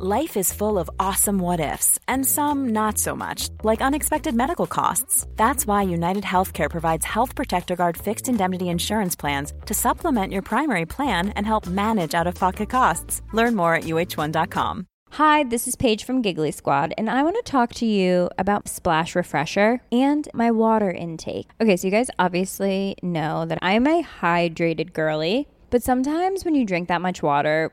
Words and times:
Life 0.00 0.36
is 0.36 0.52
full 0.52 0.78
of 0.78 0.88
awesome 1.00 1.40
what 1.40 1.58
ifs, 1.58 1.98
and 2.06 2.24
some 2.24 2.68
not 2.68 2.98
so 2.98 3.16
much, 3.16 3.48
like 3.64 3.80
unexpected 3.80 4.32
medical 4.32 4.68
costs. 4.68 5.26
That's 5.34 5.66
why 5.66 5.82
United 5.82 6.22
Healthcare 6.22 6.70
provides 6.70 7.04
Health 7.04 7.34
Protector 7.34 7.74
Guard 7.74 7.96
fixed 7.96 8.28
indemnity 8.28 8.68
insurance 8.68 9.16
plans 9.16 9.52
to 9.66 9.74
supplement 9.74 10.32
your 10.32 10.42
primary 10.42 10.86
plan 10.86 11.30
and 11.30 11.44
help 11.44 11.66
manage 11.66 12.14
out 12.14 12.28
of 12.28 12.36
pocket 12.36 12.70
costs. 12.70 13.22
Learn 13.32 13.56
more 13.56 13.74
at 13.74 13.84
uh1.com. 13.84 14.86
Hi, 15.10 15.42
this 15.42 15.66
is 15.66 15.74
Paige 15.74 16.04
from 16.04 16.22
Giggly 16.22 16.52
Squad, 16.52 16.94
and 16.96 17.10
I 17.10 17.24
want 17.24 17.34
to 17.34 17.50
talk 17.50 17.74
to 17.74 17.86
you 17.86 18.30
about 18.38 18.68
Splash 18.68 19.16
Refresher 19.16 19.80
and 19.90 20.28
my 20.32 20.52
water 20.52 20.92
intake. 20.92 21.50
Okay, 21.60 21.76
so 21.76 21.88
you 21.88 21.90
guys 21.90 22.08
obviously 22.20 22.94
know 23.02 23.46
that 23.46 23.58
I'm 23.62 23.88
a 23.88 24.04
hydrated 24.04 24.92
girly, 24.92 25.48
but 25.70 25.82
sometimes 25.82 26.44
when 26.44 26.54
you 26.54 26.64
drink 26.64 26.86
that 26.86 27.02
much 27.02 27.20
water, 27.20 27.72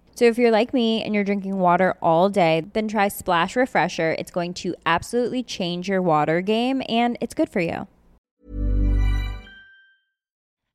So 0.15 0.25
if 0.25 0.37
you're 0.37 0.51
like 0.51 0.73
me 0.73 1.03
and 1.03 1.15
you're 1.15 1.23
drinking 1.23 1.57
water 1.57 1.95
all 2.01 2.29
day, 2.29 2.63
then 2.73 2.87
try 2.87 3.07
Splash 3.07 3.55
Refresher. 3.55 4.15
It's 4.19 4.31
going 4.31 4.53
to 4.55 4.75
absolutely 4.85 5.43
change 5.43 5.87
your 5.87 6.01
water 6.01 6.41
game 6.41 6.81
and 6.89 7.17
it's 7.21 7.33
good 7.33 7.49
for 7.49 7.61
you. 7.61 7.87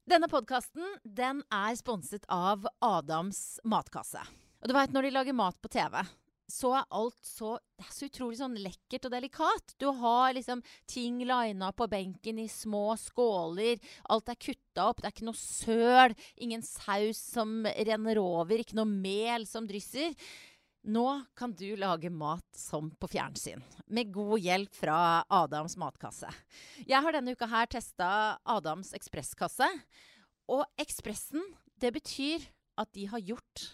Denne 0.06 0.28
podkasten 0.30 0.84
den 1.02 1.40
er 1.50 1.74
sponset 1.74 2.22
av 2.30 2.62
Adams 2.78 3.58
matkasse. 3.66 4.22
Og 4.62 4.70
du 4.70 4.74
veit 4.76 4.92
når 4.94 5.08
de 5.08 5.10
lager 5.16 5.34
mat 5.34 5.56
på 5.58 5.70
TV, 5.72 5.98
så 6.46 6.72
er 6.78 6.90
alt 6.94 7.18
så 7.26 7.56
Det 7.76 7.84
er 7.84 7.92
så 7.92 8.08
utrolig 8.08 8.38
sånn 8.38 8.56
lekkert 8.62 9.08
og 9.08 9.12
delikat. 9.12 9.74
Du 9.76 9.88
har 9.98 10.32
liksom 10.36 10.62
ting 10.88 11.18
lina 11.26 11.72
på 11.76 11.88
benken 11.92 12.38
i 12.40 12.46
små 12.48 12.94
skåler. 13.00 13.80
Alt 14.08 14.30
er 14.32 14.38
kutta 14.40 14.86
opp. 14.88 15.02
Det 15.02 15.10
er 15.10 15.14
ikke 15.16 15.28
noe 15.28 15.40
søl. 15.40 16.14
Ingen 16.40 16.64
saus 16.64 17.20
som 17.20 17.66
renner 17.66 18.20
over. 18.22 18.62
Ikke 18.62 18.78
noe 18.78 18.88
mel 18.88 19.44
som 19.50 19.68
drysser. 19.68 20.16
Nå 20.86 21.04
kan 21.34 21.52
du 21.52 21.74
lage 21.76 22.08
mat 22.14 22.46
som 22.54 22.92
på 22.94 23.08
fjernsyn, 23.10 23.58
med 23.90 24.12
god 24.14 24.38
hjelp 24.38 24.76
fra 24.78 24.98
Adams 25.34 25.74
matkasse. 25.82 26.30
Jeg 26.86 27.02
har 27.02 27.16
denne 27.16 27.34
uka 27.34 27.48
her 27.50 27.66
testa 27.66 28.10
Adams 28.46 28.92
ekspresskasse. 28.94 29.66
Og 30.46 30.62
Ekspressen, 30.78 31.42
det 31.82 31.90
betyr 31.96 32.44
at 32.78 32.92
de 32.94 33.08
har 33.10 33.24
gjort 33.32 33.64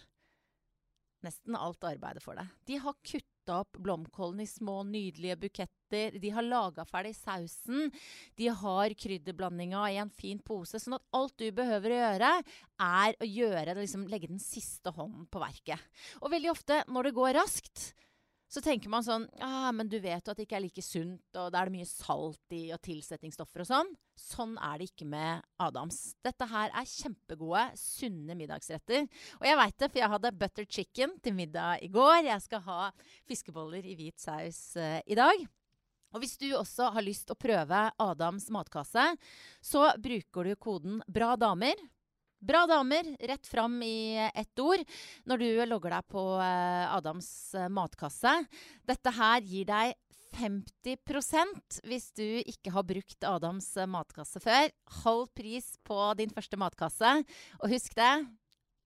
nesten 1.25 1.57
alt 1.57 1.83
arbeidet 1.87 2.23
for 2.23 2.37
deg. 2.39 2.51
De 2.67 2.79
har 2.83 2.95
kutta 3.01 3.59
opp 3.63 3.79
blomkålen 3.83 4.43
i 4.43 4.47
små, 4.47 4.81
nydelige 4.87 5.37
buketter. 5.41 6.17
De 6.19 6.31
har 6.35 6.45
laga 6.45 6.85
ferdig 6.87 7.13
sausen. 7.17 7.91
De 8.39 8.47
har 8.47 8.95
krydderblandinga 8.99 9.83
i 9.91 9.99
en 10.03 10.13
fin 10.13 10.39
pose. 10.39 10.79
Sånn 10.79 10.97
at 10.99 11.05
alt 11.15 11.35
du 11.41 11.49
behøver 11.55 11.95
å 11.95 11.99
gjøre, 12.01 12.31
er 12.87 13.19
å 13.19 13.29
gjøre, 13.29 13.77
liksom, 13.81 14.07
legge 14.11 14.31
den 14.31 14.43
siste 14.43 14.93
hånden 14.95 15.27
på 15.31 15.43
verket. 15.43 15.91
Og 16.23 16.31
veldig 16.33 16.53
ofte 16.53 16.83
når 16.87 17.09
det 17.09 17.17
går 17.19 17.37
raskt, 17.41 17.91
så 18.53 18.61
tenker 18.61 18.91
man 18.91 19.05
sånn 19.05 19.23
ah, 19.41 19.71
men 19.73 19.89
du 19.89 19.95
vet 20.01 20.21
jo 20.21 20.33
at 20.33 20.37
det 20.37 20.45
ikke 20.45 20.59
er 20.59 20.65
like 20.67 20.83
sunt, 20.85 21.23
og 21.33 21.49
da 21.53 21.61
er 21.61 21.69
det 21.69 21.73
mye 21.79 21.89
salt 21.89 22.53
i, 22.53 22.67
og 22.75 22.81
tilsetningsstoffer 22.85 23.63
og 23.63 23.69
sånn. 23.69 23.89
Sånn 24.19 24.53
er 24.61 24.77
det 24.77 24.91
ikke 24.91 25.07
med 25.09 25.41
Adams. 25.63 26.13
Dette 26.21 26.45
her 26.51 26.69
er 26.69 26.91
kjempegode, 26.91 27.63
sunne 27.79 28.37
middagsretter. 28.37 29.07
Og 29.39 29.47
jeg 29.49 29.57
veit 29.57 29.77
det, 29.79 29.89
for 29.89 30.03
jeg 30.03 30.13
hadde 30.13 30.33
butter 30.43 30.69
chicken 30.69 31.17
til 31.25 31.33
middag 31.37 31.81
i 31.81 31.89
går. 31.93 32.19
Jeg 32.29 32.45
skal 32.45 32.61
ha 32.67 32.79
fiskeboller 33.29 33.89
i 33.89 33.97
hvit 33.97 34.21
saus 34.21 34.61
uh, 34.77 34.99
i 35.01 35.17
dag. 35.17 35.47
Og 36.13 36.21
hvis 36.21 36.37
du 36.37 36.51
også 36.53 36.91
har 36.93 37.05
lyst 37.05 37.33
å 37.33 37.39
prøve 37.39 37.87
Adams 38.05 38.51
matkasse, 38.53 39.07
så 39.65 39.87
bruker 39.97 40.45
du 40.45 40.53
koden 40.61 41.01
BRA 41.09 41.33
damer 41.41 41.79
Bra 42.43 42.65
damer, 42.67 43.07
rett 43.19 43.47
fram 43.47 43.77
i 43.83 44.29
ett 44.35 44.59
ord, 44.59 44.81
når 45.23 45.39
du 45.39 45.65
logger 45.69 45.93
deg 45.95 46.07
på 46.11 46.23
eh, 46.43 46.91
Adams 46.91 47.29
eh, 47.55 47.69
matkasse. 47.71 48.33
Dette 48.83 49.13
her 49.15 49.47
gir 49.47 49.69
deg 49.69 49.93
50% 50.35 51.79
hvis 51.87 52.09
du 52.17 52.25
ikke 52.41 52.73
har 52.75 52.83
brukt 52.89 53.29
Adams 53.29 53.69
eh, 53.77 53.87
matkasse 53.87 54.43
før. 54.43 54.67
Halv 55.05 55.29
pris 55.31 55.71
på 55.87 56.01
din 56.19 56.35
første 56.35 56.59
matkasse. 56.59 57.15
Og 57.61 57.71
husk 57.71 57.95
det, 57.95 58.11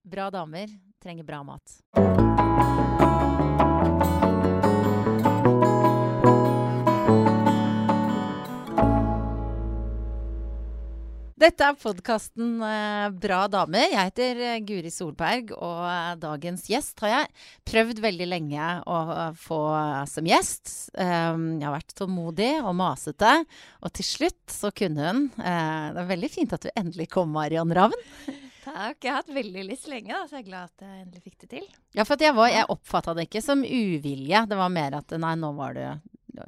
bra 0.06 0.30
damer 0.38 0.70
trenger 1.02 1.26
bra 1.26 1.42
mat. 1.50 2.46
Dette 11.38 11.68
er 11.70 11.76
podkasten 11.78 12.64
eh, 12.66 13.08
Bra 13.14 13.44
damer. 13.46 13.92
Jeg 13.92 14.10
heter 14.10 14.40
eh, 14.42 14.62
Guri 14.66 14.90
Solberg, 14.90 15.52
og 15.54 15.84
eh, 15.86 16.16
dagens 16.18 16.64
gjest 16.66 17.04
har 17.06 17.12
jeg 17.12 17.28
prøvd 17.70 18.02
veldig 18.02 18.28
lenge 18.32 18.70
å 18.90 18.98
få 19.38 19.60
som 20.10 20.26
gjest. 20.26 20.72
Jeg 20.98 21.62
har 21.62 21.76
vært 21.76 21.94
tålmodig 22.00 22.56
og 22.64 22.74
masete, 22.80 23.36
og 23.86 23.94
til 24.00 24.08
slutt 24.08 24.50
så 24.50 24.74
kunne 24.74 25.12
hun. 25.12 25.22
det 25.38 26.02
er 26.02 26.10
veldig 26.10 26.32
fint 26.34 26.58
at 26.58 26.66
du 26.66 26.72
endelig 26.74 27.12
kom, 27.14 27.30
Marion 27.38 27.76
Ravn. 27.78 28.02
Takk. 28.66 28.98
Jeg 28.98 29.12
har 29.12 29.22
hatt 29.22 29.32
veldig 29.38 29.70
lyst 29.70 29.88
lenge, 29.94 30.18
så 30.26 30.40
jeg 30.40 30.48
er 30.48 30.50
glad 30.50 30.74
at 30.74 30.88
jeg 30.88 31.06
endelig 31.06 31.26
fikk 31.28 31.40
det 31.46 31.54
til. 31.54 31.72
Ja, 31.94 32.02
for 32.02 32.18
jeg, 32.18 32.34
var, 32.40 32.50
jeg 32.50 32.72
oppfatta 32.74 33.14
det 33.14 33.30
ikke 33.30 33.46
som 33.46 33.62
uvilje. 33.62 34.42
Det 34.50 34.58
var 34.58 34.74
mer 34.74 35.04
at 35.04 35.20
nei, 35.22 35.38
nå 35.38 35.54
var 35.62 35.78
du 35.78 35.86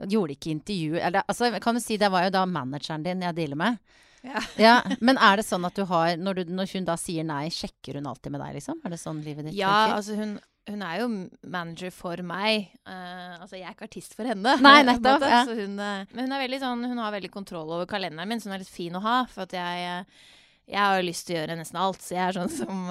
Gjorde 0.06 0.36
ikke 0.36 0.52
intervju 0.54 1.00
Eller 1.02 1.24
altså, 1.26 1.48
kan 1.64 1.74
du 1.74 1.82
si 1.82 1.96
det 1.98 2.12
var 2.14 2.28
jo 2.28 2.34
da 2.36 2.44
manageren 2.46 3.02
din 3.02 3.24
jeg 3.26 3.38
dealer 3.40 3.58
med. 3.58 3.80
Ja. 4.22 4.42
ja. 4.68 4.76
Men 5.00 5.20
er 5.22 5.40
det 5.40 5.48
sånn 5.48 5.66
at 5.68 5.78
du 5.78 5.86
har 5.90 6.16
når, 6.20 6.42
du, 6.42 6.54
når, 6.60 6.72
hun 6.76 6.88
da 6.88 6.96
sier 7.00 7.28
nei, 7.28 7.48
sjekker 7.54 8.00
hun 8.00 8.10
alltid 8.10 8.36
med 8.36 8.44
deg, 8.44 8.58
liksom? 8.60 8.80
Er 8.84 8.94
det 8.94 9.02
sånn 9.02 9.22
livet 9.26 9.50
ditt 9.50 9.60
ja, 9.60 9.74
tenker? 9.74 9.96
altså 10.00 10.18
hun, 10.20 10.34
hun 10.70 10.84
er 10.86 10.98
jo 11.02 11.10
manager 11.56 11.94
for 11.96 12.24
meg. 12.26 12.74
Uh, 12.88 13.40
altså, 13.40 13.58
jeg 13.58 13.68
er 13.68 13.78
ikke 13.78 13.88
artist 13.90 14.18
for 14.18 14.30
henne. 14.30 14.56
Nei, 14.64 14.80
nettopp. 14.88 15.26
ja. 15.34 15.44
hun, 15.48 15.78
uh, 15.80 16.10
men 16.12 16.26
hun, 16.26 16.36
er 16.36 16.44
veldig 16.46 16.62
sånn, 16.64 16.90
hun 16.92 17.04
har 17.04 17.16
veldig 17.16 17.32
kontroll 17.34 17.72
over 17.78 17.90
kalenderen 17.90 18.30
min, 18.30 18.42
så 18.42 18.52
hun 18.52 18.58
er 18.58 18.66
litt 18.66 18.74
fin 18.74 18.98
å 19.00 19.04
ha. 19.06 19.22
For 19.32 19.48
at 19.48 19.56
jeg, 19.58 20.02
uh, 20.04 20.26
jeg 20.70 20.82
har 20.84 21.06
lyst 21.06 21.30
til 21.30 21.38
å 21.38 21.42
gjøre 21.42 21.60
nesten 21.62 21.80
alt, 21.82 22.04
så 22.06 22.18
jeg 22.18 22.26
er 22.28 22.42
sånn 22.42 22.52
som 22.54 22.84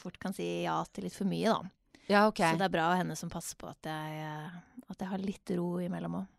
fort 0.00 0.16
kan 0.22 0.32
si 0.32 0.46
ja 0.64 0.78
til 0.88 1.04
litt 1.04 1.16
for 1.16 1.28
mye, 1.28 1.52
da. 1.52 1.72
Ja, 2.06 2.22
okay. 2.30 2.54
Så 2.54 2.62
det 2.62 2.68
er 2.68 2.72
bra 2.72 2.86
av 2.92 3.00
henne 3.00 3.16
som 3.18 3.28
passer 3.28 3.58
på 3.58 3.68
at 3.68 3.88
jeg, 3.90 4.22
at 4.86 5.02
jeg 5.02 5.10
har 5.10 5.20
litt 5.20 5.52
ro 5.58 5.74
imellom 5.82 6.20
òg. 6.22 6.32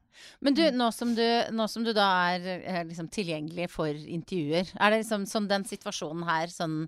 Men 0.45 0.57
du, 0.57 0.63
nå 0.73 0.89
som 0.95 1.13
du, 1.17 1.25
nå 1.53 1.67
som 1.71 1.85
du 1.85 1.93
da 1.95 2.07
er 2.33 2.47
er 2.57 2.87
liksom, 2.87 3.09
tilgjengelig 3.13 3.69
for 3.73 3.91
intervjuer, 3.91 4.73
er 4.75 4.93
det 4.93 5.03
liksom 5.03 5.27
sånn 5.29 5.49
den 5.49 5.65
situasjonen 5.67 6.25
her, 6.27 6.51
sånn 6.53 6.83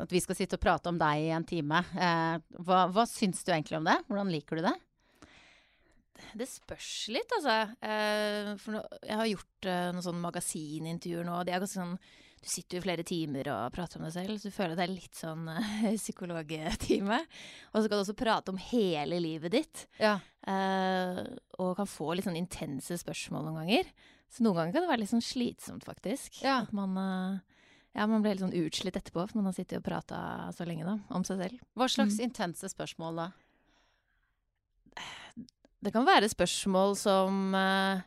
at 0.00 0.10
vi 0.10 0.22
skal 0.22 0.38
sitte 0.38 0.58
og 0.58 0.64
prate 0.64 0.90
om 0.90 0.98
deg 0.98 1.26
i 1.26 1.30
en 1.34 1.46
time, 1.46 1.84
eh, 1.94 2.40
hva, 2.66 2.86
hva 2.90 3.06
syns 3.06 3.44
du 3.44 3.52
egentlig 3.54 3.78
om 3.78 3.86
det? 3.86 4.00
Hvordan 4.08 4.32
liker 4.32 4.58
du 4.58 4.66
det? 4.66 4.74
Det 6.34 6.46
spørs 6.50 6.90
litt, 7.14 7.30
altså. 7.36 7.56
Eh, 7.84 8.52
for 8.58 8.76
no, 8.76 8.82
jeg 9.02 9.18
har 9.20 9.30
gjort 9.30 9.68
eh, 9.70 9.88
noen 9.94 10.06
sånne 10.06 10.24
magasinintervjuer 10.24 11.26
nå. 11.26 11.40
og 11.40 11.46
De 11.46 11.54
er 11.54 11.62
ganske 11.62 11.78
sånn 11.78 11.96
du 12.44 12.50
sitter 12.52 12.76
jo 12.78 12.84
flere 12.84 13.04
timer 13.06 13.48
og 13.48 13.72
prater 13.72 13.98
om 13.98 14.04
deg 14.04 14.12
selv, 14.12 14.36
så 14.36 14.50
du 14.50 14.54
føler 14.54 14.76
det 14.76 14.84
er 14.84 14.92
litt 14.92 15.16
sånn 15.16 15.46
uh, 15.48 15.86
psykologtime. 16.02 17.20
Og 17.72 17.78
så 17.78 17.88
kan 17.88 17.96
du 17.96 18.02
også 18.02 18.16
prate 18.18 18.52
om 18.52 18.60
hele 18.60 19.20
livet 19.22 19.54
ditt. 19.54 19.84
Ja. 19.96 20.18
Uh, 20.44 21.22
og 21.56 21.78
kan 21.78 21.88
få 21.88 22.12
litt 22.12 22.28
sånn 22.28 22.40
intense 22.40 22.98
spørsmål 23.00 23.48
noen 23.48 23.62
ganger. 23.62 23.88
Så 24.28 24.44
noen 24.44 24.58
ganger 24.60 24.76
kan 24.76 24.84
det 24.84 24.92
være 24.92 25.04
litt 25.04 25.14
sånn 25.14 25.24
slitsomt, 25.24 25.86
faktisk. 25.88 26.42
Ja. 26.44 26.60
At 26.66 26.74
man, 26.76 26.98
uh, 27.00 27.64
ja, 27.96 28.04
man 28.04 28.20
blir 28.20 28.34
helt 28.34 28.44
sånn 28.44 28.56
utslitt 28.60 28.98
etterpå, 29.00 29.24
for 29.24 29.40
man 29.40 29.48
har 29.48 29.56
sittet 29.56 29.80
og 29.80 29.88
prata 29.88 30.20
så 30.52 30.68
lenge 30.68 30.84
da, 30.84 30.98
om 31.16 31.24
seg 31.24 31.40
selv. 31.40 31.64
Hva 31.78 31.88
slags 31.88 32.20
mm. 32.20 32.26
intense 32.28 32.72
spørsmål 32.74 33.22
da? 33.22 33.28
Det 35.84 35.92
kan 35.92 36.04
være 36.08 36.28
spørsmål 36.32 36.94
som 36.96 37.56
uh, 37.56 38.04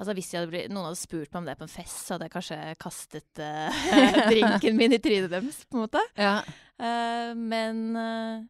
Altså 0.00 0.14
Hvis 0.16 0.32
hadde, 0.32 0.64
noen 0.72 0.88
hadde 0.88 0.98
spurt 0.98 1.28
meg 1.28 1.42
om 1.42 1.48
det 1.50 1.58
på 1.60 1.66
en 1.66 1.72
fest, 1.72 2.06
så 2.06 2.16
hadde 2.16 2.30
jeg 2.30 2.32
kanskje 2.32 2.58
kastet 2.80 3.40
uh, 3.42 3.80
drinken 4.32 4.78
min 4.78 4.96
i 4.96 5.00
trynet 5.02 5.28
deres, 5.32 5.60
på 5.68 5.76
en 5.76 5.84
måte. 5.84 6.00
Ja. 6.16 6.38
Uh, 6.80 7.36
men, 7.36 7.82
uh, 7.92 8.40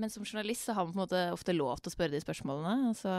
men, 0.00 0.12
som 0.12 0.24
journalist 0.24 0.64
så 0.64 0.76
har 0.76 0.86
man 0.86 0.94
på 0.94 0.96
en 0.96 1.04
måte 1.04 1.24
ofte 1.34 1.56
lov 1.56 1.82
til 1.82 1.92
å 1.92 1.94
spørre 1.98 2.14
de 2.14 2.22
spørsmålene. 2.24 2.88
Altså. 2.88 3.18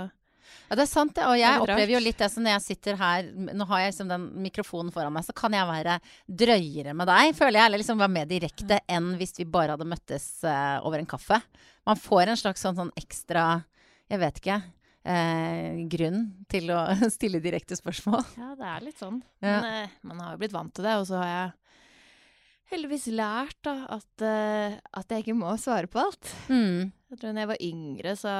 Ja, 0.65 0.77
det 0.79 0.81
er 0.87 0.89
sant, 0.89 1.13
det. 1.17 1.27
Og 1.29 1.37
jeg 1.37 1.61
opplever 1.61 1.93
jo 1.93 2.01
litt 2.01 2.21
det 2.21 2.29
som 2.33 2.45
når 2.45 2.55
jeg 2.55 2.63
sitter 2.67 2.97
her 2.99 3.29
Nå 3.33 3.65
har 3.65 3.79
jeg 3.81 3.93
liksom 3.95 4.11
den 4.11 4.27
mikrofonen 4.45 4.93
foran 4.93 5.13
meg, 5.13 5.25
så 5.25 5.33
kan 5.37 5.53
jeg 5.57 5.69
være 5.69 5.99
drøyere 6.41 6.93
med 6.97 7.09
deg, 7.09 7.33
føler 7.37 7.59
jeg. 7.59 7.69
Eller 7.69 7.81
liksom 7.81 8.01
være 8.01 8.15
mer 8.17 8.29
direkte 8.29 8.81
enn 8.89 9.13
hvis 9.21 9.37
vi 9.37 9.45
bare 9.49 9.77
hadde 9.77 9.89
møttes 9.89 10.27
over 10.45 11.01
en 11.01 11.09
kaffe. 11.09 11.37
Man 11.85 12.01
får 12.01 12.33
en 12.33 12.41
slags 12.41 12.65
sånn, 12.65 12.77
sånn 12.77 12.93
ekstra 12.97 13.45
Jeg 14.09 14.21
vet 14.21 14.41
ikke 14.41 14.59
eh, 15.05 15.83
grunn 15.91 16.23
til 16.51 16.71
å 16.73 16.81
stille 17.15 17.41
direkte 17.43 17.77
spørsmål. 17.77 18.25
Ja, 18.39 18.53
det 18.57 18.71
er 18.71 18.85
litt 18.87 19.01
sånn. 19.01 19.21
Ja. 19.43 19.59
Men 19.61 19.69
eh, 19.69 19.95
man 20.09 20.23
har 20.23 20.35
jo 20.35 20.41
blitt 20.41 20.55
vant 20.55 20.73
til 20.75 20.87
det, 20.87 20.97
og 21.01 21.07
så 21.09 21.21
har 21.21 21.31
jeg 21.31 21.53
heldigvis 22.73 23.07
lært 23.13 23.59
da, 23.65 23.75
at, 23.97 24.25
eh, 24.25 24.77
at 24.97 25.11
jeg 25.11 25.25
ikke 25.25 25.37
må 25.37 25.53
svare 25.61 25.89
på 25.91 26.01
alt. 26.01 26.31
Mm. 26.49 26.91
Jeg 27.13 27.21
tror 27.21 27.35
når 27.35 27.45
jeg 27.45 27.51
var 27.53 27.65
yngre, 27.69 28.15
så, 28.19 28.35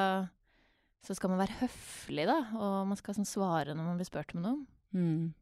så 1.06 1.18
skal 1.18 1.34
man 1.34 1.44
være 1.44 1.60
høflig, 1.62 2.28
da. 2.30 2.40
Og 2.58 2.78
man 2.90 3.00
skal 3.00 3.20
sånn 3.20 3.30
svare 3.30 3.76
når 3.76 3.92
man 3.92 4.00
blir 4.02 4.10
spurt 4.10 4.36
om 4.36 4.46
noe. 4.46 4.62
Mm. 4.96 5.34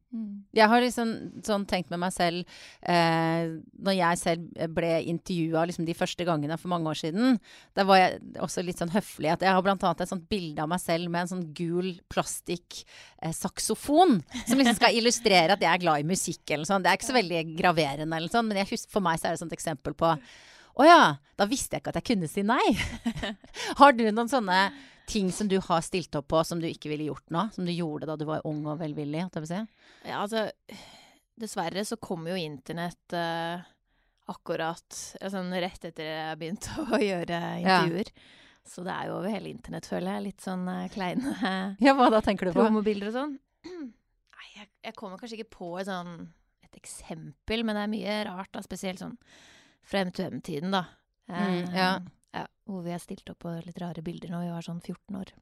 Jeg 0.54 0.70
har 0.70 0.84
liksom 0.84 1.08
sånn 1.42 1.64
tenkt 1.66 1.90
med 1.90 1.98
meg 2.04 2.12
selv 2.14 2.44
eh, 2.86 3.48
Når 3.82 3.96
jeg 3.96 4.20
selv 4.20 4.68
ble 4.76 4.90
intervjua 5.10 5.64
liksom 5.66 5.88
de 5.88 5.96
første 5.98 6.26
gangene 6.28 6.58
for 6.60 6.70
mange 6.70 6.92
år 6.92 7.00
siden, 7.00 7.40
da 7.74 7.82
var 7.88 7.98
jeg 7.98 8.20
også 8.44 8.62
litt 8.62 8.78
sånn 8.78 8.92
høflig. 8.94 9.32
At 9.32 9.42
jeg 9.42 9.56
har 9.56 9.64
blant 9.64 9.82
annet 9.82 10.04
et 10.04 10.12
sånt 10.12 10.28
bilde 10.30 10.62
av 10.62 10.70
meg 10.70 10.82
selv 10.82 11.10
med 11.10 11.24
en 11.24 11.32
sånn 11.34 11.48
gul 11.56 11.88
plastikk-saksofon. 12.12 14.20
som 14.46 14.60
liksom 14.60 14.78
skal 14.78 14.98
illustrere 14.98 15.56
at 15.56 15.64
jeg 15.64 15.72
er 15.72 15.82
glad 15.82 16.04
i 16.04 16.10
musikk 16.14 16.54
eller 16.54 16.68
sånn. 16.68 16.84
Det 16.84 16.92
er 16.92 17.00
ikke 17.00 17.10
så 17.10 17.18
veldig 17.18 17.44
graverende 17.58 18.16
eller 18.16 18.32
sånn, 18.32 18.48
men 18.48 18.62
husker, 18.62 18.92
for 18.94 19.04
meg 19.04 19.18
så 19.18 19.26
er 19.26 19.34
det 19.34 19.40
et 19.40 19.46
sånt 19.46 19.58
eksempel 19.58 19.96
på 19.98 20.14
Å 20.74 20.86
ja, 20.86 21.02
da 21.38 21.46
visste 21.46 21.76
jeg 21.76 21.84
ikke 21.84 21.92
at 21.92 22.00
jeg 22.00 22.08
kunne 22.08 22.30
si 22.30 22.42
nei. 22.46 22.64
har 23.80 23.94
du 23.94 24.02
noen 24.08 24.30
sånne 24.30 24.58
ting 25.06 25.30
som 25.32 25.48
du 25.48 25.58
har 25.60 25.84
stilt 25.84 26.14
opp 26.18 26.28
på 26.32 26.40
som 26.44 26.60
du 26.60 26.66
ikke 26.68 26.90
ville 26.92 27.08
gjort 27.10 27.30
nå? 27.34 27.48
Som 27.54 27.66
du 27.68 27.72
gjorde 27.74 28.08
da 28.08 28.16
du 28.16 28.24
var 28.28 28.44
ung 28.48 28.64
og 28.66 28.78
velvillig? 28.80 29.26
si? 29.48 29.60
Ja, 30.08 30.22
altså 30.22 30.48
Dessverre 31.34 31.82
så 31.84 31.96
kom 31.98 32.28
jo 32.30 32.36
internett 32.38 33.14
uh, 33.16 33.58
akkurat 34.30 34.98
altså, 35.20 35.42
rett 35.50 35.84
etter 35.90 36.06
jeg 36.06 36.38
begynte 36.38 36.76
å 36.94 37.00
gjøre 37.02 37.40
intervjuer. 37.64 38.12
Så 38.64 38.84
det 38.86 38.94
er 38.94 39.10
jo 39.10 39.18
over 39.18 39.28
hele 39.34 39.50
internett, 39.52 39.88
føler 39.90 40.14
jeg. 40.14 40.24
Litt 40.28 40.44
sånn 40.46 40.62
uh, 40.70 40.86
kleine 40.94 41.34
Ja, 41.84 41.96
hva 41.98 42.08
da 42.14 42.22
tenker 42.24 42.48
du 42.48 42.54
på? 42.54 42.62
promobilder 42.62 43.10
og 43.10 43.16
sånn. 43.18 43.34
Nei, 44.38 44.48
jeg, 44.60 44.70
jeg 44.86 44.96
kommer 44.96 45.20
kanskje 45.20 45.40
ikke 45.40 45.56
på 45.58 45.72
et 45.82 45.90
sånn 45.90 46.14
et 46.64 46.78
eksempel, 46.80 47.64
men 47.66 47.76
det 47.76 47.82
er 47.84 47.92
mye 47.92 48.18
rart, 48.30 48.52
da. 48.54 48.62
Spesielt 48.64 49.02
sånn 49.02 49.18
fra 49.84 50.04
M2M-tiden, 50.06 50.72
da. 50.74 50.86
Mm, 51.28 51.34
Eh, 51.34 51.76
ja. 51.76 51.90
Hvor 52.64 52.84
vi 52.84 52.94
har 52.94 53.02
stilt 53.02 53.28
opp 53.28 53.42
på 53.44 53.50
litt 53.64 53.80
rare 53.82 54.04
bilder 54.04 54.32
når 54.32 54.46
vi 54.46 54.54
var 54.54 54.64
sånn 54.64 54.80
14 54.80 55.20
år. 55.20 55.34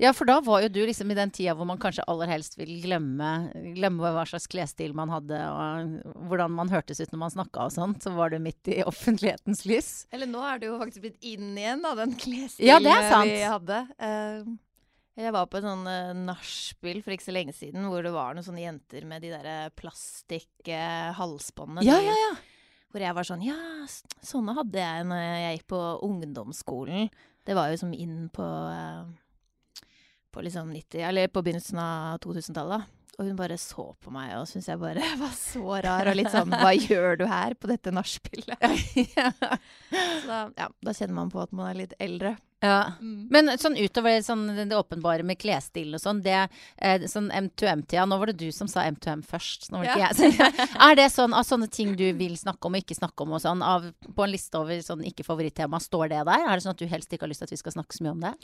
Ja, 0.00 0.14
for 0.16 0.24
da 0.26 0.40
var 0.42 0.62
jo 0.64 0.68
du 0.72 0.80
liksom 0.86 1.10
i 1.12 1.16
den 1.16 1.30
tida 1.34 1.54
hvor 1.56 1.66
man 1.68 1.78
kanskje 1.80 2.04
aller 2.10 2.28
helst 2.32 2.58
vil 2.58 2.72
glemme, 2.82 3.50
glemme 3.76 4.12
hva 4.14 4.24
slags 4.28 4.46
klesstil 4.50 4.92
man 4.96 5.10
hadde, 5.12 5.38
og 5.38 6.24
hvordan 6.30 6.50
man 6.56 6.72
hørtes 6.72 7.00
ut 7.02 7.12
når 7.12 7.20
man 7.24 7.34
snakka 7.36 7.58
og 7.68 7.72
sånt. 7.76 7.98
Så 8.02 8.08
var 8.16 8.26
du 8.32 8.38
midt 8.42 8.62
i 8.72 8.84
offentlighetens 8.88 9.60
lys. 9.68 9.90
Eller 10.14 10.28
nå 10.30 10.40
er 10.48 10.56
det 10.58 10.66
jo 10.70 10.80
faktisk 10.82 11.02
blitt 11.06 11.20
inn 11.34 11.48
igjen, 11.54 11.82
da, 11.84 11.90
den 12.02 12.12
klesstilen 12.18 12.68
ja, 12.68 12.78
vi 13.22 13.42
hadde. 13.54 13.78
Uh, 14.02 14.40
jeg 15.22 15.30
var 15.36 15.44
på 15.52 15.56
et 15.60 15.68
sånn 15.68 15.86
uh, 15.86 16.16
nachspiel 16.16 16.98
for 17.04 17.10
ikke 17.14 17.28
så 17.28 17.36
lenge 17.36 17.54
siden 17.54 17.82
hvor 17.92 18.02
det 18.04 18.14
var 18.14 18.30
noen 18.34 18.46
sånne 18.46 18.64
jenter 18.64 19.02
med 19.08 19.18
de 19.22 19.30
der 19.34 19.46
plastikk-halsbåndene. 19.78 21.86
Ja, 21.86 21.98
ja, 22.02 22.14
ja. 22.26 22.32
Hvor 22.92 23.00
jeg 23.00 23.16
var 23.16 23.26
sånn 23.26 23.44
Ja, 23.46 23.58
sånne 24.20 24.54
hadde 24.58 24.80
jeg 24.82 25.04
når 25.08 25.20
jeg 25.22 25.58
gikk 25.58 25.68
på 25.72 25.82
ungdomsskolen. 26.04 27.08
Det 27.42 27.56
var 27.56 27.72
jo 27.72 27.78
som 27.80 27.94
inn 27.96 28.28
på 28.32 28.44
eh, 28.44 29.86
På 30.32 30.44
liksom 30.44 30.70
90 30.70 31.06
Eller 31.08 31.32
på 31.32 31.42
begynnelsen 31.42 31.80
av 31.82 32.20
2000-tallet. 32.24 32.84
Og 33.20 33.26
hun 33.28 33.36
bare 33.36 33.58
så 33.60 33.84
på 34.00 34.10
meg 34.14 34.30
og 34.38 34.46
syntes 34.48 34.70
jeg 34.70 34.80
bare 34.80 35.02
var 35.20 35.34
så 35.36 35.80
rar. 35.84 36.08
Og 36.08 36.16
litt 36.16 36.30
sånn 36.32 36.48
Hva 36.54 36.70
gjør 36.72 37.18
du 37.20 37.26
her 37.28 37.52
på 37.60 37.68
dette 37.68 37.92
nachspielet? 37.92 38.56
Så 39.92 40.26
da, 40.26 40.38
ja, 40.56 40.68
da 40.80 40.94
kjenner 40.96 41.14
man 41.18 41.30
på 41.32 41.42
at 41.42 41.52
man 41.52 41.68
er 41.70 41.76
litt 41.82 41.92
eldre. 42.00 42.36
ja. 42.64 42.78
Mm. 43.02 43.26
Men 43.34 43.50
sånn 43.60 43.76
utover 43.76 44.16
sånn, 44.24 44.46
det 44.56 44.64
det 44.70 44.78
åpenbare 44.78 45.26
med 45.28 45.36
klesstil 45.42 45.92
og 45.96 46.00
sånn, 46.00 46.22
det 46.24 46.38
eh, 46.78 47.04
sånn 47.10 47.28
M2M-tida 47.36 48.06
Nå 48.08 48.16
var 48.20 48.32
det 48.32 48.38
du 48.40 48.48
som 48.54 48.68
sa 48.70 48.86
M2M 48.88 49.24
først. 49.28 49.68
Nå 49.72 49.82
var 49.82 49.90
det 49.92 50.00
Ja. 50.00 50.10
ikke 50.16 50.32
jeg. 50.32 50.68
Er 50.88 50.96
det 51.02 51.08
sånn 51.12 51.36
av 51.36 51.44
sånne 51.48 51.68
ting 51.70 51.92
du 51.98 52.06
vil 52.16 52.36
snakke 52.40 52.64
om 52.70 52.78
og 52.78 52.84
ikke 52.84 52.96
snakke 52.96 53.26
om 53.26 53.36
og 53.36 53.42
sånn, 53.44 53.60
av, 53.66 53.90
på 54.08 54.24
en 54.24 54.32
liste 54.32 54.56
over 54.60 54.80
sånn 54.84 55.04
ikke-favorittema, 55.12 55.80
står 55.84 56.14
det 56.14 56.24
der? 56.30 56.46
Er 56.48 56.54
det 56.56 56.64
sånn 56.64 56.76
at 56.76 56.80
du 56.80 56.88
helst 56.88 57.12
ikke 57.12 57.26
har 57.28 57.34
lyst 57.34 57.44
til 57.44 57.50
at 57.50 57.56
vi 57.58 57.60
skal 57.60 57.76
snakke 57.76 57.98
så 57.98 58.06
mye 58.08 58.16
om 58.16 58.24
det? 58.30 58.34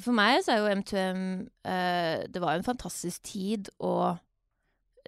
For 0.00 0.16
meg 0.16 0.40
så 0.44 0.54
er 0.54 0.62
jo 0.62 0.74
M2M 0.80 1.22
uh, 1.68 2.22
Det 2.32 2.40
var 2.40 2.56
en 2.56 2.64
fantastisk 2.66 3.22
tid, 3.28 3.68
og 3.82 4.20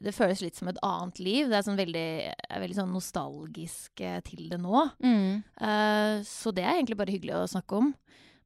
det 0.02 0.14
føles 0.14 0.42
litt 0.42 0.58
som 0.58 0.68
et 0.70 0.80
annet 0.84 1.20
liv. 1.22 1.48
Det 1.48 1.58
er 1.58 1.66
sånn 1.66 1.78
veldig, 1.78 2.08
er 2.50 2.62
veldig 2.62 2.78
sånn 2.80 2.94
nostalgisk 2.94 4.00
eh, 4.02 4.18
til 4.26 4.48
det 4.50 4.58
nå. 4.58 4.80
Eh, 5.00 6.16
så 6.26 6.52
det 6.54 6.64
er 6.64 6.74
egentlig 6.74 6.98
bare 6.98 7.14
hyggelig 7.14 7.36
å 7.38 7.50
snakke 7.54 7.78
om. 7.78 7.92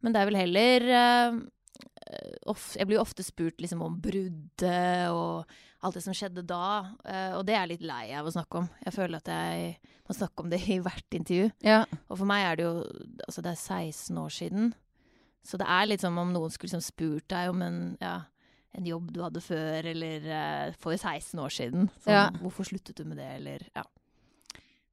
Men 0.05 0.15
det 0.15 0.21
er 0.21 0.29
vel 0.29 0.39
heller 0.39 0.85
uh, 0.93 1.39
of, 2.53 2.69
Jeg 2.79 2.87
blir 2.87 2.99
jo 2.99 3.03
ofte 3.03 3.25
spurt 3.27 3.59
liksom 3.59 3.81
om 3.83 3.97
bruddet 4.03 5.09
og 5.11 5.49
alt 5.83 5.95
det 5.95 6.03
som 6.05 6.15
skjedde 6.17 6.45
da. 6.47 6.95
eh, 7.07 7.33
og 7.39 7.45
det 7.47 7.55
er 7.55 7.65
jeg 7.65 7.73
litt 7.77 7.87
lei 7.87 8.05
av 8.19 8.27
å 8.27 8.35
snakke 8.35 8.63
om. 8.63 8.69
Jeg 8.85 8.95
føler 8.95 9.23
at 9.23 9.31
jeg 9.31 9.95
må 10.09 10.17
snakke 10.17 10.45
om 10.45 10.53
det 10.53 10.61
i 10.67 10.79
hvert 10.83 11.19
intervju. 11.19 11.51
Ja. 11.67 11.81
Og 12.09 12.21
for 12.21 12.29
meg 12.31 12.45
er 12.45 12.59
det 12.59 12.67
jo 12.69 12.75
Altså, 13.27 13.43
det 13.45 13.53
er 13.53 13.61
16 13.61 14.19
år 14.23 14.35
siden. 14.35 14.71
Så 15.47 15.61
det 15.61 15.69
er 15.71 15.87
litt 15.89 16.03
som 16.05 16.19
om 16.21 16.33
noen 16.35 16.53
skulle 16.53 16.73
liksom 16.73 16.85
spurt 16.85 17.29
deg 17.31 17.53
om 17.53 17.63
en, 17.65 17.79
ja, 18.03 18.17
en 18.77 18.89
jobb 18.89 19.13
du 19.15 19.23
hadde 19.25 19.43
før, 19.43 19.87
eller 19.93 20.27
uh, 20.29 20.75
for 20.81 20.97
16 20.97 21.39
år 21.41 21.55
siden. 21.55 21.89
Sånn, 22.03 22.15
Ja. 22.15 22.27
Hvorfor 22.43 22.69
sluttet 22.69 22.99
du 22.99 23.05
med 23.09 23.21
det, 23.21 23.31
eller 23.39 23.65
Ja. 23.75 23.87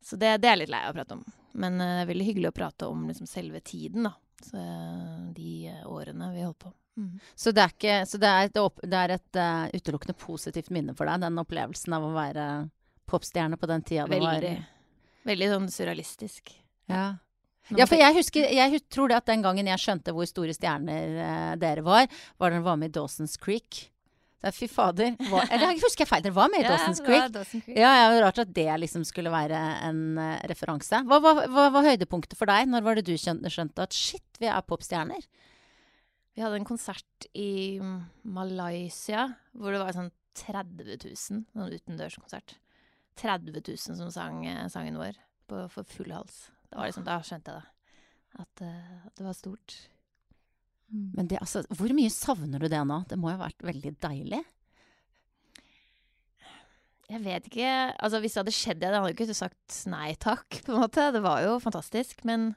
Så 0.05 0.19
det, 0.21 0.35
det 0.43 0.51
er 0.51 0.59
litt 0.59 0.69
lei 0.69 0.83
av 0.85 0.93
å 0.93 0.97
prate 0.99 1.15
om. 1.17 1.23
Men 1.57 1.79
det 1.81 1.87
det 1.89 2.01
er 2.03 2.09
veldig 2.11 2.25
hyggelig 2.27 2.49
å 2.51 2.55
prate 2.59 2.87
om 2.93 3.07
liksom 3.09 3.25
selve 3.25 3.61
tiden, 3.65 4.05
da. 4.05 4.11
Så, 4.43 4.59
eh, 4.59 5.33
de 5.33 5.71
årene 5.89 6.27
vi 6.35 6.43
holdt 6.43 6.59
på. 6.61 6.71
Mm. 6.97 7.19
Så 7.35 7.51
det 7.51 7.63
er, 7.63 7.73
ikke, 7.73 7.95
så 8.07 8.19
det 8.21 8.29
er 8.29 8.45
et, 8.47 8.59
det 8.85 8.99
er 8.99 9.13
et 9.15 9.39
eh, 9.41 9.79
utelukkende 9.79 10.15
positivt 10.19 10.69
minne 10.71 10.93
for 10.95 11.09
deg, 11.09 11.23
den 11.25 11.41
opplevelsen 11.41 11.95
av 11.97 12.05
å 12.07 12.13
være 12.15 12.45
popstjerne 13.09 13.57
på 13.57 13.69
den 13.71 13.83
tida 13.85 14.05
Veldig. 14.07 14.27
var 14.29 15.25
veldig 15.25 15.49
sånn 15.51 15.67
surrealistisk. 15.73 16.53
Ja. 16.91 17.15
Ja, 17.73 17.87
for 17.89 17.97
jeg 17.97 18.13
husker, 18.13 18.45
jeg 18.53 18.79
tror 18.93 19.09
det 19.09 19.17
at 19.17 19.29
den 19.31 19.41
gangen 19.45 19.65
jeg 19.71 19.81
skjønte 19.81 20.13
hvor 20.13 20.27
store 20.29 20.53
stjerner 20.53 21.19
eh, 21.25 21.51
dere 21.61 21.81
var, 21.85 22.05
var 22.37 22.51
da 22.51 22.59
dere 22.59 22.65
var 22.67 22.77
med 22.77 22.91
i 22.91 22.97
Dawson's 22.99 23.39
Creek. 23.41 23.87
Så 24.43 24.51
fy 24.53 24.67
fader. 24.69 25.15
Var, 25.17 25.47
eller 25.55 25.73
jeg 25.73 25.81
husker 25.81 26.05
jeg 26.05 26.11
feil, 26.11 26.25
dere 26.27 26.35
var 26.35 26.51
med 26.53 26.61
i 26.61 26.67
Dawson's 26.67 27.01
Creek? 27.01 27.31
Creek. 27.33 27.71
Ja, 27.73 27.93
ja, 28.03 28.11
Rart 28.21 28.43
at 28.43 28.51
det 28.53 28.67
liksom 28.83 29.05
skulle 29.07 29.33
være 29.33 29.61
en 29.87 30.03
uh, 30.21 30.35
referanse. 30.51 31.01
Hva 31.09 31.19
var, 31.23 31.41
hva 31.49 31.65
var 31.73 31.89
høydepunktet 31.89 32.37
for 32.37 32.51
deg? 32.51 32.69
Når 32.69 32.85
var 32.85 32.99
det 32.99 33.07
du 33.09 33.15
skjønte, 33.17 33.49
skjønte 33.49 33.87
at 33.87 33.97
shit, 33.97 34.27
vi 34.41 34.51
er 34.51 34.67
popstjerner? 34.69 35.25
Vi 36.35 36.43
hadde 36.43 36.59
en 36.59 36.67
konsert 36.67 37.29
i 37.33 37.79
Malaysia 38.27 39.29
hvor 39.55 39.71
det 39.71 39.81
var 39.81 39.95
sånn 39.95 40.11
30 40.35 40.99
000, 40.99 41.15
sånn 41.55 41.75
utendørskonsert. 41.79 42.57
30 43.15 43.55
000 43.55 43.79
som 43.79 44.11
sang 44.11 44.43
eh, 44.43 44.65
sangen 44.67 44.99
vår 44.99 45.15
på, 45.47 45.61
for 45.71 45.87
full 45.87 46.11
hals. 46.11 46.49
Liksom, 46.75 47.05
da 47.07 47.19
skjønte 47.23 47.53
jeg 47.53 47.63
det. 47.63 47.71
At, 48.35 48.63
uh, 48.67 49.05
at 49.07 49.19
det 49.19 49.27
var 49.27 49.37
stort. 49.37 49.77
Men 50.91 51.29
det, 51.29 51.39
altså, 51.41 51.63
hvor 51.73 51.91
mye 51.95 52.11
savner 52.13 52.61
du 52.61 52.69
det 52.71 52.81
nå? 52.87 53.01
Det 53.09 53.17
må 53.19 53.31
jo 53.31 53.39
ha 53.39 53.47
vært 53.47 53.65
veldig 53.65 53.93
deilig? 54.03 54.41
Jeg 57.05 57.21
vet 57.21 57.47
ikke 57.49 57.69
Altså, 58.01 58.19
hvis 58.21 58.33
det 58.33 58.41
hadde 58.41 58.55
skjedd, 58.55 58.81
jeg 58.83 58.95
hadde 58.95 59.11
jo 59.11 59.17
ikke 59.17 59.37
sagt 59.37 59.77
nei 59.91 60.15
takk, 60.21 60.61
på 60.65 60.73
en 60.73 60.81
måte. 60.85 61.11
Det 61.13 61.21
var 61.25 61.43
jo 61.45 61.59
fantastisk. 61.63 62.25
Men 62.27 62.53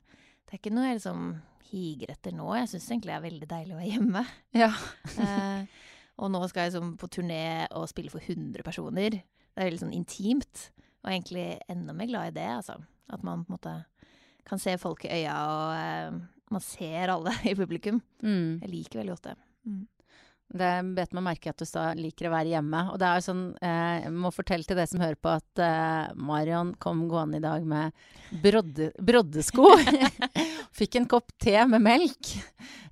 det 0.48 0.56
er 0.56 0.62
ikke 0.62 0.74
noe 0.74 0.88
jeg 0.88 1.00
liksom 1.00 1.28
higer 1.68 2.14
etter 2.14 2.34
nå. 2.36 2.48
Jeg 2.56 2.70
syns 2.72 2.88
egentlig 2.90 3.12
det 3.12 3.18
er 3.18 3.26
veldig 3.26 3.50
deilig 3.50 3.74
å 3.74 3.80
være 3.80 3.92
hjemme. 3.94 4.26
Ja. 4.56 4.72
Eh, 5.18 5.84
og 6.18 6.32
nå 6.34 6.40
skal 6.50 6.64
jeg 6.64 6.72
liksom 6.72 6.96
på 6.98 7.06
turné 7.14 7.68
og 7.78 7.84
spille 7.90 8.10
for 8.10 8.18
100 8.18 8.64
personer. 8.66 9.20
Det 9.20 9.60
er 9.60 9.68
veldig 9.68 9.84
sånn 9.84 9.94
intimt. 9.94 10.64
Og 11.04 11.12
egentlig 11.12 11.44
enda 11.70 11.94
mer 11.94 12.08
glad 12.10 12.32
i 12.32 12.34
det, 12.40 12.48
altså. 12.56 12.74
At 13.06 13.22
man 13.22 13.44
på 13.44 13.52
en 13.52 13.54
måte 13.54 13.74
kan 14.48 14.60
se 14.62 14.74
folk 14.80 15.04
i 15.06 15.12
øya, 15.20 15.36
og 15.48 15.74
eh, 15.76 16.18
man 16.54 16.64
ser 16.64 17.12
alle 17.14 17.34
i 17.50 17.54
publikum. 17.58 18.00
Mm. 18.22 18.58
Jeg 18.62 18.72
liker 18.72 19.02
veldig 19.02 19.16
godt 19.16 19.30
det. 19.30 19.36
Mm. 19.68 19.86
Det 20.48 20.68
bet 20.96 21.10
meg 21.12 21.24
merke 21.26 21.50
at 21.52 21.60
du 21.60 21.66
sa 21.68 21.90
liker 21.92 22.30
å 22.30 22.32
være 22.32 22.54
hjemme. 22.54 22.80
Og 22.94 22.96
det 23.00 23.04
er 23.04 23.18
jo 23.18 23.24
sånn, 23.26 23.42
eh, 23.60 23.96
jeg 24.06 24.12
må 24.16 24.30
fortelle 24.32 24.64
til 24.64 24.78
dere 24.78 24.88
som 24.88 25.02
hører 25.02 25.18
på 25.20 25.32
at 25.34 25.60
eh, 25.60 26.14
Marion 26.16 26.70
kom 26.80 27.02
gående 27.10 27.36
i 27.36 27.44
dag 27.44 27.66
med 27.68 27.92
brodde, 28.44 28.88
broddesko. 28.96 29.74
Fikk 30.78 30.96
en 30.96 31.08
kopp 31.10 31.34
te 31.36 31.52
med 31.68 31.84
melk. 31.84 32.30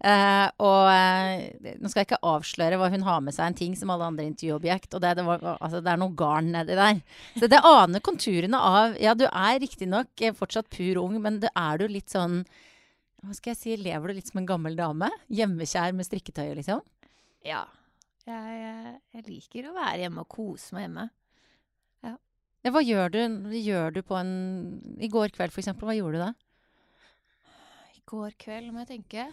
Eh, 0.05 0.49
og 0.61 0.91
eh, 0.93 1.73
nå 1.81 1.89
skal 1.89 2.03
jeg 2.03 2.11
ikke 2.11 2.21
avsløre 2.29 2.77
hva 2.77 2.91
hun 2.93 3.07
har 3.07 3.23
med 3.25 3.37
seg, 3.37 3.49
en 3.49 3.57
ting 3.57 3.79
som 3.79 3.95
alle 3.95 4.11
andre 4.11 4.27
intervjuobjekt. 4.29 4.93
Og 4.93 5.01
det, 5.07 5.15
det, 5.17 5.25
var, 5.25 5.47
altså, 5.57 5.81
det 5.81 5.95
er 5.95 6.03
noe 6.03 6.13
garn 6.19 6.53
nedi 6.53 6.77
der. 6.77 7.01
Så 7.41 7.49
det 7.49 7.63
aner 7.65 8.05
konturene 8.05 8.61
av 8.61 9.01
Ja, 9.01 9.15
du 9.17 9.25
er 9.31 9.63
riktignok 9.63 10.13
eh, 10.21 10.37
fortsatt 10.37 10.69
pur 10.73 11.01
ung, 11.07 11.17
men 11.25 11.41
det 11.41 11.55
er 11.57 11.81
du 11.81 11.89
litt 11.89 12.13
sånn 12.13 12.43
Hva 13.25 13.33
skal 13.33 13.55
jeg 13.55 13.63
si, 13.63 13.79
lever 13.81 14.13
du 14.13 14.21
litt 14.21 14.29
som 14.29 14.43
en 14.43 14.49
gammel 14.53 14.77
dame? 14.77 15.09
Hjemmekjær 15.33 15.97
med 15.97 16.05
strikketøyet, 16.05 16.59
liksom? 16.61 16.85
Ja. 17.47 17.65
Jeg, 18.27 18.97
jeg, 19.15 19.23
liker 19.29 19.69
å 19.71 19.77
være 19.77 20.03
hjemme 20.03 20.25
og 20.25 20.31
kose 20.35 20.75
meg 20.75 20.89
hjemme. 20.89 21.07
Ja, 22.67 22.73
hva 22.75 22.81
gjør 22.83 23.13
du, 23.15 23.21
gjør 23.55 23.93
du 23.95 24.01
på 24.03 24.17
en 24.19 24.31
I 24.99 25.07
går 25.07 25.31
kveld, 25.37 25.53
for 25.55 25.63
eksempel. 25.63 25.87
Hva 25.87 25.95
gjorde 25.95 26.19
du 26.19 26.25
da? 26.25 26.33
I 27.95 28.03
går 28.11 28.33
kveld, 28.43 28.73
må 28.75 28.83
jeg 28.83 28.89
tenke. 28.97 29.29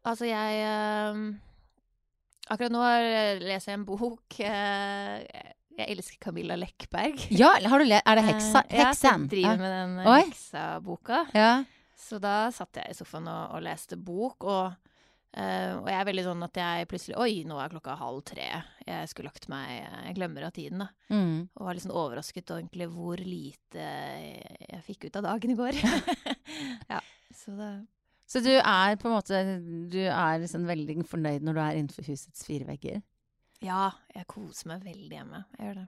altså 0.00 0.24
jeg 0.30 0.62
øh, 0.64 1.20
Akkurat 2.48 2.72
nå 2.72 2.80
leser 3.42 3.74
jeg 3.74 3.82
en 3.82 3.86
bok. 3.90 4.40
Øh, 4.46 5.52
jeg 5.76 5.92
elsker 5.92 6.16
Camilla 6.24 6.56
Lekberg. 6.56 7.20
Ja, 7.36 7.50
eller 7.58 7.68
har 7.68 7.82
du 7.82 7.84
le 7.84 7.98
er 8.00 8.16
det 8.16 8.22
heksa? 8.30 8.62
Eh, 8.64 8.78
ja, 8.78 8.86
Heksen? 8.88 9.26
jeg 9.26 9.30
driver 9.34 9.58
med 9.60 9.74
den 9.74 10.06
Oi. 10.08 10.20
heksa-boka. 10.22 11.18
Ja. 11.36 11.50
Så 12.00 12.16
da 12.22 12.46
satt 12.54 12.80
jeg 12.80 12.94
i 12.94 12.96
sofaen 12.96 13.28
og, 13.28 13.58
og 13.58 13.64
leste 13.66 13.98
bok, 14.00 14.46
og, 14.48 14.85
eh, 15.36 15.72
og 15.76 15.86
jeg 15.90 15.96
er 16.00 16.06
veldig 16.08 16.24
sånn 16.26 16.44
at 16.46 16.58
jeg 16.60 16.88
plutselig 16.90 17.16
Oi, 17.22 17.32
nå 17.48 17.58
er 17.60 17.72
klokka 17.72 17.96
halv 18.00 18.22
tre. 18.28 18.46
Jeg 18.86 19.08
skulle 19.10 19.30
lagt 19.30 19.48
meg 19.52 19.68
Jeg 19.78 20.14
glemmer 20.18 20.46
av 20.48 20.54
tiden, 20.56 20.82
da. 20.84 20.88
Mm. 21.12 21.48
Og 21.54 21.66
var 21.66 21.76
litt 21.76 21.84
sånn 21.86 21.96
overrasket 21.96 22.52
egentlig 22.56 22.88
hvor 22.92 23.20
lite 23.22 23.88
jeg 24.70 24.82
fikk 24.86 25.08
ut 25.08 25.16
av 25.20 25.26
dagen 25.30 25.52
i 25.54 25.58
går. 25.58 25.80
ja, 26.92 27.00
så 27.34 27.56
det 27.58 27.72
Så 28.26 28.40
du 28.42 28.52
er 28.56 28.96
på 28.98 29.06
en 29.10 29.14
måte 29.16 29.42
Du 29.92 30.00
er 30.06 30.40
liksom 30.42 30.64
veldig 30.66 31.04
fornøyd 31.06 31.44
når 31.46 31.54
du 31.58 31.60
er 31.62 31.76
innenfor 31.80 32.08
husets 32.10 32.46
fire 32.46 32.66
vegger? 32.68 33.02
Ja, 33.64 33.90
jeg 34.14 34.26
koser 34.28 34.68
meg 34.74 34.82
veldig 34.84 35.14
hjemme. 35.16 35.44
Jeg 35.56 35.68
gjør 35.70 35.78
det. 35.82 35.86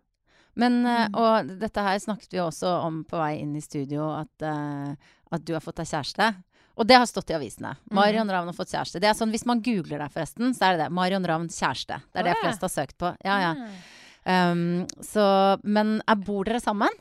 Men, 0.58 0.78
eh, 0.86 1.04
Mm. 1.08 1.14
og 1.20 1.50
dette 1.60 1.82
her 1.84 1.98
snakket 2.02 2.32
vi 2.32 2.38
også 2.42 2.70
om 2.82 3.04
på 3.04 3.18
vei 3.20 3.38
inn 3.42 3.54
i 3.54 3.60
studio, 3.62 4.08
at, 4.18 4.42
eh, 4.42 4.94
at 5.30 5.44
du 5.44 5.52
har 5.52 5.60
fått 5.62 5.76
deg 5.76 5.86
kjæreste. 5.86 6.30
Og 6.78 6.86
det 6.86 6.98
har 6.98 7.06
stått 7.10 7.32
i 7.32 7.36
avisene. 7.36 7.74
Mm. 7.90 7.94
Marion 7.98 8.30
Ravn 8.30 8.50
har 8.52 8.56
fått 8.56 8.70
kjæreste. 8.70 9.00
Det 9.02 9.10
er 9.10 9.16
sånn, 9.18 9.32
Hvis 9.34 9.46
man 9.48 9.62
googler 9.64 9.98
deg, 9.98 10.12
forresten, 10.14 10.54
så 10.54 10.68
er 10.68 10.76
det 10.76 10.84
det. 10.84 10.92
Marion 10.94 11.26
Ravn 11.26 11.48
kjæreste. 11.50 11.98
Det 12.06 12.22
er 12.22 12.28
det 12.28 12.36
Å, 12.36 12.38
ja. 12.38 12.42
flest 12.44 12.66
har 12.66 12.72
søkt 12.74 12.98
på. 13.02 13.12
Ja, 13.26 13.38
ja. 13.42 13.54
Ah. 13.58 14.52
Um, 14.52 14.84
så, 15.02 15.24
men 15.64 15.98
er, 16.06 16.18
bor 16.20 16.46
dere 16.46 16.60
sammen? 16.62 16.94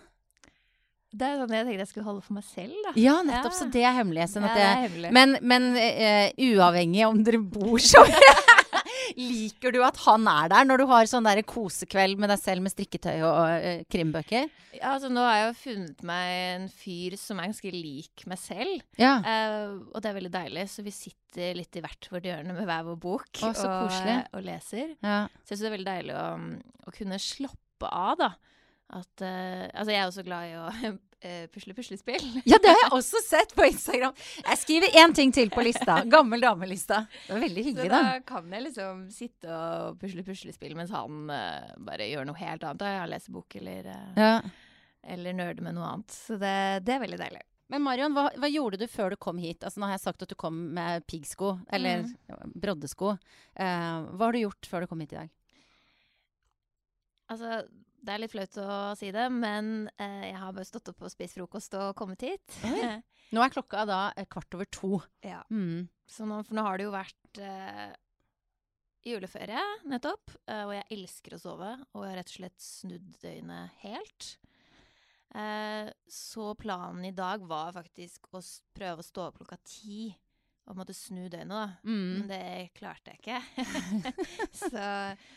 Det 1.16 1.24
er 1.24 1.38
sånn 1.40 1.54
jeg 1.56 1.66
tenkte 1.68 1.84
jeg 1.86 1.90
skulle 1.94 2.08
holde 2.10 2.24
for 2.26 2.36
meg 2.36 2.44
selv, 2.44 2.76
da. 2.84 2.92
Ja, 3.00 3.16
nettopp. 3.24 3.54
Ja. 3.54 3.58
Så 3.62 3.70
det 3.72 3.84
er 3.88 3.96
hemmelig. 3.96 4.26
Sånn 4.34 4.44
Ja, 4.44 4.52
at 4.52 4.60
det 4.60 4.66
er 4.68 4.82
hemmelig. 4.84 5.12
men 5.16 5.38
men 5.42 5.68
uh, 5.80 6.28
uavhengig 6.50 7.06
om 7.08 7.22
dere 7.24 7.40
bor 7.40 7.80
sånn 7.80 8.12
Liker 9.18 9.72
du 9.72 9.80
at 9.86 9.98
han 10.04 10.28
er 10.30 10.50
der 10.52 10.66
når 10.68 10.82
du 10.82 10.86
har 10.90 11.08
sånn 11.10 11.26
der 11.26 11.40
kosekveld 11.48 12.20
med 12.20 12.30
deg 12.32 12.40
selv 12.42 12.66
med 12.66 12.74
strikketøy 12.74 13.16
og 13.26 13.40
eh, 13.56 13.84
krimbøker? 13.90 14.50
Ja, 14.76 14.92
altså 14.94 15.10
Nå 15.10 15.24
har 15.24 15.38
jeg 15.38 15.46
jo 15.48 15.54
funnet 15.62 16.04
meg 16.06 16.34
en 16.58 16.68
fyr 16.72 17.16
som 17.20 17.40
er 17.40 17.50
ganske 17.50 17.72
lik 17.74 18.26
meg 18.30 18.42
selv. 18.42 18.84
Ja. 19.00 19.16
Uh, 19.24 19.80
og 19.94 20.04
det 20.04 20.12
er 20.12 20.18
veldig 20.20 20.34
deilig, 20.34 20.68
så 20.74 20.86
vi 20.86 20.94
sitter 20.94 21.56
litt 21.58 21.80
i 21.80 21.84
hvert 21.86 22.10
vårt 22.12 22.28
hjørne 22.28 22.58
med 22.58 22.68
hver 22.68 22.84
vår 22.90 23.00
bok 23.08 23.42
Å, 23.48 23.54
så 23.58 23.72
og, 23.72 23.96
og 24.38 24.46
leser. 24.46 24.94
ja. 25.00 25.24
Så 25.48 25.56
jeg 25.56 25.56
syns 25.56 25.64
det 25.64 25.72
er 25.72 25.78
veldig 25.78 25.92
deilig 25.94 26.20
å, 26.20 26.28
å 26.92 26.96
kunne 27.00 27.22
slappe 27.22 27.94
av, 27.94 28.14
da. 28.22 28.32
At, 28.90 29.20
uh, 29.20 29.68
altså 29.76 29.92
jeg 29.92 30.00
er 30.00 30.08
også 30.08 30.24
glad 30.24 30.48
i 30.48 30.54
å 30.56 30.68
uh, 30.72 31.48
pusle 31.54 31.74
puslespill. 31.76 32.24
Ja, 32.48 32.56
det 32.64 32.72
har 32.72 32.84
jeg 32.86 32.94
også 32.96 33.20
sett 33.26 33.52
på 33.58 33.66
Instagram. 33.68 34.14
Jeg 34.46 34.60
skriver 34.62 34.96
én 35.02 35.16
ting 35.18 35.34
til 35.36 35.50
på 35.52 35.66
lista. 35.66 35.98
Gammel 36.14 36.40
dame-lista. 36.46 37.02
Det 37.26 37.34
var 37.36 37.44
veldig 37.44 37.66
hyggelig, 37.66 37.90
da 37.92 38.00
da. 38.06 38.14
kan 38.30 38.48
jeg 38.56 38.64
liksom 38.70 39.02
sitte 39.12 39.52
og 39.52 40.00
pusle 40.00 40.24
puslespill 40.24 40.78
mens 40.80 40.94
han 40.96 41.28
uh, 41.28 41.74
bare 41.84 42.08
gjør 42.08 42.30
noe 42.30 42.40
helt 42.40 42.64
annet. 42.64 42.80
Da 42.86 42.94
jeg 42.96 43.12
leser 43.12 43.36
bok 43.36 43.60
eller, 43.60 43.92
Ja. 44.16 44.32
eller 45.18 45.36
nerder 45.36 45.68
med 45.68 45.76
noe 45.76 45.92
annet. 45.92 46.16
Så 46.16 46.40
det, 46.40 46.56
det 46.88 46.96
er 46.96 47.04
veldig 47.04 47.20
deilig. 47.26 47.44
Men 47.68 47.84
Marion, 47.84 48.14
hva, 48.16 48.30
hva 48.40 48.48
gjorde 48.48 48.78
du 48.80 48.86
før 48.88 49.12
du 49.12 49.18
kom 49.20 49.42
hit? 49.44 49.60
Altså, 49.68 49.82
nå 49.84 49.90
har 49.90 49.98
jeg 49.98 50.06
sagt 50.06 50.22
at 50.24 50.32
du 50.32 50.38
kom 50.40 50.56
med 50.78 51.04
piggsko, 51.12 51.58
eller 51.76 52.06
Mm. 52.08 52.54
broddesko. 52.56 53.18
Eh, 53.60 53.98
hva 54.16 54.30
har 54.30 54.32
du 54.32 54.40
gjort 54.46 54.70
før 54.72 54.86
du 54.86 54.88
kom 54.88 55.02
hit 55.04 55.12
i 55.12 55.18
dag? 55.18 55.34
Altså, 57.28 57.58
det 58.04 58.14
er 58.14 58.22
litt 58.22 58.34
flaut 58.34 58.58
å 58.62 58.80
si 59.00 59.12
det, 59.16 59.28
men 59.34 59.90
eh, 59.98 60.30
jeg 60.32 60.40
har 60.42 60.56
bare 60.56 60.68
stått 60.68 60.92
opp 60.94 61.06
og 61.06 61.14
spist 61.14 61.38
frokost 61.38 61.78
og 61.80 61.94
kommet 61.98 62.26
hit. 62.28 62.60
Oi. 62.68 62.98
Nå 63.36 63.44
er 63.44 63.52
klokka 63.52 63.84
da 63.88 64.02
kvart 64.32 64.58
over 64.58 64.70
to. 64.72 64.98
ja. 65.26 65.44
Mm. 65.52 65.88
Så 66.08 66.24
nå, 66.24 66.40
for 66.48 66.56
nå 66.56 66.64
har 66.64 66.80
det 66.80 66.86
jo 66.86 66.92
vært 66.94 67.40
eh, 67.44 67.90
juleferie 69.08 69.64
nettopp, 69.92 70.32
eh, 70.48 70.64
og 70.64 70.74
jeg 70.76 70.88
elsker 70.96 71.36
å 71.36 71.42
sove, 71.42 71.72
og 71.92 72.06
jeg 72.06 72.14
har 72.14 72.20
rett 72.22 72.32
og 72.32 72.38
slett 72.38 72.64
snudd 72.64 73.10
døgnet 73.20 73.82
helt. 73.84 74.30
Eh, 75.36 75.90
så 76.08 76.54
planen 76.60 77.10
i 77.10 77.16
dag 77.16 77.44
var 77.48 77.76
faktisk 77.76 78.30
å 78.32 78.42
prøve 78.76 79.04
å 79.04 79.08
stå 79.08 79.28
opp 79.28 79.42
klokka 79.42 79.60
ti, 79.68 80.08
en 80.74 80.80
måte 80.82 80.96
snu 80.96 81.28
døgnet, 81.32 81.54
da. 81.54 81.66
Mm. 81.88 82.08
Men 82.12 82.30
det 82.32 82.44
klarte 82.76 83.14
jeg 83.14 83.22
ikke. 83.22 83.66
så, 84.62 84.86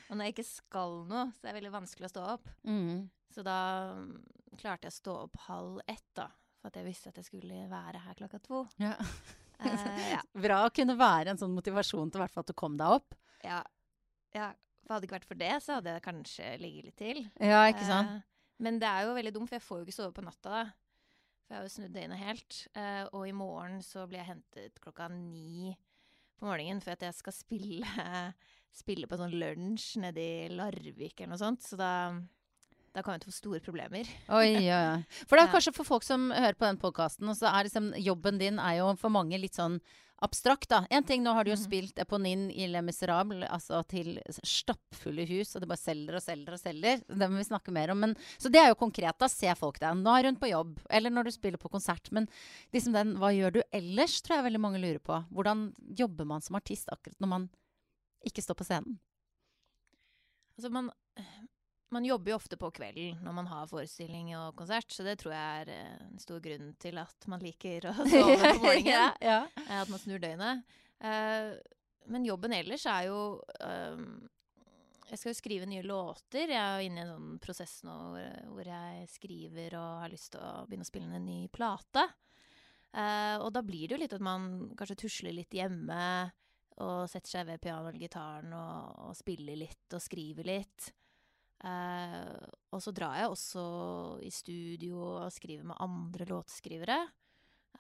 og 0.09 0.17
når 0.17 0.27
jeg 0.27 0.35
ikke 0.35 0.49
skal 0.49 0.97
noe, 1.11 1.29
så 1.37 1.45
er 1.45 1.53
det 1.53 1.59
veldig 1.61 1.75
vanskelig 1.77 2.09
å 2.09 2.13
stå 2.15 2.25
opp. 2.33 2.49
Mm. 2.67 3.05
Så 3.31 3.45
da 3.47 3.59
mm, 4.01 4.09
klarte 4.59 4.89
jeg 4.89 4.95
å 4.95 4.99
stå 4.99 5.15
opp 5.27 5.39
halv 5.47 5.79
ett, 5.87 6.09
da. 6.19 6.27
For 6.61 6.71
at 6.73 6.81
jeg 6.81 6.89
visste 6.89 7.13
at 7.13 7.21
jeg 7.21 7.29
skulle 7.29 7.63
være 7.71 8.03
her 8.05 8.19
klokka 8.19 8.41
to. 8.45 8.65
Ja. 8.83 8.97
Uh, 9.61 10.03
ja. 10.11 10.21
Bra 10.47 10.65
å 10.67 10.75
kunne 10.75 10.99
være 10.99 11.33
en 11.33 11.41
sånn 11.41 11.55
motivasjon 11.55 12.11
til 12.11 12.25
hvert 12.25 12.35
fall 12.35 12.45
at 12.45 12.51
du 12.51 12.59
kom 12.59 12.77
deg 12.81 12.99
opp. 12.99 13.17
Ja. 13.47 13.63
ja. 14.37 14.51
For 14.83 14.97
hadde 14.97 15.05
det 15.05 15.11
ikke 15.11 15.19
vært 15.21 15.31
for 15.31 15.41
det, 15.41 15.55
så 15.65 15.79
hadde 15.79 15.95
jeg 15.95 16.05
kanskje 16.05 16.51
ligget 16.61 16.91
litt 16.91 17.01
til. 17.01 17.25
Ja, 17.39 17.63
ikke 17.71 17.87
sant? 17.89 18.19
Uh, 18.19 18.27
men 18.61 18.83
det 18.83 18.91
er 18.91 19.07
jo 19.07 19.17
veldig 19.17 19.33
dumt, 19.39 19.49
for 19.49 19.57
jeg 19.57 19.65
får 19.65 19.81
jo 19.81 19.87
ikke 19.87 19.97
sove 19.97 20.15
på 20.17 20.27
natta. 20.27 20.59
da. 20.59 20.90
For 21.51 21.57
jeg 21.57 21.65
har 21.65 21.67
jo 21.67 21.75
snudd 21.75 21.95
døgnet 21.97 22.21
helt. 22.23 22.57
Eh, 22.79 23.05
og 23.11 23.25
i 23.27 23.35
morgen 23.35 23.81
så 23.83 24.05
blir 24.07 24.21
jeg 24.21 24.29
hentet 24.29 24.77
klokka 24.79 25.09
ni 25.11 25.73
på 26.39 26.47
morgenen 26.47 26.79
for 26.79 26.95
at 26.95 27.03
jeg 27.03 27.17
skal 27.17 27.35
spille, 27.35 27.95
spille 28.83 29.09
på 29.11 29.19
sånn 29.19 29.35
lunsj 29.35 29.97
nede 30.05 30.23
i 30.23 30.45
Larvik 30.55 31.17
eller 31.19 31.33
noe 31.33 31.41
sånt. 31.41 31.67
Så 31.67 31.75
da, 31.81 31.91
da 32.95 33.03
til 33.03 33.19
å 33.19 33.33
få 33.33 33.35
store 33.35 33.63
problemer. 33.67 34.07
Oi, 34.39 34.63
ja, 34.63 34.79
ja. 34.79 34.95
For 35.25 35.35
det 35.35 35.49
er 35.49 35.53
kanskje 35.57 35.75
for 35.75 35.91
folk 35.91 36.07
som 36.07 36.31
hører 36.31 36.55
på 36.55 36.69
den 36.69 36.79
podkasten, 36.87 37.27
og 37.27 37.35
så 37.41 37.51
er 37.51 37.67
liksom 37.67 37.91
jobben 37.99 38.39
din 38.39 38.63
er 38.63 38.79
jo 38.79 38.95
for 39.03 39.11
mange 39.11 39.43
litt 39.43 39.59
sånn 39.59 39.81
abstrakt, 40.23 40.69
da. 40.69 40.83
En 40.91 41.05
ting, 41.05 41.23
nå 41.25 41.33
har 41.33 41.45
du 41.45 41.51
jo 41.51 41.57
Mhm. 41.57 41.65
spilt 41.65 41.99
Eponin 41.99 42.51
i 42.53 42.67
Le 42.69 42.83
Miserable, 42.83 43.47
altså 43.49 43.81
til 43.89 44.21
stappfulle 44.45 45.27
hus, 45.27 45.55
og 45.57 45.63
det 45.63 45.69
bare 45.69 45.81
selger 45.81 46.15
og 46.17 46.23
selger 46.23 46.53
og 46.53 46.61
selger. 46.61 47.03
Det 47.09 47.31
må 47.31 47.39
vi 47.39 47.45
snakke 47.49 47.73
mer 47.73 47.91
om. 47.91 48.01
Men, 48.01 48.15
så 48.39 48.51
det 48.53 48.61
er 48.61 48.69
jo 48.69 48.75
konkret. 48.75 49.17
Da 49.19 49.27
ser 49.29 49.55
folk 49.57 49.79
deg. 49.81 49.97
Nå 49.97 50.13
er 50.19 50.25
hun 50.29 50.37
på 50.37 50.51
jobb, 50.51 50.79
eller 50.91 51.11
når 51.11 51.25
du 51.25 51.31
spiller 51.31 51.59
på 51.59 51.71
konsert. 51.71 52.11
Men 52.13 52.29
liksom 52.73 52.93
den 52.93 53.17
hva 53.17 53.33
gjør 53.33 53.53
du 53.53 53.63
ellers, 53.73 54.21
tror 54.23 54.37
jeg 54.37 54.45
veldig 54.53 54.61
mange 54.61 54.81
lurer 54.81 55.01
på. 55.01 55.25
Hvordan 55.33 55.75
jobber 55.97 56.27
man 56.27 56.41
som 56.43 56.57
artist 56.57 56.89
akkurat 56.93 57.17
når 57.21 57.29
man 57.29 57.51
ikke 58.27 58.43
står 58.45 58.55
på 58.57 58.65
scenen? 58.69 58.99
Altså 60.59 60.71
man, 60.71 60.91
man 61.95 62.05
jobber 62.07 62.33
jo 62.33 62.37
ofte 62.39 62.57
på 62.61 62.71
kvelden 62.77 63.19
når 63.25 63.35
man 63.37 63.49
har 63.51 63.67
forestilling 63.71 64.33
og 64.39 64.55
konsert, 64.59 64.91
så 64.95 65.05
det 65.07 65.17
tror 65.21 65.35
jeg 65.35 65.63
er 65.65 65.71
eh, 65.75 66.03
en 66.07 66.21
stor 66.23 66.41
grunn 66.45 66.73
til 66.83 66.99
at 67.03 67.27
man 67.31 67.43
liker 67.43 67.89
å 67.91 67.95
sove 68.13 68.37
på 68.39 68.63
morgenen. 68.67 68.91
ja, 68.93 69.07
ja. 69.25 69.41
eh, 69.67 69.79
At 69.83 69.91
man 69.93 70.03
snur 70.03 70.23
døgnet. 70.23 70.63
Uh, 71.01 71.57
Men 72.13 72.25
jobben 72.29 72.53
ellers 72.53 72.85
er 72.91 73.07
jo 73.09 73.19
um, 73.65 74.03
Jeg 75.09 75.19
skal 75.19 75.31
jo 75.33 75.39
skrive 75.39 75.67
nye 75.69 75.83
låter. 75.87 76.51
Jeg 76.53 76.61
er 76.61 76.85
inne 76.87 77.01
i 77.01 77.05
en 77.07 77.13
sånn 77.15 77.39
prosess 77.43 77.79
nå 77.87 77.95
hvor 78.53 78.69
jeg 78.69 79.07
skriver 79.11 79.75
og 79.81 80.03
har 80.05 80.13
lyst 80.13 80.33
til 80.35 80.43
å 80.45 80.67
begynne 80.69 80.85
å 80.87 80.91
spille 80.91 81.09
inn 81.09 81.17
en 81.19 81.27
ny 81.27 81.39
plate. 81.53 82.05
Uh, 82.95 83.39
og 83.45 83.51
da 83.55 83.63
blir 83.63 83.87
det 83.89 83.95
jo 83.97 84.01
litt 84.03 84.15
at 84.17 84.23
man 84.25 84.71
kanskje 84.79 84.99
tusler 85.05 85.35
litt 85.37 85.55
hjemme 85.55 86.03
og 86.81 87.05
setter 87.13 87.29
seg 87.35 87.49
ved 87.51 87.61
pianoet 87.63 87.91
eller 87.93 88.03
gitaren 88.07 88.53
og, 88.57 89.01
og 89.11 89.17
spiller 89.19 89.59
litt 89.61 89.95
og 89.97 90.01
skriver 90.05 90.47
litt. 90.49 90.93
Eh, 91.61 92.51
og 92.73 92.81
så 92.81 92.93
drar 92.97 93.19
jeg 93.19 93.33
også 93.33 93.63
i 94.25 94.31
studio 94.33 95.01
og 95.21 95.33
skriver 95.35 95.67
med 95.69 95.81
andre 95.83 96.29
låtskrivere. 96.31 97.01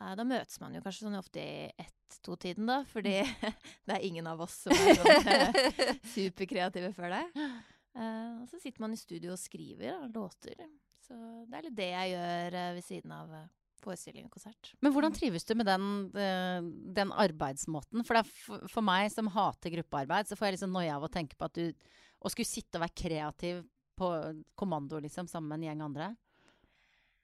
Eh, 0.01 0.15
da 0.17 0.27
møtes 0.27 0.61
man 0.63 0.75
jo 0.77 0.83
kanskje 0.85 1.07
sånn 1.07 1.19
ofte 1.19 1.43
i 1.43 1.69
ett-to-tiden, 1.81 2.69
da, 2.71 2.81
fordi 2.89 3.19
det 3.87 3.97
er 3.97 4.07
ingen 4.07 4.29
av 4.31 4.43
oss 4.47 4.63
som 4.65 4.75
er 4.75 5.01
sånn 5.01 5.33
eh, 5.33 5.95
superkreative 6.17 6.93
før 6.97 7.17
det. 7.17 7.25
Eh, 7.37 8.35
og 8.41 8.47
så 8.51 8.61
sitter 8.61 8.85
man 8.85 8.97
i 8.97 9.01
studio 9.01 9.35
og 9.35 9.41
skriver 9.41 9.97
da, 9.97 10.11
låter. 10.15 10.61
Så 11.05 11.17
det 11.49 11.59
er 11.59 11.67
litt 11.67 11.81
det 11.81 11.89
jeg 11.91 12.13
gjør 12.15 12.61
ved 12.77 12.87
siden 12.87 13.17
av 13.17 13.33
forestilling 13.81 14.27
og 14.29 14.35
konsert. 14.37 14.75
Men 14.85 14.93
hvordan 14.93 15.15
trives 15.17 15.47
du 15.49 15.55
med 15.57 15.67
den, 15.67 15.87
den 16.13 17.13
arbeidsmåten? 17.17 18.05
For, 18.05 18.21
for 18.69 18.85
meg 18.85 19.09
som 19.11 19.31
hater 19.33 19.73
gruppearbeid, 19.73 20.29
så 20.29 20.37
får 20.37 20.51
jeg 20.51 20.59
liksom 20.59 20.77
noia 20.77 20.99
av 20.99 21.07
å 21.09 21.11
tenke 21.11 21.39
på 21.41 21.49
at 21.49 21.57
du 21.57 21.73
Å 22.21 22.33
skulle 22.33 22.49
sitte 22.49 22.79
og 22.79 22.85
være 22.85 22.99
kreativ 23.03 23.62
på 24.00 24.09
kommando, 24.57 25.00
liksom, 25.00 25.29
sammen 25.29 25.49
med 25.53 25.61
en 25.61 25.69
gjeng 25.71 25.85
andre. 25.89 26.11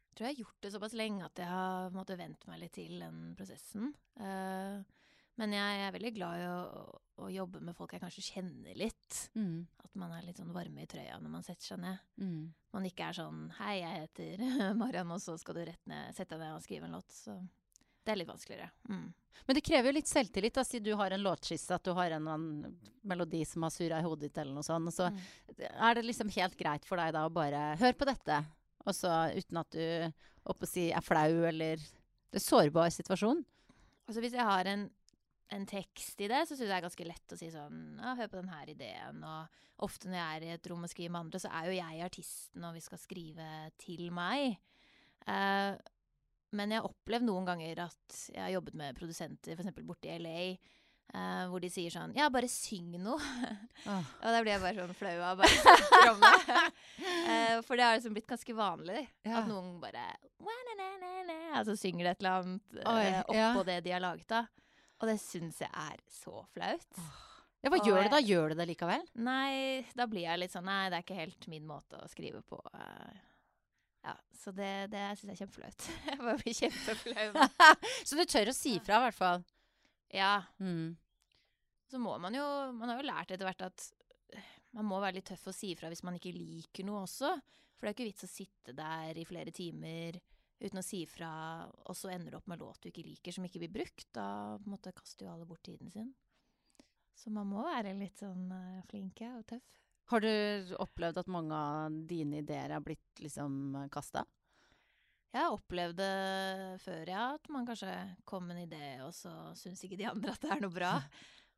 Jeg 0.08 0.18
tror 0.18 0.26
jeg 0.26 0.34
har 0.34 0.42
gjort 0.44 0.60
det 0.64 0.72
såpass 0.72 0.94
lenge 0.96 1.24
at 1.26 1.40
jeg 1.40 1.48
har 1.52 1.90
måttet 1.92 2.20
vente 2.20 2.48
meg 2.48 2.62
litt 2.62 2.74
til 2.76 3.00
den 3.04 3.18
prosessen. 3.36 3.90
Uh, 4.16 4.80
men 5.36 5.52
jeg 5.52 5.80
er 5.84 5.92
veldig 5.92 6.12
glad 6.16 6.40
i 6.40 6.46
å, 6.48 6.60
å, 6.64 7.00
å 7.26 7.28
jobbe 7.32 7.60
med 7.64 7.76
folk 7.76 7.92
jeg 7.92 8.00
kanskje 8.00 8.24
kjenner 8.30 8.78
litt. 8.80 9.18
Mm. 9.36 9.66
At 9.84 9.98
man 10.00 10.14
er 10.16 10.24
litt 10.24 10.40
sånn 10.40 10.54
varme 10.54 10.84
i 10.84 10.88
trøya 10.88 11.18
når 11.20 11.34
man 11.34 11.44
setter 11.44 11.68
seg 11.74 11.82
ned. 11.82 12.00
Mm. 12.16 12.46
Man 12.76 12.88
ikke 12.88 13.10
er 13.10 13.18
sånn 13.18 13.42
'hei, 13.58 13.74
jeg 13.82 14.06
heter 14.06 14.46
Mariann', 14.80 15.12
og 15.12 15.20
så 15.20 15.36
skal 15.40 15.58
du 15.58 15.64
rett 15.68 15.84
ned, 15.92 16.16
sette 16.16 16.38
deg 16.38 16.46
ned 16.46 16.56
og 16.56 16.64
skrive 16.64 16.88
en 16.88 16.96
låt. 16.96 17.12
Så 17.12 17.36
det 18.06 18.12
er 18.14 18.20
litt 18.22 18.30
vanskeligere. 18.30 18.70
Mm. 18.88 19.06
Men 19.46 19.54
det 19.58 19.62
krever 19.66 19.90
jo 19.90 19.94
litt 19.98 20.08
selvtillit, 20.10 20.54
da, 20.56 20.62
Si 20.64 20.78
du 20.82 20.92
har 20.98 21.12
en 21.14 21.22
låtskisse, 21.22 21.74
at 21.76 21.84
du 21.86 21.92
har 21.94 22.14
en 22.16 22.26
en 22.32 22.46
melodi 23.06 23.44
som 23.46 23.62
har 23.66 23.70
surra 23.74 23.98
i 24.00 24.06
hodet 24.06 24.28
ditt, 24.30 24.38
eller 24.42 24.54
noe 24.56 24.66
sånt. 24.66 24.90
Så 24.94 25.10
Mm. 25.12 25.20
er 25.70 25.94
det 25.94 26.04
liksom 26.06 26.30
helt 26.34 26.56
greit 26.56 26.84
for 26.84 26.96
deg 26.96 27.12
da 27.12 27.26
å 27.28 27.32
bare 27.32 27.76
høre 27.76 27.94
på 27.98 28.06
dette, 28.08 28.44
og 28.86 28.94
så 28.94 29.12
uten 29.36 29.58
at 29.60 29.70
du 29.70 30.12
oppe 30.46 30.64
å 30.66 30.68
si 30.68 30.90
er 30.90 31.00
flau, 31.02 31.44
eller 31.46 31.76
Det 32.32 32.40
er 32.42 32.46
sårbar 32.50 32.90
situasjon. 32.90 33.44
Altså 34.08 34.20
hvis 34.20 34.32
jeg 34.32 34.44
har 34.44 34.64
en 34.66 34.90
en 35.48 35.64
tekst 35.64 36.20
i 36.20 36.26
det, 36.26 36.40
så 36.48 36.56
syns 36.56 36.66
jeg 36.66 36.68
det 36.68 36.74
er 36.74 36.88
ganske 36.88 37.06
lett 37.06 37.32
å 37.32 37.36
si 37.38 37.46
sånn 37.54 38.00
ja, 38.02 38.16
hør 38.16 38.26
på 38.28 38.40
den 38.42 38.48
her 38.50 38.66
ideen. 38.66 39.22
Og 39.22 39.48
ofte 39.86 40.08
når 40.08 40.18
jeg 40.18 40.36
er 40.36 40.42
i 40.44 40.54
et 40.56 40.66
rom 40.66 40.82
og 40.82 40.90
skriver 40.90 41.12
med 41.12 41.20
andre, 41.20 41.38
så 41.38 41.52
er 41.54 41.66
jo 41.70 41.76
jeg 41.78 42.02
artisten, 42.02 42.64
og 42.64 42.74
vi 42.74 42.80
skal 42.80 42.98
skrive 42.98 43.46
til 43.78 44.10
meg. 44.10 44.58
Eh, 45.28 45.76
men 46.56 46.72
jeg 46.72 46.82
har 46.82 46.88
opplevd 46.88 47.28
noen 47.28 47.46
ganger 47.48 47.84
at 47.86 48.18
jeg 48.32 48.42
har 48.42 48.54
jobbet 48.56 48.80
med 48.80 48.98
produsenter, 48.98 49.54
f.eks. 49.56 49.84
borte 49.86 50.10
i 50.12 50.18
LA, 50.22 50.40
Uh, 51.14 51.46
hvor 51.52 51.62
de 51.62 51.68
sier 51.70 51.92
sånn 51.94 52.10
Ja, 52.18 52.24
bare 52.34 52.48
syng 52.50 52.96
noe. 52.98 53.14
Oh. 53.86 54.08
og 54.24 54.26
da 54.26 54.40
blir 54.42 54.56
jeg 54.56 54.62
bare 54.64 54.80
sånn 54.82 54.96
flau 54.98 55.12
av 55.22 55.38
bare 55.38 55.58
snakke 55.62 56.00
om 56.10 56.24
det. 56.24 56.56
Eh, 57.06 57.60
for 57.62 57.78
det 57.78 57.86
har 57.86 57.94
liksom 57.94 58.16
blitt 58.16 58.26
ganske 58.26 58.56
vanlig. 58.58 59.04
Ja. 59.22 59.36
At 59.38 59.46
noen 59.46 59.76
bare 59.78 60.02
Altså 61.54 61.76
synger 61.78 62.08
det 62.08 62.16
et 62.16 62.24
eller 62.24 62.40
annet 62.42 62.80
Oi, 62.82 63.04
eh, 63.06 63.20
oppå 63.22 63.38
ja. 63.38 63.52
det 63.70 63.78
de 63.86 63.94
har 63.94 64.02
laget 64.02 64.28
da. 64.34 64.42
Og 64.98 65.08
det 65.12 65.16
syns 65.22 65.62
jeg 65.62 65.70
er 65.70 66.02
så 66.10 66.42
flaut. 66.52 67.00
Ja, 67.62 67.70
hva 67.70 67.78
Og 67.78 67.88
gjør 67.88 68.02
du 68.02 68.12
da? 68.12 68.20
Gjør 68.26 68.52
du 68.52 68.58
det 68.58 68.68
likevel? 68.74 69.06
Nei, 69.14 69.86
da 69.96 70.10
blir 70.10 70.26
jeg 70.26 70.42
litt 70.42 70.52
sånn 70.58 70.66
Nei, 70.68 70.88
det 70.90 70.98
er 70.98 71.06
ikke 71.06 71.22
helt 71.22 71.48
min 71.54 71.70
måte 71.70 72.02
å 72.02 72.10
skrive 72.10 72.42
på. 72.46 72.58
eh. 72.74 73.22
Ja, 74.06 74.14
Så 74.38 74.52
det, 74.54 74.70
det 74.92 75.02
syns 75.18 75.32
jeg 75.32 75.34
er 75.34 75.40
kjempeflaut. 75.42 75.86
Jeg 76.10 76.20
bare 76.20 76.38
blir 76.42 76.56
kjempeflau. 76.60 77.46
Så 78.06 78.18
du 78.18 78.22
tør 78.22 78.52
å 78.52 78.54
si 78.54 78.76
fra, 78.78 79.00
i 79.00 79.06
hvert 79.08 79.18
fall. 79.18 79.44
Ja. 80.14 80.36
Mm. 80.62 80.94
Så 81.90 81.98
må 82.02 82.12
man 82.22 82.34
jo 82.34 82.44
Man 82.74 82.90
har 82.90 83.00
jo 83.00 83.06
lært 83.06 83.32
etter 83.34 83.46
hvert 83.46 83.64
at 83.66 83.88
eh, 84.34 84.52
man 84.78 84.86
må 84.86 85.00
være 85.02 85.18
litt 85.18 85.28
tøff 85.30 85.48
og 85.50 85.56
si 85.56 85.72
ifra 85.74 85.90
hvis 85.90 86.04
man 86.06 86.18
ikke 86.18 86.34
liker 86.34 86.86
noe 86.86 87.02
også. 87.06 87.32
For 87.76 87.84
det 87.84 87.90
er 87.90 87.92
jo 87.92 87.96
ikke 87.98 88.10
vits 88.12 88.26
å 88.26 88.30
sitte 88.30 88.76
der 88.76 89.18
i 89.18 89.26
flere 89.28 89.54
timer 89.54 90.20
uten 90.56 90.80
å 90.80 90.84
si 90.84 91.02
ifra, 91.04 91.30
og 91.84 91.96
så 91.96 92.08
ender 92.14 92.32
du 92.32 92.38
opp 92.38 92.46
med 92.48 92.62
låt 92.62 92.80
du 92.80 92.88
ikke 92.88 93.04
liker, 93.04 93.34
som 93.34 93.44
ikke 93.44 93.60
blir 93.60 93.74
brukt. 93.74 94.06
Da 94.16 94.56
måte 94.64 94.94
kaster 94.96 95.26
jo 95.26 95.34
alle 95.34 95.48
bort 95.48 95.66
tiden 95.66 95.90
sin. 95.92 96.14
Så 97.16 97.32
man 97.32 97.48
må 97.50 97.64
være 97.66 97.92
litt 97.96 98.20
sånn 98.20 98.48
uh, 98.52 98.84
flink 98.88 99.20
og 99.28 99.44
tøff. 99.52 99.82
Har 100.06 100.20
du 100.22 100.74
opplevd 100.78 101.18
at 101.18 101.26
mange 101.32 101.54
av 101.56 101.94
dine 102.06 102.38
ideer 102.44 102.70
har 102.76 102.80
blitt 102.84 103.18
liksom 103.24 103.88
kasta? 103.90 104.24
Jeg 105.34 105.50
det 105.98 106.80
før, 106.80 107.08
ja. 107.10 107.24
At 107.34 107.48
man 107.52 107.66
kanskje 107.66 107.90
kom 108.24 108.46
med 108.46 108.56
en 108.56 108.68
idé, 108.68 109.02
og 109.04 109.10
så 109.12 109.32
syns 109.58 109.82
ikke 109.84 109.98
de 109.98 110.06
andre 110.08 110.32
at 110.32 110.40
det 110.46 110.52
er 110.56 110.62
noe 110.66 110.74
bra. 110.76 110.94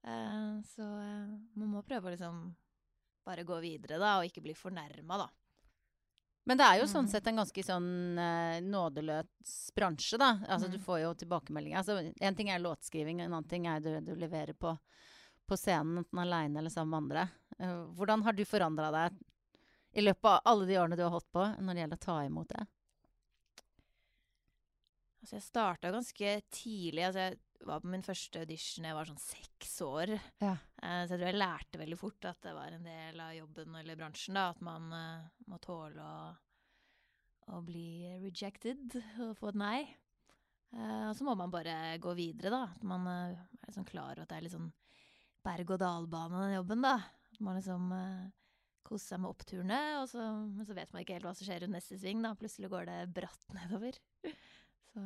Eh, 0.06 0.60
så 0.62 0.84
eh, 1.02 1.30
man 1.58 1.70
må 1.72 1.80
prøve 1.82 2.06
å 2.06 2.10
liksom 2.12 2.36
bare 3.26 3.42
gå 3.44 3.56
videre, 3.60 3.96
da, 3.98 4.12
og 4.20 4.28
ikke 4.28 4.44
bli 4.44 4.54
fornærma, 4.54 5.16
da. 5.18 5.26
Men 6.46 6.56
det 6.60 6.64
er 6.68 6.76
jo 6.78 6.84
sånn 6.86 7.08
Mm. 7.08 7.10
sett 7.10 7.26
en 7.26 7.40
ganske 7.42 7.64
sånn 7.66 7.88
eh, 8.22 8.60
nådeløs 8.62 9.72
bransje, 9.74 10.16
da. 10.22 10.38
Altså 10.46 10.70
du 10.70 10.78
Mm. 10.78 10.84
får 10.86 11.00
jo 11.02 11.10
tilbakemeldinger. 11.24 11.78
Altså 11.82 12.14
en 12.14 12.34
ting 12.38 12.48
er 12.48 12.62
låtskriving, 12.62 13.20
en 13.20 13.34
annen 13.34 13.48
ting 13.50 13.66
er 13.66 13.80
det 13.80 14.04
du 14.06 14.14
leverer 14.14 14.54
på, 14.54 14.78
på 15.50 15.56
scenen, 15.58 15.98
enten 16.04 16.22
aleine 16.22 16.62
eller 16.62 16.70
sammen 16.70 16.94
med 16.94 17.02
andre. 17.02 17.28
Eh, 17.58 17.84
hvordan 17.98 18.22
har 18.26 18.36
du 18.36 18.44
forandra 18.46 18.90
deg 18.94 19.18
i 19.98 20.04
løpet 20.04 20.30
av 20.30 20.42
alle 20.46 20.66
de 20.68 20.78
årene 20.78 20.98
du 20.98 21.04
har 21.04 21.14
holdt 21.14 21.30
på, 21.34 21.44
når 21.58 21.74
det 21.74 21.82
gjelder 21.82 22.00
å 22.00 22.06
ta 22.06 22.18
imot 22.26 22.52
det? 22.54 22.64
Altså, 25.18 25.34
jeg 25.36 25.46
starta 25.48 25.92
ganske 25.92 26.34
tidlig. 26.54 27.04
Altså, 27.08 27.24
jeg 27.26 27.66
var 27.68 27.82
på 27.82 27.90
min 27.90 28.04
første 28.06 28.42
audition 28.44 28.86
jeg 28.86 28.96
var 28.96 29.08
sånn 29.08 29.22
seks 29.22 29.72
år. 29.84 30.12
Ja. 30.40 30.54
Uh, 30.78 31.02
så 31.02 31.14
jeg 31.14 31.18
tror 31.18 31.26
jeg 31.26 31.40
lærte 31.40 31.80
veldig 31.82 31.98
fort 32.00 32.28
at 32.30 32.38
det 32.46 32.54
var 32.56 32.74
en 32.74 32.86
del 32.86 33.22
av 33.24 33.34
jobben 33.36 33.80
eller 33.80 33.98
bransjen, 33.98 34.38
da. 34.38 34.52
At 34.54 34.62
man 34.64 34.92
uh, 34.94 35.26
må 35.50 35.58
tåle 35.64 36.04
å, 36.04 36.28
å 37.56 37.62
bli 37.66 38.14
rejected 38.22 39.00
og 39.26 39.34
få 39.40 39.50
et 39.50 39.60
nei. 39.60 39.80
Uh, 40.70 41.10
og 41.10 41.14
så 41.18 41.26
må 41.26 41.34
man 41.40 41.52
bare 41.52 41.96
gå 42.00 42.14
videre, 42.14 42.54
da. 42.54 42.62
At 42.78 42.86
man 42.86 43.10
er 43.10 43.36
liksom 43.66 43.88
klar 43.88 44.14
over 44.14 44.24
at 44.24 44.30
det 44.30 44.38
er 44.38 44.46
litt 44.46 44.54
sånn 44.54 44.70
berg-og-dal-bane, 45.48 46.44
den 46.44 46.58
jobben, 46.60 46.84
da. 46.84 46.96
Man 47.44 47.58
liksom 47.58 47.90
eh, 47.94 48.28
kose 48.88 49.12
seg 49.12 49.20
med 49.22 49.30
oppturene, 49.30 49.80
og 50.02 50.06
så, 50.10 50.22
men 50.48 50.66
så 50.66 50.76
vet 50.76 50.92
man 50.94 51.04
ikke 51.04 51.18
helt 51.18 51.28
hva 51.28 51.34
som 51.36 51.46
skjer 51.48 51.64
rundt 51.64 51.76
neste 51.76 51.98
sving, 52.00 52.22
da. 52.24 52.32
Plutselig 52.38 52.70
går 52.72 52.88
det 52.88 53.00
bratt 53.16 53.50
nedover. 53.58 53.98
Så 54.92 55.04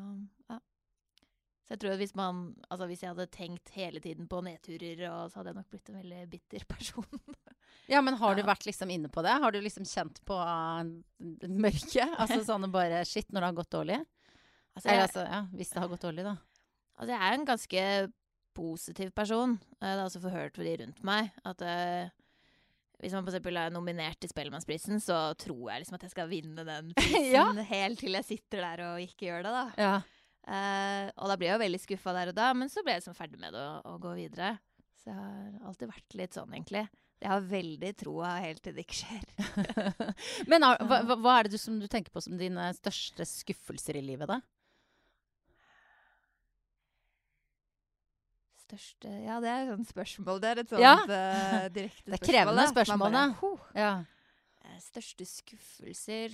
ja. 0.53 0.61
Så 1.63 1.77
jeg 1.77 1.81
tror 1.83 1.93
at 1.95 2.01
hvis 2.01 2.15
man 2.19 2.39
Altså 2.75 2.87
hvis 2.91 3.03
jeg 3.05 3.13
hadde 3.13 3.27
tenkt 3.31 3.71
hele 3.77 4.01
tiden 4.03 4.27
på 4.31 4.41
nedturer, 4.43 5.05
og 5.13 5.31
så 5.31 5.39
hadde 5.39 5.53
jeg 5.53 5.59
nok 5.61 5.69
blitt 5.71 5.91
en 5.93 6.01
veldig 6.01 6.23
bitter 6.37 6.67
person. 6.71 7.07
Ja, 7.91 7.99
men 8.05 8.15
har 8.21 8.37
du 8.37 8.43
vært 8.47 8.67
liksom 8.67 8.91
inne 8.95 9.09
på 9.11 9.23
det? 9.25 9.33
Har 9.43 9.51
du 9.55 9.57
liksom 9.63 9.87
kjent 9.89 10.19
på 10.29 10.37
uh, 10.37 10.83
mørket? 11.49 12.13
Altså 12.21 12.43
sånn 12.47 12.67
bare 12.71 13.01
shit 13.09 13.31
når 13.33 13.41
det 13.41 13.49
har 13.49 13.57
gått 13.57 13.71
dårlig? 13.75 13.97
Altså, 14.77 14.87
Eller 14.89 15.05
altså, 15.07 15.25
ja, 15.27 15.41
hvis 15.57 15.73
det 15.73 15.81
har 15.83 15.91
gått 15.91 16.05
dårlig, 16.05 16.25
da. 16.27 16.35
altså 16.97 17.15
jeg 17.15 17.23
er 17.27 17.37
en 17.39 17.47
ganske 17.49 17.85
positiv 18.57 19.11
person. 19.17 19.57
Eh, 19.81 19.89
Det 19.89 19.99
har 19.99 20.05
også 20.07 20.23
forhørt 20.23 20.57
for 20.57 20.69
de 20.69 20.77
rundt 20.83 21.03
meg 21.09 21.33
at 21.49 21.65
eh, 21.67 22.13
hvis 23.03 23.13
man 23.17 23.25
for 23.27 23.33
eksempel 23.35 23.59
er 23.59 23.73
nominert 23.75 24.21
til 24.23 24.31
Spellemannsprisen, 24.31 25.01
så 25.03 25.19
tror 25.43 25.73
jeg 25.73 25.83
liksom 25.83 25.99
at 25.99 26.07
jeg 26.07 26.15
skal 26.15 26.31
vinne 26.31 26.65
den 26.69 26.93
prisen 26.99 27.33
Ja. 27.35 27.47
helt 27.69 27.99
til 28.01 28.15
jeg 28.17 28.29
sitter 28.29 28.63
der 28.63 28.85
og 28.93 29.03
ikke 29.03 29.27
gjør 29.29 29.43
det, 29.49 29.55
da. 29.59 29.65
Ja. 29.83 29.95
Uh, 30.43 31.07
og 31.23 31.29
da 31.31 31.37
blir 31.39 31.51
jeg 31.53 31.55
jo 31.59 31.63
veldig 31.67 31.81
skuffa 31.85 32.15
der 32.17 32.31
og 32.33 32.37
da, 32.39 32.49
men 32.59 32.71
så 32.73 32.83
ble 32.83 32.97
jeg 32.97 33.03
liksom 33.05 33.15
ferdig 33.19 33.39
med 33.43 33.53
det 33.55 33.63
og, 33.63 33.85
og 33.93 34.01
gå 34.09 34.15
videre. 34.19 34.55
Så 35.03 35.11
jeg 35.11 35.19
har 35.19 35.69
alltid 35.69 35.91
vært 35.91 36.17
litt 36.19 36.35
sånn, 36.39 36.55
egentlig. 36.55 36.87
Jeg 37.23 37.31
har 37.31 37.45
veldig 37.47 37.91
troa 38.01 38.33
helt 38.43 38.63
til 38.65 38.75
det 38.75 38.83
ikke 38.83 38.97
skjer. 38.99 39.77
Men 40.51 40.65
hva- 40.91 41.05
hva 41.23 41.35
er 41.39 41.47
det 41.47 41.53
du, 41.55 41.59
som 41.63 41.77
du 41.79 41.87
tenker 41.91 42.11
på 42.15 42.23
som 42.25 42.35
dine 42.39 42.69
største 42.75 43.27
skuffelser 43.29 43.99
i 43.99 44.03
livet, 44.07 44.31
da? 44.31 44.41
Største 48.73 49.11
Ja, 49.27 49.37
det 49.45 49.51
er 49.53 49.67
et 49.67 49.71
sånt 49.75 49.91
spørsmål. 49.91 50.41
Det 50.41 50.49
er 50.49 50.61
et 50.63 50.71
sånt 50.73 50.81
Ja. 50.81 50.95
uh, 51.05 51.69
direkte 51.77 52.09
Det 52.09 52.17
er 52.17 52.25
krevende 52.25 52.63
da. 52.63 52.71
Spørsmål, 52.73 53.13
bare, 53.13 53.35
da. 53.43 53.81
Ja. 53.81 53.93
Eh, 54.65 54.79
Største 54.81 55.27
skuffelser 55.29 56.33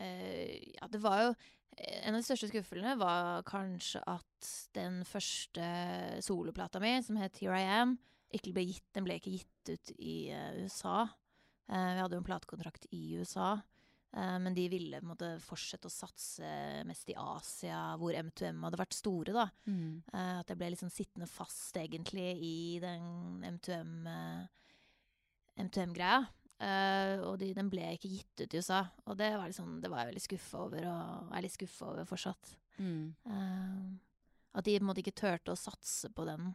uh, 0.00 0.56
Ja, 0.80 0.88
det 0.88 1.02
var 1.04 1.20
jo 1.26 1.34
En 1.76 2.16
av 2.16 2.22
de 2.22 2.24
største 2.24 2.48
skuffelsene 2.48 2.94
var 2.96 3.42
kanskje 3.44 4.00
at 4.08 4.50
den 4.72 5.02
første 5.04 5.66
soloplata 6.24 6.80
mi, 6.80 6.94
som 7.04 7.18
het 7.20 7.36
Here 7.42 7.58
I 7.60 7.66
Am, 7.82 7.98
ikke 8.32 8.54
ble 8.56 8.64
gitt, 8.70 8.86
den 8.96 9.04
ble 9.04 9.18
ikke 9.20 9.34
gitt 9.34 9.72
ut 9.74 9.92
i 10.00 10.14
uh, 10.32 10.62
USA. 10.64 11.02
Eh, 11.68 11.92
vi 11.96 12.00
hadde 12.00 12.16
jo 12.16 12.22
en 12.22 12.28
platekontrakt 12.30 12.86
i 12.94 13.18
USA, 13.18 13.58
eh, 13.58 13.64
men 14.16 14.54
de 14.56 14.66
ville 14.72 15.00
måte 15.04 15.34
fortsette 15.44 15.90
å 15.90 15.92
satse 15.92 16.48
mest 16.88 17.10
i 17.12 17.16
Asia, 17.20 17.80
hvor 18.00 18.16
M2M 18.16 18.62
hadde 18.64 18.80
vært 18.80 18.96
store, 18.96 19.34
da. 19.36 19.46
Mm. 19.68 20.00
Eh, 20.08 20.38
at 20.40 20.52
jeg 20.52 20.60
ble 20.60 20.70
liksom 20.72 20.92
sittende 20.92 21.28
fast, 21.28 21.76
egentlig, 21.76 22.30
i 22.40 22.56
den 22.80 23.44
M2M 23.44 24.08
eh, 24.08 24.66
M2M-greia. 25.66 26.24
Eh, 26.56 27.20
og 27.26 27.36
de, 27.40 27.50
den 27.56 27.68
ble 27.72 27.90
ikke 27.96 28.10
gitt 28.14 28.44
ut 28.44 28.56
i 28.56 28.60
USA. 28.62 28.82
Og 29.04 29.18
det 29.20 29.30
var, 29.34 29.46
liksom, 29.50 29.76
det 29.82 29.92
var 29.92 30.02
jeg 30.02 30.14
veldig 30.14 30.24
skuffa 30.24 30.64
over, 30.64 30.88
og 30.92 31.36
er 31.36 31.44
litt 31.44 31.56
skuffa 31.56 31.92
over 31.92 32.08
fortsatt. 32.08 32.52
Mm. 32.80 33.04
Eh, 33.32 34.15
at 34.56 34.64
de 34.64 34.78
på 34.78 34.82
en 34.82 34.88
måte 34.88 35.02
ikke 35.04 35.18
turte 35.20 35.52
å 35.52 35.58
satse 35.60 36.08
på 36.16 36.24
den. 36.28 36.54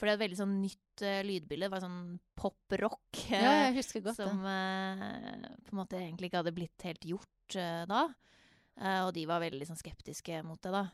For 0.00 0.08
det 0.08 0.14
er 0.14 0.16
et 0.16 0.24
veldig 0.24 0.40
sånn 0.40 0.56
nytt 0.62 1.04
uh, 1.04 1.20
lydbilde. 1.26 1.68
Det 1.68 1.74
var 1.74 1.84
sånn 1.84 2.02
pop-rock. 2.38 3.22
Ja, 3.28 3.68
jeg 3.68 3.76
husker 3.82 4.02
godt 4.08 4.18
som. 4.18 4.40
Som 4.40 5.62
på 5.68 5.74
en 5.76 5.78
måte 5.78 6.00
egentlig 6.00 6.30
ikke 6.30 6.40
hadde 6.42 6.56
blitt 6.56 6.88
helt 6.88 7.06
gjort 7.12 7.60
uh, 7.60 7.84
da. 7.90 8.06
Eh, 8.80 9.00
og 9.04 9.12
de 9.16 9.26
var 9.28 9.42
veldig 9.42 9.68
sånn 9.68 9.80
skeptiske 9.80 10.40
mot 10.46 10.60
det, 10.64 10.72
da. 10.72 10.86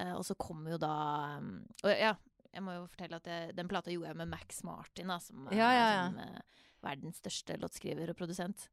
Eh, 0.00 0.12
og 0.16 0.24
så 0.26 0.36
kom 0.38 0.64
jo 0.68 0.76
da 0.80 0.94
um, 1.38 1.60
Og 1.86 1.92
ja, 1.92 2.12
jeg 2.50 2.62
må 2.66 2.74
jo 2.74 2.88
fortelle 2.90 3.20
at 3.20 3.28
jeg, 3.30 3.54
den 3.54 3.70
plata 3.70 3.92
gjorde 3.92 4.10
jeg 4.10 4.18
med 4.18 4.32
Max 4.32 4.64
Martin, 4.66 5.12
da, 5.12 5.20
som 5.22 5.46
er 5.48 5.58
Ja, 5.58 5.70
ja, 5.72 5.86
ja. 5.94 6.02
som 6.08 6.18
eh, 6.24 6.64
verdens 6.84 7.20
største 7.22 7.56
låtskriver 7.62 8.12
og 8.12 8.18
produsent. 8.18 8.68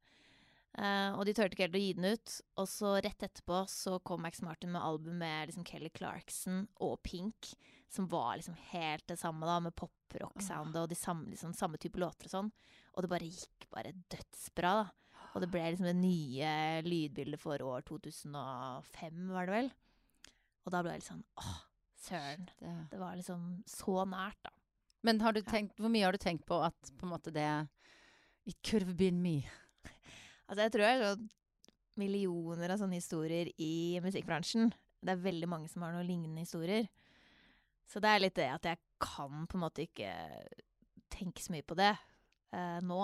Eh, 0.80 1.12
og 1.18 1.26
de 1.28 1.34
turte 1.36 1.52
ikke 1.52 1.66
helt 1.66 1.76
å 1.76 1.82
gi 1.84 1.92
den 1.98 2.08
ut. 2.14 2.38
Og 2.62 2.70
så 2.72 2.94
rett 3.04 3.26
etterpå 3.28 3.64
så 3.72 3.98
kom 4.08 4.24
Max 4.24 4.42
Martin 4.46 4.72
med 4.74 4.84
album 4.84 5.20
med 5.22 5.50
liksom 5.50 5.66
Kelly 5.68 5.92
Clarkson 5.94 6.64
og 6.84 7.02
Pink, 7.04 7.52
som 7.92 8.08
var 8.12 8.38
liksom 8.40 8.56
helt 8.72 9.06
det 9.12 9.20
samme, 9.20 9.48
da, 9.48 9.60
med 9.64 9.76
poprock-soundet 9.76 10.80
og 10.84 10.92
de 10.92 10.98
samme, 10.98 11.32
liksom, 11.34 11.56
samme 11.58 11.82
type 11.82 12.00
låter 12.00 12.30
og 12.30 12.36
sånn. 12.36 12.54
Og 12.96 13.04
det 13.04 13.12
bare 13.12 13.32
gikk 13.32 13.68
bare 13.72 13.96
dødsbra, 14.12 14.74
da. 14.84 15.20
Og 15.32 15.44
det 15.44 15.52
ble 15.52 15.64
liksom 15.64 15.88
det 15.88 15.96
nye 15.96 16.54
lydbildet 16.84 17.40
for 17.40 17.62
år 17.64 17.86
2005, 17.88 19.28
var 19.32 19.48
det 19.48 19.56
vel. 19.56 19.70
Og 20.66 20.74
da 20.74 20.82
ble 20.84 20.96
jeg 20.96 21.04
litt 21.04 21.12
sånn 21.12 21.28
åh, 21.40 21.60
søren. 22.04 22.50
Det. 22.60 23.00
Var 23.00 23.20
liksom 23.20 23.46
så 23.70 24.04
nært, 24.12 24.40
da. 24.44 24.52
Men 25.08 25.22
har 25.24 25.34
du 25.34 25.42
tenkt, 25.42 25.80
hvor 25.82 25.90
mye 25.90 26.06
har 26.06 26.14
du 26.14 26.22
tenkt 26.22 26.46
på 26.50 26.60
at 26.62 26.92
på 26.98 27.08
en 27.08 27.14
måte 27.14 27.34
det 27.34 27.48
It 28.46 28.58
could 28.66 28.84
have 28.84 28.98
been 28.98 29.22
me. 29.22 29.46
Altså, 30.52 30.66
jeg 30.66 30.74
tror 30.74 30.84
det 30.84 30.92
er 30.92 31.04
sånn 31.06 31.30
millioner 32.02 32.74
av 32.74 32.80
sånne 32.82 33.00
historier 33.00 33.50
i 33.62 34.00
musikkbransjen. 34.04 34.72
Det 35.02 35.14
er 35.14 35.24
veldig 35.24 35.48
mange 35.50 35.70
som 35.72 35.86
har 35.86 35.96
noen 35.96 36.08
lignende 36.08 36.44
historier. 36.44 36.90
Så 37.88 38.04
det 38.04 38.12
er 38.12 38.24
litt 38.24 38.38
det 38.38 38.50
at 38.52 38.68
jeg 38.68 38.80
kan 39.02 39.48
på 39.48 39.58
en 39.58 39.64
måte 39.64 39.86
ikke 39.86 40.12
tenke 41.12 41.44
så 41.44 41.56
mye 41.56 41.66
på 41.68 41.76
det 41.80 41.92
eh, 41.92 42.80
nå. 42.84 43.00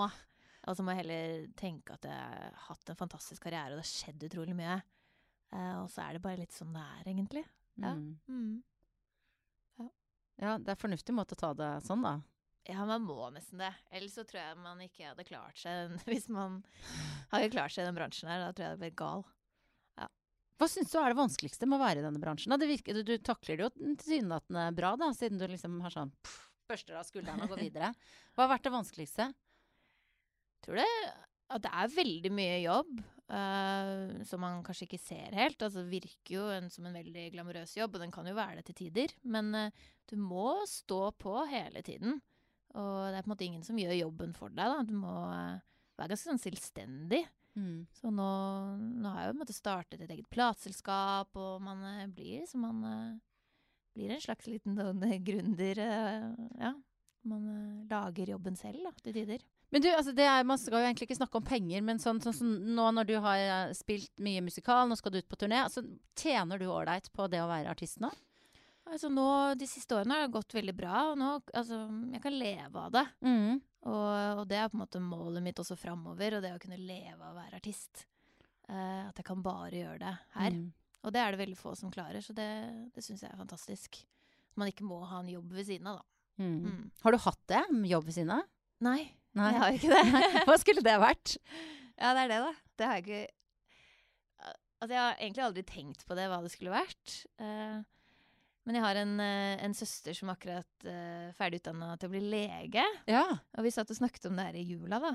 Og 0.68 0.76
så 0.76 0.84
må 0.84 0.92
jeg 0.92 1.02
heller 1.02 1.48
tenke 1.56 1.96
at 1.96 2.04
jeg 2.04 2.14
har 2.14 2.56
hatt 2.68 2.92
en 2.92 3.00
fantastisk 3.00 3.44
karriere, 3.44 3.72
og 3.72 3.80
det 3.80 3.86
har 3.86 3.90
skjedd 3.90 4.28
utrolig 4.28 4.56
mye. 4.58 4.78
Eh, 5.52 5.74
og 5.80 5.88
så 5.92 6.04
er 6.04 6.16
det 6.16 6.24
bare 6.24 6.42
litt 6.42 6.56
sånn 6.56 6.74
det 6.76 6.84
er, 6.84 7.04
egentlig. 7.08 7.44
Ja. 7.80 7.94
Mm. 7.96 8.18
Mm. 8.28 9.88
Ja, 10.38 10.54
det 10.62 10.70
er 10.70 10.78
fornuftig 10.78 11.16
måte 11.16 11.34
å 11.34 11.40
ta 11.40 11.54
det 11.56 11.70
sånn, 11.86 12.04
da. 12.04 12.18
Ja, 12.68 12.84
man 12.84 13.06
må 13.08 13.30
nesten 13.32 13.62
det. 13.62 13.72
Ellers 13.94 14.14
så 14.18 14.26
tror 14.28 14.42
jeg 14.42 14.60
man 14.60 14.80
ikke 14.84 15.08
hadde 15.08 15.24
klart 15.24 15.56
seg 15.56 15.94
Hvis 16.10 16.28
man 16.32 16.60
hadde 17.32 17.50
klart 17.54 17.72
seg 17.74 17.86
i 17.86 17.88
den 17.88 17.96
bransjen 17.96 18.30
her, 18.30 18.44
da 18.44 18.52
tror 18.52 18.68
jeg 18.68 18.76
det 18.76 18.84
ble 18.84 18.94
gal. 18.98 19.26
Hva 20.58 20.66
syns 20.66 20.90
du 20.90 20.96
er 20.98 21.12
det 21.12 21.20
vanskeligste 21.20 21.68
med 21.70 21.78
å 21.78 21.84
være 21.84 22.00
i 22.00 22.04
denne 22.04 22.18
bransjen? 22.18 22.54
Virker, 22.66 22.96
du, 22.98 23.04
du 23.06 23.22
takler 23.22 23.60
det 23.60 23.68
jo 23.68 23.92
tilsynelatende 24.00 24.64
bra, 24.74 24.96
da, 24.98 25.12
siden 25.14 25.38
du 25.38 25.44
liksom 25.46 25.76
har 25.84 25.94
sånn 25.94 26.10
pff, 26.18 26.48
børster 26.66 26.98
av 26.98 27.06
skuldrene 27.06 27.46
og 27.46 27.52
går 27.54 27.62
videre. 27.68 27.92
Hva 28.34 28.44
har 28.44 28.56
vært 28.56 28.66
det 28.66 28.74
vanskeligste? 28.74 29.28
tror 30.64 30.80
det 30.80 30.88
at 31.48 31.64
det 31.64 31.70
er 31.80 31.92
veldig 31.94 32.30
mye 32.36 32.56
jobb 32.60 32.98
uh, 33.32 34.18
som 34.28 34.42
man 34.44 34.58
kanskje 34.66 34.84
ikke 34.84 35.00
ser 35.00 35.36
helt. 35.38 35.62
Altså 35.64 35.86
virker 35.88 36.34
jo 36.34 36.48
en, 36.52 36.68
som 36.72 36.84
en 36.84 36.98
veldig 36.98 37.30
glamorøs 37.32 37.72
jobb, 37.78 37.96
og 37.96 38.04
den 38.04 38.12
kan 38.12 38.28
jo 38.28 38.36
være 38.36 38.58
det 38.58 38.66
til 38.68 38.78
tider. 38.82 39.14
Men 39.24 39.48
uh, 39.56 39.86
du 40.10 40.18
må 40.20 40.58
stå 40.68 41.06
på 41.16 41.38
hele 41.48 41.80
tiden. 41.86 42.18
Og 42.78 43.10
det 43.10 43.18
er 43.18 43.24
på 43.24 43.28
en 43.28 43.34
måte 43.34 43.46
ingen 43.46 43.64
som 43.66 43.78
gjør 43.80 43.96
jobben 43.98 44.34
for 44.36 44.54
deg. 44.54 44.70
Da. 44.70 44.84
Du 44.86 44.94
må 44.98 45.14
eh, 45.34 45.60
være 45.98 46.14
ganske 46.14 46.30
sånn 46.30 46.42
selvstendig. 46.42 47.24
Mm. 47.58 47.86
Så 47.96 48.12
nå, 48.14 48.28
nå 49.02 49.12
har 49.14 49.24
jeg 49.24 49.30
jo 49.30 49.32
på 49.32 49.36
en 49.36 49.42
måte 49.42 49.56
startet 49.56 50.02
et 50.04 50.12
eget 50.14 50.28
plateselskap, 50.30 51.34
og 51.34 51.64
man 51.64 51.82
eh, 51.90 52.04
blir 52.12 52.46
som 52.50 52.62
man 52.66 52.84
eh, 52.86 53.16
blir 53.98 54.14
en 54.14 54.22
slags 54.22 54.46
liten 54.50 54.78
sånn 54.78 55.02
gründer. 55.26 55.82
ja. 56.60 56.76
Man 57.28 57.48
lager 57.90 58.30
jobben 58.30 58.54
selv, 58.56 58.84
da, 58.86 58.92
til 59.02 59.16
tider. 59.16 59.42
Men 59.74 59.82
du, 59.84 59.88
altså 59.90 60.14
det 60.16 60.24
er, 60.24 60.46
Man 60.48 60.56
skal 60.56 60.78
jo 60.78 60.86
egentlig 60.86 61.08
ikke 61.08 61.18
snakke 61.18 61.40
om 61.40 61.44
penger, 61.44 61.82
men 61.84 61.98
sånn, 62.00 62.22
sånn 62.24 62.36
sånn, 62.38 62.54
nå 62.78 62.86
når 62.94 63.08
du 63.10 63.16
har 63.20 63.74
spilt 63.76 64.12
mye 64.24 64.40
musikal, 64.46 64.86
nå 64.88 64.96
skal 64.96 65.12
du 65.12 65.18
ut 65.18 65.28
på 65.28 65.36
turné, 65.42 65.58
altså, 65.66 65.82
tjener 66.16 66.62
du 66.62 66.70
ålreit 66.70 67.10
på 67.12 67.26
det 67.28 67.42
å 67.42 67.50
være 67.50 67.74
artist 67.74 68.00
nå? 68.00 68.08
Altså 68.88 69.10
nå, 69.12 69.28
De 69.60 69.66
siste 69.68 69.96
årene 69.96 70.16
har 70.16 70.26
det 70.26 70.34
gått 70.34 70.54
veldig 70.56 70.74
bra, 70.76 71.00
og 71.10 71.18
nå, 71.20 71.32
altså, 71.56 71.82
jeg 72.14 72.22
kan 72.24 72.36
leve 72.36 72.84
av 72.84 72.94
det. 72.94 73.04
Mm. 73.24 73.58
Og, 73.88 74.12
og 74.40 74.44
det 74.50 74.58
er 74.58 74.70
på 74.70 74.78
en 74.78 74.82
måte 74.82 75.02
målet 75.02 75.44
mitt 75.44 75.60
også 75.60 75.76
framover, 75.78 76.38
og 76.38 76.44
det 76.44 76.54
å 76.56 76.60
kunne 76.62 76.80
leve 76.80 77.18
av 77.20 77.32
å 77.32 77.38
være 77.38 77.60
artist. 77.60 78.06
Uh, 78.68 79.08
at 79.08 79.16
jeg 79.16 79.26
kan 79.28 79.42
bare 79.44 79.72
gjøre 79.76 80.00
det 80.02 80.14
her. 80.34 80.56
Mm. 80.56 80.66
Og 81.06 81.14
det 81.14 81.22
er 81.22 81.32
det 81.32 81.40
veldig 81.40 81.58
få 81.58 81.74
som 81.78 81.92
klarer, 81.92 82.20
så 82.24 82.34
det, 82.36 82.48
det 82.94 83.04
syns 83.04 83.22
jeg 83.24 83.30
er 83.30 83.40
fantastisk. 83.40 84.00
Man 84.58 84.70
ikke 84.72 84.86
må 84.88 84.98
ha 85.06 85.22
en 85.22 85.30
jobb 85.30 85.52
ved 85.56 85.68
siden 85.68 85.88
av, 85.90 86.00
da. 86.00 86.14
Mm. 86.38 86.58
Mm. 86.64 86.82
Har 87.02 87.14
du 87.14 87.18
hatt 87.24 87.40
det? 87.50 87.64
Jobb 87.90 88.06
ved 88.08 88.14
siden 88.14 88.34
av? 88.36 88.44
Nei, 88.84 89.00
Nei. 89.38 89.48
jeg 89.52 89.62
har 89.62 89.78
ikke 89.78 89.94
det. 89.94 90.30
Hva 90.48 90.56
skulle 90.60 90.84
det 90.86 90.96
vært? 91.02 91.34
ja, 92.00 92.12
det 92.14 92.24
er 92.24 92.32
det, 92.32 92.40
da. 92.44 92.52
Det 92.78 92.88
har 92.88 93.00
jeg 93.00 93.06
ikke 93.08 93.26
Altså, 94.78 94.92
jeg 94.94 95.02
har 95.02 95.16
egentlig 95.18 95.42
aldri 95.42 95.62
tenkt 95.66 96.04
på 96.06 96.14
det, 96.14 96.28
hva 96.30 96.36
det 96.38 96.52
skulle 96.52 96.70
vært. 96.70 97.14
Eh, 97.42 97.80
men 98.68 98.76
jeg 98.76 98.84
har 98.84 98.98
en, 99.00 99.14
eh, 99.24 99.56
en 99.64 99.74
søster 99.74 100.12
som 100.18 100.28
akkurat 100.28 100.84
uh, 100.84 101.32
ferdig 101.38 101.62
utdanna 101.62 101.94
til 101.96 102.10
å 102.10 102.12
bli 102.12 102.20
lege. 102.28 102.84
Ja. 103.08 103.24
Og 103.56 103.64
vi 103.64 103.72
satt 103.72 103.88
og 103.90 103.96
snakket 103.96 104.28
om 104.28 104.36
det 104.36 104.44
her 104.50 104.58
i 104.60 104.66
jula, 104.68 105.00
da. 105.00 105.14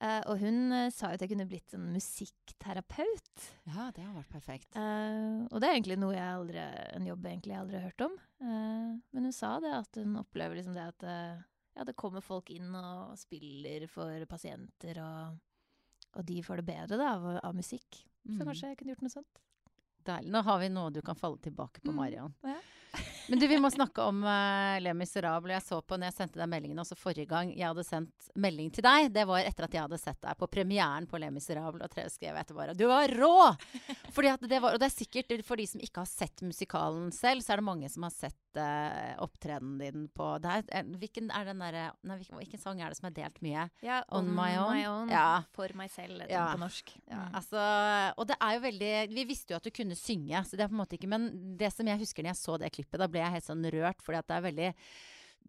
Uh, 0.00 0.22
og 0.32 0.40
hun 0.40 0.72
uh, 0.72 0.86
sa 0.88 1.10
jo 1.12 1.18
at 1.18 1.24
jeg 1.26 1.34
kunne 1.34 1.44
blitt 1.50 1.74
en 1.76 1.90
musikkterapeut. 1.92 3.42
ja, 3.68 3.90
det 3.94 4.02
har 4.06 4.14
vært 4.16 4.32
perfekt. 4.32 4.72
Uh, 4.76 5.44
og 5.52 5.60
det 5.60 5.68
er 5.68 5.76
egentlig 5.76 5.98
noe 6.00 6.14
jeg 6.16 6.24
aldri, 6.38 6.62
en 6.96 7.06
jobb 7.10 7.28
jeg 7.28 7.58
aldri 7.58 7.76
har 7.78 7.84
hørt 7.90 8.04
om. 8.06 8.16
Eh, 8.40 8.90
men 9.12 9.26
hun 9.28 9.34
sa 9.36 9.58
det, 9.60 9.72
at 9.76 10.00
hun 10.00 10.16
opplever 10.16 10.56
liksom 10.56 10.72
det 10.76 10.86
at 10.94 11.04
eh, 11.04 11.42
ja, 11.76 11.84
det 11.84 11.96
kommer 12.00 12.24
folk 12.24 12.48
inn 12.54 12.72
og 12.74 13.12
spiller 13.20 13.84
for 13.92 14.24
pasienter, 14.30 14.96
og, 15.04 15.36
og 16.16 16.24
de 16.28 16.38
får 16.46 16.62
det 16.62 16.68
bedre 16.72 16.96
da, 17.00 17.10
av, 17.18 17.28
av 17.50 17.56
musikk. 17.56 18.00
Så 18.24 18.36
Mm. 18.36 18.46
kanskje 18.46 18.68
jeg 18.68 18.76
kunne 18.76 18.92
gjort 18.92 19.02
noe 19.06 19.12
sånt. 19.14 19.38
Deilig. 20.06 20.30
Nå 20.32 20.42
har 20.46 20.58
vi 20.62 20.68
noe 20.72 20.90
du 20.94 21.00
kan 21.02 21.16
falle 21.18 21.38
tilbake 21.38 21.80
på, 21.84 21.92
Mm, 21.92 22.12
ja. 22.12 22.54
Men 23.28 23.38
du, 23.38 23.46
vi 23.50 23.58
må 23.60 23.70
snakke 23.70 24.02
om 24.08 24.22
uh, 24.24 24.78
Le 24.82 24.94
Miserable. 24.96 25.52
Jeg 25.54 25.62
så 25.66 25.80
på 25.82 25.98
når 25.98 26.10
jeg 26.10 26.16
sendte 26.20 26.40
deg 26.40 26.48
meldingen 26.50 26.78
også 26.82 26.96
forrige 26.98 27.28
gang 27.30 27.52
jeg 27.54 27.66
hadde 27.68 27.84
sendt 27.86 28.30
melding 28.40 28.70
til 28.74 28.82
deg. 28.86 29.10
Det 29.14 29.26
var 29.28 29.44
etter 29.44 29.66
at 29.68 29.74
jeg 29.76 29.84
hadde 29.84 29.98
sett 30.00 30.20
deg 30.24 30.38
på 30.40 30.48
premieren 30.50 31.06
på 31.10 31.20
Le 31.20 31.30
Miserable. 31.34 31.82
Og 31.84 31.92
tre 31.92 32.06
skrev 32.10 32.34
jeg 32.34 32.40
etter 32.46 32.56
bare 32.58 32.74
Du 32.78 32.86
var 32.90 33.08
rå! 33.10 33.34
Fordi 34.14 34.32
at 34.32 34.46
det 34.50 34.60
var, 34.62 34.74
og 34.74 34.80
det 34.82 34.88
er 34.90 34.96
sikkert 34.96 35.34
for 35.46 35.60
de 35.60 35.66
som 35.70 35.80
ikke 35.82 36.02
har 36.02 36.10
sett 36.10 36.42
musikalen 36.42 37.10
selv, 37.14 37.44
så 37.44 37.54
er 37.54 37.60
det 37.62 37.66
mange 37.68 37.88
som 37.92 38.06
har 38.06 38.14
sett 38.14 38.58
uh, 38.58 39.14
opptredenen 39.22 39.78
din 39.78 40.08
på 40.14 40.32
det 40.42 40.50
er, 40.50 40.64
eh, 40.80 40.88
Hvilken 41.00 41.30
er 41.34 41.46
den 41.46 41.60
derre 41.62 41.84
Nei, 42.06 42.16
hvilken, 42.18 42.58
sang 42.60 42.80
er 42.82 42.90
det 42.90 42.98
som 42.98 43.06
er 43.10 43.14
delt 43.14 43.38
mye? 43.44 43.68
Ja, 43.86 44.00
On 44.16 44.26
My 44.34 44.50
Own. 44.58 44.80
Ja. 44.80 45.20
Ja. 45.20 45.28
For 45.54 45.70
meg 45.78 45.92
selv, 45.94 46.18
den 46.24 46.30
Ja. 46.32 46.48
på 46.54 46.60
norsk. 46.64 46.94
Ja, 47.06 47.20
Mm. 47.20 47.34
altså, 47.36 47.60
og 48.16 48.26
det 48.30 48.36
er 48.40 48.54
jo 48.56 48.60
veldig 48.64 48.90
Vi 49.14 49.24
visste 49.28 49.52
jo 49.52 49.56
at 49.60 49.66
du 49.66 49.70
kunne 49.70 49.94
synge, 49.98 50.40
så 50.46 50.56
det 50.56 50.64
er 50.64 50.70
på 50.70 50.76
en 50.76 50.80
måte 50.80 50.96
ikke 50.96 51.08
Men 51.10 51.56
det 51.60 51.72
som 51.74 51.86
jeg 51.86 51.98
husker 52.00 52.22
når 52.24 52.32
jeg 52.34 52.40
så 52.40 52.58
det 52.58 52.72
klippet, 52.72 52.98
da 52.98 53.06
ble 53.10 53.19
jeg 53.22 53.36
helt 53.36 53.48
sånn 53.48 53.70
rørt, 53.74 54.04
fordi 54.04 54.20
at 54.20 54.28
det 54.30 54.36
er 54.36 54.46
veldig 54.48 54.70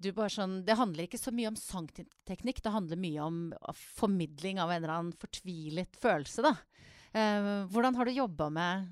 du 0.01 0.09
bare 0.15 0.31
sånn, 0.33 0.61
Det 0.65 0.77
handler 0.79 1.05
ikke 1.05 1.19
så 1.19 1.33
mye 1.35 1.51
om 1.51 1.57
sangteknikk, 1.59 2.61
det 2.63 2.73
handler 2.73 2.99
mye 2.99 3.25
om 3.25 3.39
formidling 3.75 4.61
av 4.61 4.71
en 4.71 4.79
eller 4.79 4.93
annen 4.95 5.17
fortvilet 5.19 5.99
følelse, 5.99 6.45
da. 6.45 6.55
Uh, 7.11 7.67
hvordan 7.73 7.97
har 7.99 8.07
du 8.07 8.15
jobba 8.15 8.47
med 8.55 8.91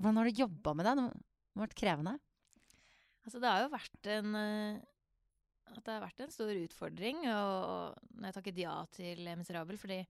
Hvordan 0.00 0.16
har 0.16 0.30
du 0.30 0.38
jobba 0.38 0.72
med 0.72 0.86
det? 0.88 0.94
Det 0.96 1.02
har 1.04 1.60
vært 1.66 1.76
krevende? 1.76 2.14
Altså, 3.20 3.36
det 3.36 3.50
har 3.52 3.60
jo 3.60 3.74
vært 3.74 4.08
en 4.14 4.38
eh, 4.40 4.78
At 5.74 5.82
det 5.84 5.92
har 5.92 6.00
vært 6.06 6.22
en 6.24 6.32
stor 6.32 6.56
utfordring 6.56 7.20
og, 7.28 7.74
og 7.74 8.24
jeg 8.24 8.36
takket 8.38 8.62
ja 8.62 8.72
til 8.96 9.28
'Miserabel', 9.28 9.78
fordi 9.78 10.00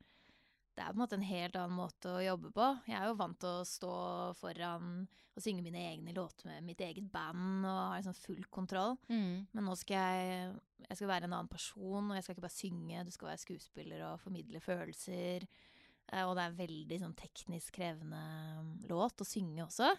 det 0.81 0.87
er 0.87 0.95
på 0.95 0.97
en 0.97 1.03
måte 1.03 1.17
en 1.19 1.29
helt 1.29 1.57
annen 1.61 1.77
måte 1.77 2.13
å 2.17 2.23
jobbe 2.25 2.51
på. 2.57 2.67
Jeg 2.89 2.97
er 2.97 3.11
jo 3.11 3.17
vant 3.19 3.37
til 3.43 3.59
å 3.61 3.67
stå 3.69 3.95
foran 4.39 5.03
og 5.37 5.45
synge 5.45 5.63
mine 5.63 5.83
egne 5.91 6.15
låter 6.17 6.49
med 6.49 6.65
mitt 6.65 6.81
eget 6.83 7.07
band 7.13 7.67
og 7.69 7.77
ha 7.77 7.99
liksom 7.99 8.17
full 8.17 8.47
kontroll. 8.53 8.97
Men 9.53 9.69
nå 9.69 9.77
skal 9.79 10.01
jeg, 10.01 10.55
jeg 10.87 10.99
skal 10.99 11.13
være 11.13 11.29
en 11.29 11.37
annen 11.37 11.53
person, 11.53 12.09
og 12.09 12.17
jeg 12.17 12.25
skal 12.25 12.35
ikke 12.35 12.47
bare 12.47 12.57
synge, 12.57 13.05
du 13.05 13.13
skal 13.15 13.31
være 13.31 13.43
skuespiller 13.45 14.07
og 14.09 14.23
formidle 14.25 14.63
følelser. 14.65 15.47
Eh, 16.09 16.25
og 16.25 16.35
det 16.39 16.47
er 16.47 16.59
veldig 16.65 17.01
sånn 17.05 17.17
teknisk 17.19 17.77
krevende 17.77 18.25
mm, 18.65 18.75
låt 18.91 19.21
å 19.23 19.29
synge 19.29 19.67
også. 19.69 19.93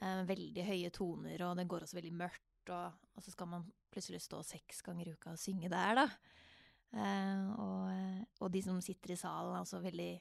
Eh, 0.00 0.24
veldig 0.32 0.66
høye 0.72 0.92
toner, 0.94 1.46
og 1.46 1.60
den 1.60 1.70
går 1.70 1.84
også 1.84 2.00
veldig 2.00 2.16
mørkt. 2.24 2.72
Og, 2.72 3.08
og 3.12 3.24
så 3.24 3.32
skal 3.36 3.52
man 3.52 3.68
plutselig 3.92 4.24
stå 4.24 4.40
seks 4.44 4.82
ganger 4.86 5.12
i 5.12 5.16
uka 5.16 5.36
og 5.36 5.42
synge 5.42 5.70
der, 5.72 6.02
da. 6.02 6.08
Eh, 6.96 7.48
og, 7.60 7.84
eh, 7.92 8.24
og 8.40 8.50
de 8.52 8.62
som 8.64 8.80
sitter 8.84 9.12
i 9.12 9.20
salen, 9.20 9.58
også 9.60 9.82
veldig 9.84 10.12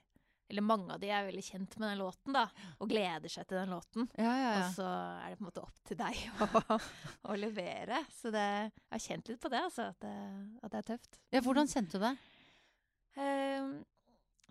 Eller 0.48 0.64
mange 0.64 0.94
av 0.96 1.00
de 1.00 1.10
er 1.12 1.26
veldig 1.28 1.44
kjent 1.44 1.74
med 1.76 1.90
den 1.90 2.00
låten, 2.00 2.32
da, 2.32 2.46
og 2.80 2.88
gleder 2.88 3.28
seg 3.28 3.50
til 3.50 3.58
den 3.60 3.74
låten. 3.76 4.06
Ja, 4.16 4.32
ja, 4.32 4.52
ja. 4.56 4.62
Og 4.62 4.78
så 4.78 4.86
er 4.88 5.34
det 5.34 5.40
på 5.40 5.44
en 5.44 5.48
måte 5.50 5.64
opp 5.66 5.82
til 5.90 5.98
deg 6.00 6.22
å, 6.46 6.78
å 7.34 7.36
levere. 7.36 8.00
Så 8.16 8.32
det, 8.32 8.46
jeg 8.72 8.94
har 8.96 9.04
kjent 9.04 9.32
litt 9.34 9.42
på 9.44 9.52
det, 9.52 9.60
altså. 9.68 9.90
At 9.92 10.00
det, 10.06 10.14
at 10.64 10.72
det 10.72 10.80
er 10.80 10.88
tøft. 10.94 11.20
ja 11.36 11.42
hvordan 11.44 11.68
kjente 11.68 12.00
du 12.00 12.06
det? 12.06 12.14
Eh, 13.20 13.68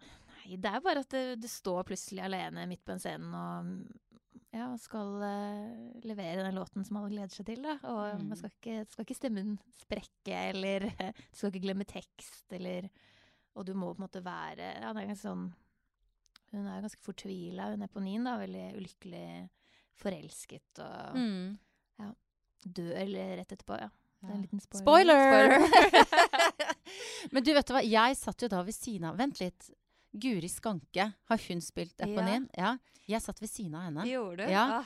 nei, 0.04 0.58
det 0.60 0.74
er 0.74 0.84
bare 0.84 1.06
at 1.06 1.16
du, 1.16 1.32
du 1.40 1.48
står 1.48 1.88
plutselig 1.88 2.26
alene 2.28 2.68
midt 2.68 2.84
på 2.84 2.92
en 2.92 3.00
scene 3.00 3.40
og 3.40 3.72
ja, 4.56 4.66
skal 4.80 5.10
uh, 5.20 6.00
levere 6.06 6.42
den 6.46 6.56
låten 6.56 6.84
som 6.86 6.96
alle 7.00 7.10
gleder 7.12 7.34
seg 7.34 7.46
til. 7.50 7.60
Da. 7.66 7.74
Og 7.92 8.16
Mm. 8.20 8.28
man 8.30 8.38
skal 8.40 8.50
ikke, 8.54 8.76
skal 8.90 9.04
ikke 9.06 9.18
stemmen 9.18 9.52
sprekke, 9.82 10.38
eller 10.54 10.86
du 11.12 11.36
skal 11.36 11.50
ikke 11.52 11.64
glemme 11.68 11.84
tekst, 11.88 12.44
eller 12.56 12.88
Og 13.56 13.64
du 13.68 13.72
må 13.74 13.92
på 13.94 14.00
en 14.02 14.06
måte 14.08 14.20
være 14.24 14.66
Ja, 14.82 14.92
det 14.92 15.02
er 15.02 15.06
ganske 15.08 15.28
sånn 15.28 15.46
Hun 16.52 16.66
er 16.68 16.82
ganske 16.84 17.00
fortvila, 17.04 17.70
hun 17.72 17.82
er 17.86 17.88
på 17.92 18.00
nien, 18.04 18.24
da. 18.24 18.36
Veldig 18.40 18.66
ulykkelig 18.80 19.28
forelsket 19.96 20.80
og 20.84 21.16
Mm. 21.16 21.56
dør 22.66 22.96
eller 22.98 23.36
rett 23.38 23.52
etterpå. 23.54 23.76
Ja. 23.80 23.88
Det 24.22 24.30
er 24.30 24.34
en 24.34 24.42
liten 24.42 24.60
spoiler. 24.60 24.82
Spoiler! 24.82 25.66
Spoiler. 25.68 26.76
Men 27.32 27.44
du, 27.46 27.52
vet 27.54 27.66
du 27.68 27.74
hva? 27.76 27.82
Jeg 27.86 28.16
satt 28.18 28.42
jo 28.42 28.48
da 28.50 28.62
ved 28.66 28.74
siden 28.74 29.04
av 29.10 29.18
Vent 29.20 29.40
litt. 29.40 29.68
Guri 30.20 30.48
Skanke, 30.50 31.10
har 31.30 31.44
hun 31.48 31.60
spilt 31.64 32.00
Eponin? 32.02 32.48
Ja. 32.56 32.76
Jeg 33.06 33.22
satt 33.22 33.42
ved 33.42 33.50
siden 33.52 33.76
av 33.78 33.86
henne. 33.86 34.06
Gjorde 34.08 34.46
du? 34.46 34.52
Ja. 34.52 34.80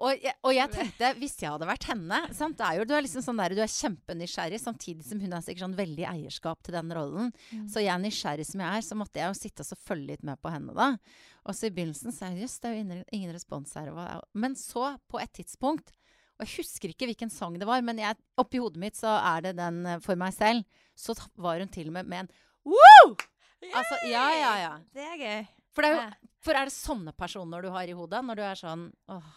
Og 0.00 0.16
jeg, 0.16 0.32
og 0.46 0.54
jeg 0.56 0.72
tenkte, 0.76 1.10
hvis 1.20 1.36
jeg 1.42 1.52
hadde 1.52 1.68
vært 1.68 1.86
henne 1.90 2.20
sant? 2.36 2.62
Er 2.64 2.80
jo, 2.80 2.86
Du 2.88 2.94
er 2.96 3.04
liksom 3.04 3.24
sånn 3.24 3.40
der, 3.42 3.54
du 3.54 3.62
er 3.62 3.70
kjempenysgjerrig, 3.70 4.60
samtidig 4.62 5.06
som 5.06 5.20
hun 5.22 5.36
har 5.36 5.44
sikkert 5.44 5.66
sånn 5.66 5.78
veldig 5.78 6.06
eierskap 6.08 6.64
til 6.66 6.76
den 6.78 6.94
rollen. 6.96 7.30
Mm. 7.52 7.68
Så 7.70 7.84
jeg, 7.84 7.92
er 7.94 8.02
nysgjerrig 8.02 8.48
som 8.48 8.64
jeg 8.64 8.80
er, 8.80 8.86
så 8.86 8.98
måtte 8.98 9.22
jeg 9.22 9.30
jo 9.30 9.38
sitte 9.38 9.66
og 9.66 9.84
følge 9.84 10.14
litt 10.14 10.26
med 10.26 10.40
på 10.40 10.52
henne 10.52 10.76
da. 10.76 10.90
Og 11.44 11.56
så 11.56 11.68
i 11.68 11.74
begynnelsen 11.76 12.16
sa 12.16 12.32
jeg 12.32 12.46
jøss, 12.46 12.58
det 12.60 12.70
er 12.70 12.76
jo 12.76 12.84
ingen, 12.84 13.06
ingen 13.16 13.34
respons 13.36 13.76
her. 13.76 13.92
Men 14.32 14.56
så, 14.58 14.94
på 15.10 15.20
et 15.22 15.32
tidspunkt 15.36 15.94
og 16.40 16.48
jeg 16.48 16.62
husker 16.62 16.88
ikke 16.88 17.04
hvilken 17.10 17.28
sang 17.28 17.58
det 17.60 17.68
var, 17.68 17.82
men 17.84 17.98
jeg, 18.00 18.16
oppi 18.40 18.60
hodet 18.62 18.80
mitt 18.80 18.96
så 18.96 19.12
er 19.18 19.44
det 19.44 19.58
den 19.58 19.82
eh, 19.84 19.98
for 20.00 20.16
meg 20.16 20.32
selv. 20.32 20.64
Så 20.96 21.12
var 21.36 21.60
hun 21.60 21.68
til 21.68 21.90
og 21.90 21.98
med 21.98 22.08
med 22.08 22.24
en 22.24 22.30
Woo! 22.70 23.12
Altså, 23.68 23.98
ja, 24.08 24.24
ja, 24.36 24.52
ja. 24.64 24.72
Det 24.94 25.04
er 25.04 25.20
gøy. 25.20 25.46
For, 25.76 25.84
det 25.86 25.90
er 25.92 26.00
jo, 26.00 26.32
for 26.42 26.58
er 26.58 26.66
det 26.70 26.74
sånne 26.74 27.12
personer 27.14 27.62
du 27.62 27.70
har 27.70 27.86
i 27.86 27.94
hodet? 27.94 28.24
Når 28.26 28.40
du 28.40 28.42
er 28.42 28.58
sånn 28.58 28.88
åh, 29.12 29.28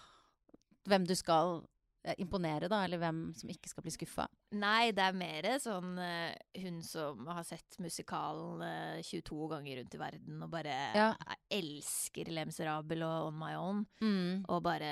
Hvem 0.89 1.05
du 1.07 1.13
skal 1.15 1.62
eh, 2.03 2.15
imponere, 2.19 2.67
da? 2.71 2.81
Eller 2.83 2.99
hvem 2.99 3.19
som 3.38 3.51
ikke 3.53 3.69
skal 3.71 3.86
bli 3.86 3.93
skuffa? 3.95 4.25
Nei, 4.59 4.89
det 4.95 5.03
er 5.05 5.15
mer 5.15 5.45
sånn 5.63 5.93
eh, 6.01 6.33
hun 6.63 6.81
som 6.83 7.21
har 7.29 7.45
sett 7.47 7.77
musikalen 7.83 8.63
eh, 8.65 9.03
22 9.05 9.47
ganger 9.53 9.79
rundt 9.79 9.95
i 9.95 10.01
verden 10.01 10.41
og 10.43 10.51
bare 10.51 10.73
Ja. 10.97 11.12
elsker 11.53 12.31
Les 12.33 12.49
Miserable 12.49 13.05
og 13.07 13.29
On 13.29 13.39
My 13.39 13.53
Own. 13.59 13.86
Mm. 14.03 14.43
Og 14.49 14.59
bare 14.65 14.91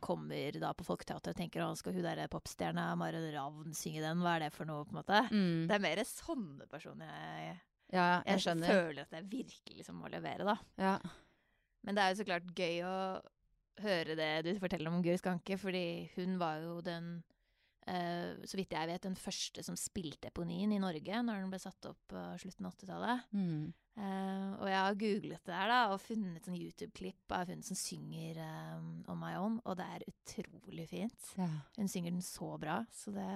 kommer 0.00 0.56
da 0.60 0.70
på 0.76 0.84
Folketeatret 0.86 1.34
og 1.34 1.38
tenker 1.42 1.64
å, 1.66 1.70
skal 1.76 1.96
hun 1.96 2.04
der 2.04 2.24
popstjerna 2.32 2.90
Maren 3.00 3.26
Ravn 3.34 3.74
synge 3.76 4.04
den? 4.04 4.20
Hva 4.24 4.36
er 4.38 4.46
det 4.46 4.52
for 4.54 4.68
noe, 4.68 4.84
på 4.86 4.94
en 4.94 5.00
måte? 5.02 5.22
Mm. 5.32 5.66
Det 5.68 5.76
er 5.76 5.84
mer 5.90 6.02
sånne 6.08 6.68
personer 6.70 7.10
jeg, 7.10 7.56
Ja, 7.92 8.22
jeg 8.26 8.36
jeg 8.36 8.44
skjønner. 8.46 8.66
føler 8.72 9.06
at 9.06 9.14
jeg 9.14 9.30
virkelig 9.30 9.78
liksom 9.80 10.00
må 10.02 10.10
levere, 10.10 10.44
da. 10.48 10.56
Ja. 10.80 10.98
Men 11.86 11.94
det 11.94 12.02
er 12.02 12.12
jo 12.12 12.18
så 12.20 12.26
klart 12.26 12.52
gøy 12.56 12.82
å 12.82 12.96
høre 13.84 14.16
det 14.18 14.30
du 14.46 14.52
forteller 14.58 14.90
om 14.90 15.02
Guri 15.04 15.18
Skanke, 15.20 15.58
fordi 15.60 15.86
hun 16.16 16.38
var 16.42 16.62
jo 16.64 16.80
den 16.84 17.16
Uh, 17.86 18.42
så 18.42 18.58
vidt 18.58 18.72
jeg 18.74 18.88
vet, 18.90 19.04
den 19.04 19.14
første 19.14 19.62
som 19.62 19.76
spilte 19.78 20.32
Eponien 20.32 20.72
i 20.74 20.80
Norge 20.82 21.20
når 21.22 21.38
den 21.38 21.52
ble 21.52 21.60
satt 21.62 21.86
opp 21.86 22.00
på 22.10 22.22
slutten 22.42 22.66
av 22.66 22.72
80-tallet. 22.74 23.28
Mm. 23.30 23.68
Uh, 23.94 24.50
og 24.58 24.66
jeg 24.66 24.80
har 24.80 24.98
googlet 24.98 25.46
det 25.46 25.54
her 25.54 25.70
da, 25.70 25.76
og 25.92 26.02
funnet 26.02 26.48
en 26.50 26.56
YouTube-klipp 26.58 27.36
av 27.36 27.52
hun 27.52 27.62
som 27.62 27.78
synger 27.78 28.40
um, 28.42 28.88
On 29.06 29.20
My 29.20 29.36
Own, 29.38 29.60
og 29.62 29.78
det 29.78 29.86
er 29.86 30.06
utrolig 30.10 30.88
fint. 30.90 31.30
ja. 31.38 31.46
Hun 31.78 31.92
synger 31.92 32.16
den 32.16 32.26
så 32.26 32.50
bra, 32.58 32.80
så 32.90 33.14
det, 33.14 33.30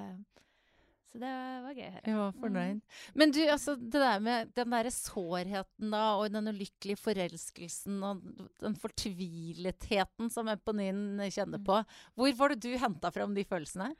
så 1.10 1.18
det 1.18 1.30
var 1.64 1.74
gøy 1.74 1.86
å 1.88 1.92
høre. 1.96 2.06
Jeg 2.06 2.18
var 2.20 2.34
Mm. 2.70 2.80
Men 3.18 3.32
du, 3.34 3.40
altså 3.50 3.74
det 3.74 4.00
der 4.02 4.20
med 4.22 4.50
den 4.54 4.74
derre 4.74 4.92
sårheten 4.94 5.94
da, 5.94 6.02
og 6.20 6.30
den 6.30 6.52
ulykkelige 6.52 7.00
forelskelsen 7.02 7.96
og 8.06 8.20
den 8.62 8.76
fortviletheten 8.78 10.30
som 10.30 10.50
Eponine 10.52 11.26
kjenner 11.34 11.62
på. 11.66 11.80
Hvor 12.14 12.36
var 12.38 12.54
det 12.54 12.62
du 12.62 12.78
henta 12.78 13.10
fram 13.14 13.34
de 13.34 13.46
følelsene? 13.48 13.90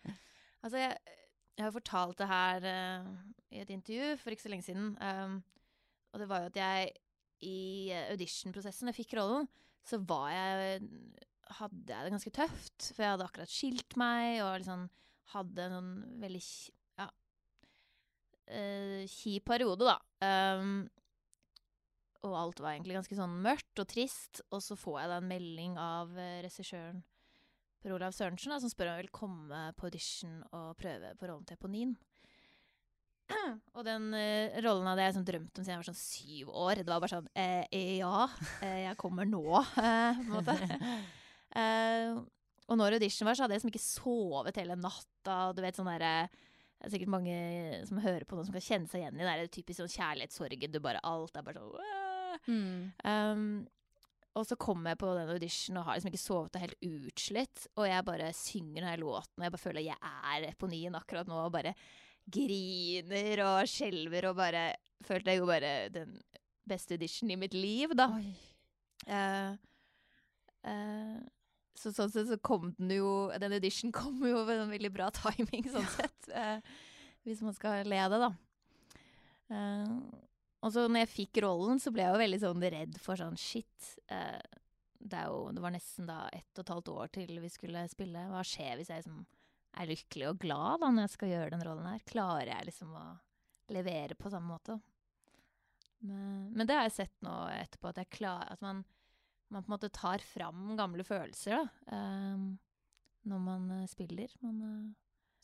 Altså, 0.62 0.84
jeg, 0.84 1.18
jeg 1.56 1.66
har 1.66 1.74
fortalt 1.74 2.20
det 2.20 2.30
her 2.30 2.68
uh, 2.70 3.10
i 3.50 3.64
et 3.64 3.74
intervju 3.74 4.14
for 4.22 4.36
ikke 4.36 4.46
så 4.46 4.54
lenge 4.54 4.68
siden. 4.68 4.94
Um, 5.02 5.40
og 6.14 6.22
det 6.22 6.30
var 6.30 6.44
jo 6.44 6.52
at 6.52 6.62
jeg 6.62 6.92
i 7.50 7.90
auditionprosessen, 8.12 8.90
jeg 8.90 9.00
fikk 9.00 9.18
rollen, 9.18 9.50
så 9.86 9.98
var 10.04 10.30
jeg 10.34 10.86
Hadde 11.50 11.90
jeg 11.90 12.06
det 12.06 12.10
ganske 12.12 12.30
tøft. 12.30 12.84
For 12.94 13.02
jeg 13.02 13.10
hadde 13.10 13.24
akkurat 13.26 13.50
skilt 13.50 13.94
meg 13.98 14.36
og 14.44 14.60
liksom 14.60 14.84
hadde 15.32 15.64
en 15.64 15.72
sånn 15.74 15.88
veldig 16.22 16.42
eh, 18.50 19.04
kjip 19.10 19.46
periode, 19.48 19.88
da. 19.88 19.96
Um, 20.60 20.82
og 22.26 22.34
alt 22.36 22.60
var 22.60 22.74
egentlig 22.74 22.98
ganske 22.98 23.16
sånn 23.16 23.38
mørkt 23.44 23.80
og 23.80 23.88
trist. 23.88 24.42
Og 24.52 24.60
så 24.64 24.76
får 24.76 24.96
jeg 25.00 25.10
da 25.12 25.16
en 25.22 25.30
melding 25.30 25.78
av 25.80 26.12
uh, 26.18 26.40
regissøren 26.44 27.00
Per 27.80 27.94
Olav 27.96 28.12
Sørensen, 28.12 28.52
da, 28.52 28.58
som 28.60 28.68
spør 28.68 28.90
om 28.90 28.96
jeg 28.98 29.06
vil 29.06 29.16
komme 29.16 29.60
på 29.78 29.86
audition 29.88 30.34
og 30.52 30.76
prøve 30.76 31.14
på 31.16 31.24
rollen 31.30 31.46
til 31.48 31.56
Eponin. 31.56 31.94
Og 33.76 33.82
den 33.86 34.10
uh, 34.12 34.58
rollen 34.60 34.88
hadde 34.90 35.06
jeg 35.06 35.12
liksom 35.14 35.28
drømt 35.28 35.54
om 35.54 35.64
siden 35.64 35.72
jeg 35.72 35.80
var 35.80 35.88
sånn 35.88 36.02
syv 36.02 36.44
år. 36.66 36.74
Det 36.82 36.90
var 36.90 37.00
bare 37.00 37.14
sånn 37.14 37.30
eh, 37.40 37.64
Ja, 38.00 38.18
eh, 38.60 38.80
jeg 38.84 39.00
kommer 39.00 39.24
nå, 39.28 39.46
eh, 39.80 40.20
på 40.20 40.26
en 40.26 40.36
måte. 40.36 40.54
Og 42.70 42.78
når 42.78 42.94
audition 43.00 43.26
var, 43.26 43.34
så 43.34 43.42
hadde 43.42 43.54
jeg 43.56 43.62
liksom 43.62 43.72
ikke 43.72 43.82
sovet 43.82 44.58
hele 44.60 44.76
natta. 44.78 45.38
Du 45.56 45.60
vet 45.64 45.76
sånn 45.78 45.90
derre 45.90 46.28
Det 46.80 46.88
er 46.88 46.92
sikkert 46.94 47.12
mange 47.12 47.34
som 47.84 48.00
hører 48.00 48.24
på 48.24 48.36
noe 48.36 48.46
som 48.48 48.54
kan 48.56 48.64
kjenne 48.64 48.88
seg 48.88 49.02
igjen 49.02 49.18
i 49.18 49.26
det 49.26 49.34
der 49.42 49.52
typisk 49.52 49.82
sånn 49.82 49.92
kjærlighetssorgen. 49.92 50.72
Du 50.72 50.80
bare 50.80 51.02
Alt 51.04 51.36
er 51.36 51.44
bare 51.44 51.60
sånn 51.60 52.46
mm. 52.48 52.84
Um, 53.04 53.44
og 54.38 54.46
så 54.46 54.56
kommer 54.60 54.92
jeg 54.92 55.00
på 55.02 55.10
den 55.18 55.32
auditionen 55.34 55.80
og 55.80 55.88
har 55.88 55.98
liksom 55.98 56.12
ikke 56.12 56.22
sovet 56.22 56.54
og 56.54 56.60
er 56.60 56.64
helt 56.68 56.86
utslitt. 57.10 57.64
Og 57.74 57.88
jeg 57.88 58.06
bare 58.06 58.30
synger 58.36 58.84
denne 58.84 59.00
låten, 59.02 59.34
og 59.36 59.44
jeg 59.44 59.54
bare 59.56 59.64
føler 59.64 59.82
at 59.82 59.88
jeg 59.90 60.12
er 60.34 60.46
Eponien 60.52 60.96
akkurat 60.96 61.28
nå. 61.28 61.40
Og 61.44 61.52
bare 61.52 61.74
griner 62.30 63.42
og 63.48 63.70
skjelver 63.70 64.30
og 64.30 64.38
bare 64.40 64.70
Følte 65.00 65.32
jeg 65.32 65.40
jo 65.40 65.46
bare 65.48 65.68
den 65.88 66.10
beste 66.68 66.92
auditionen 66.98 67.32
i 67.32 67.36
mitt 67.40 67.54
liv, 67.56 67.94
da. 67.96 68.10
Uh, 69.08 69.54
eh, 70.68 71.14
så 71.80 71.92
sånn 71.96 72.12
sett 72.12 72.28
så 72.28 72.38
kom 72.44 72.70
den 72.78 72.92
jo 72.98 73.10
Den 73.40 73.56
audition 73.56 73.92
kom 74.00 74.20
jo 74.26 74.44
ved 74.48 74.62
en 74.62 74.72
veldig 74.72 74.92
bra 74.94 75.10
timing, 75.16 75.66
sånn 75.72 75.88
sett. 75.96 76.30
eh, 76.32 76.58
hvis 77.26 77.42
man 77.44 77.56
skal 77.56 77.84
le 77.88 78.00
av 78.00 78.14
det, 78.14 78.20
da. 78.22 78.30
Eh, 79.50 79.94
og 80.60 80.72
så 80.72 80.86
når 80.88 81.04
jeg 81.04 81.12
fikk 81.14 81.42
rollen, 81.44 81.80
så 81.80 81.92
ble 81.92 82.04
jeg 82.04 82.12
jo 82.12 82.22
veldig 82.22 82.40
sånn 82.42 82.64
redd 82.74 82.98
for 83.00 83.20
sånn 83.20 83.38
shit. 83.40 83.94
Eh, 84.12 84.40
det, 85.00 85.22
jo, 85.24 85.46
det 85.56 85.62
var 85.64 85.72
nesten 85.72 86.08
da 86.08 86.22
ett 86.36 86.58
og 86.58 86.64
et 86.64 86.72
halvt 86.74 86.90
år 86.92 87.12
til 87.16 87.40
vi 87.40 87.50
skulle 87.52 87.86
spille. 87.88 88.26
Hva 88.28 88.44
skjer 88.44 88.76
hvis 88.76 88.92
jeg 88.92 89.02
liksom 89.02 89.24
er 89.80 89.88
lykkelig 89.88 90.28
og 90.28 90.40
glad 90.42 90.82
da 90.82 90.90
når 90.92 91.06
jeg 91.06 91.14
skal 91.14 91.32
gjøre 91.32 91.52
den 91.54 91.64
rollen 91.64 91.88
her? 91.88 92.04
Klarer 92.08 92.52
jeg 92.52 92.68
liksom 92.68 92.92
å 92.98 93.04
levere 93.72 94.18
på 94.18 94.32
samme 94.32 94.52
måte? 94.52 94.76
Men, 96.00 96.50
men 96.56 96.68
det 96.68 96.76
har 96.76 96.86
jeg 96.88 96.96
sett 96.98 97.16
nå 97.24 97.34
etterpå, 97.52 97.92
at 97.92 98.12
klarer 98.12 98.54
At 98.54 98.62
man, 98.64 98.84
man 99.50 99.64
på 99.64 99.70
en 99.70 99.76
måte 99.76 99.90
tar 99.92 100.22
fram 100.24 100.74
gamle 100.78 101.04
følelser, 101.06 101.58
da. 101.58 101.96
eh, 101.96 102.42
når 103.30 103.44
man 103.44 103.70
eh, 103.80 103.86
spiller. 103.90 104.32
Man 104.44 104.62
eh, 104.66 104.90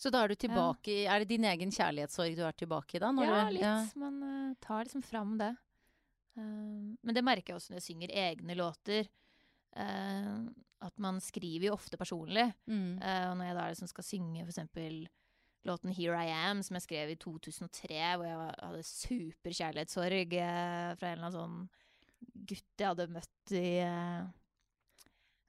Så 0.01 0.13
da 0.13 0.25
er 0.25 0.33
du 0.33 0.35
tilbake 0.35 0.93
i 0.93 1.07
Er 1.07 1.21
det 1.21 1.29
din 1.35 1.45
egen 1.45 1.71
kjærlighetssorg 1.73 2.37
du 2.37 2.45
er 2.47 2.53
tilbake 2.57 2.97
i 2.99 3.03
da? 3.03 3.13
Ja, 3.25 3.45
du- 3.49 3.57
litt. 3.59 3.97
Man 3.97 4.23
uh, 4.23 4.55
tar 4.61 4.85
liksom 4.85 5.03
fram 5.03 5.37
det. 5.41 5.55
Uh, 6.37 6.95
men 7.03 7.15
det 7.17 7.25
merker 7.25 7.53
jeg 7.55 7.61
også 7.61 7.73
når 7.73 7.81
jeg 7.81 7.89
synger 7.91 8.15
egne 8.27 8.57
låter. 8.59 9.09
Uh, 9.77 10.47
at 10.85 10.99
man 11.01 11.21
skriver 11.25 11.71
jo 11.71 11.77
ofte 11.77 11.97
personlig. 11.97 12.51
Mm. 12.69 12.99
Eh, 13.01 13.25
og 13.31 13.39
når 13.39 13.49
jeg 13.49 13.57
da 13.57 13.69
liksom 13.71 13.89
skal 13.91 14.05
synge 14.05 14.43
for 14.45 14.53
eksempel 14.53 14.99
låten 15.67 15.91
'Here 15.91 16.21
I 16.21 16.31
Am', 16.51 16.63
som 16.63 16.77
jeg 16.77 16.83
skrev 16.83 17.11
i 17.11 17.17
2003, 17.17 18.17
hvor 18.17 18.27
jeg 18.27 18.37
var, 18.37 18.55
hadde 18.63 18.83
super 18.83 19.51
kjærlighetssorg 19.51 20.33
eh, 20.37 20.95
fra 20.95 21.09
en 21.09 21.19
eller 21.19 21.27
annen 21.27 21.33
sånn 21.33 21.57
gutt 22.47 22.83
jeg 22.83 22.91
hadde 22.93 23.13
møtt 23.13 23.57
i 23.57 23.69
eh, 23.85 24.27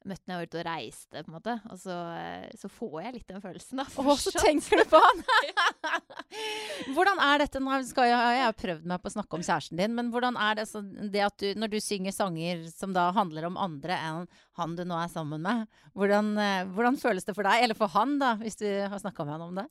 Møtt 0.07 0.21
når 0.23 0.31
jeg 0.31 0.39
var 0.39 0.47
ute 0.47 0.59
og 0.59 0.63
reiste, 0.63 1.11
på 1.17 1.27
en 1.27 1.33
måte. 1.35 1.53
Og 1.67 1.79
så, 1.81 1.95
eh, 2.15 2.45
så 2.55 2.69
får 2.71 2.93
jeg 3.01 3.13
litt 3.17 3.31
den 3.33 3.41
følelsen, 3.43 3.81
da. 3.81 3.83
Å, 3.91 4.13
så 4.15 4.31
tenker 4.37 4.79
du 4.79 4.85
på 4.87 5.01
han! 5.03 5.23
hvordan 6.95 7.19
er 7.25 7.41
dette 7.43 7.59
nå 7.59 7.79
skal 7.89 8.07
jeg, 8.07 8.37
jeg 8.37 8.45
har 8.45 8.55
prøvd 8.55 8.87
meg 8.87 9.01
på 9.03 9.11
å 9.11 9.15
snakke 9.17 9.35
om 9.35 9.43
kjæresten 9.43 9.81
din, 9.81 9.97
men 9.97 10.13
hvordan 10.13 10.39
er 10.39 10.61
det, 10.61 10.67
så, 10.69 10.79
det 10.85 11.25
at 11.25 11.35
du, 11.43 11.49
når 11.59 11.73
du 11.73 11.77
synger 11.83 12.15
sanger 12.15 12.63
som 12.71 12.95
da 12.95 13.09
handler 13.17 13.49
om 13.49 13.59
andre 13.59 13.97
enn 13.97 14.31
han 14.61 14.77
du 14.77 14.85
nå 14.87 14.95
er 15.01 15.11
sammen 15.11 15.43
med, 15.43 15.67
hvordan, 15.97 16.31
eh, 16.45 16.71
hvordan 16.77 17.01
føles 17.01 17.27
det 17.27 17.35
for 17.35 17.49
deg, 17.49 17.65
eller 17.65 17.79
for 17.81 17.91
han, 17.97 18.15
da, 18.21 18.37
hvis 18.39 18.61
du 18.61 18.67
har 18.67 19.03
snakka 19.03 19.27
med 19.27 19.35
han 19.35 19.47
om 19.49 19.59
det? 19.59 19.67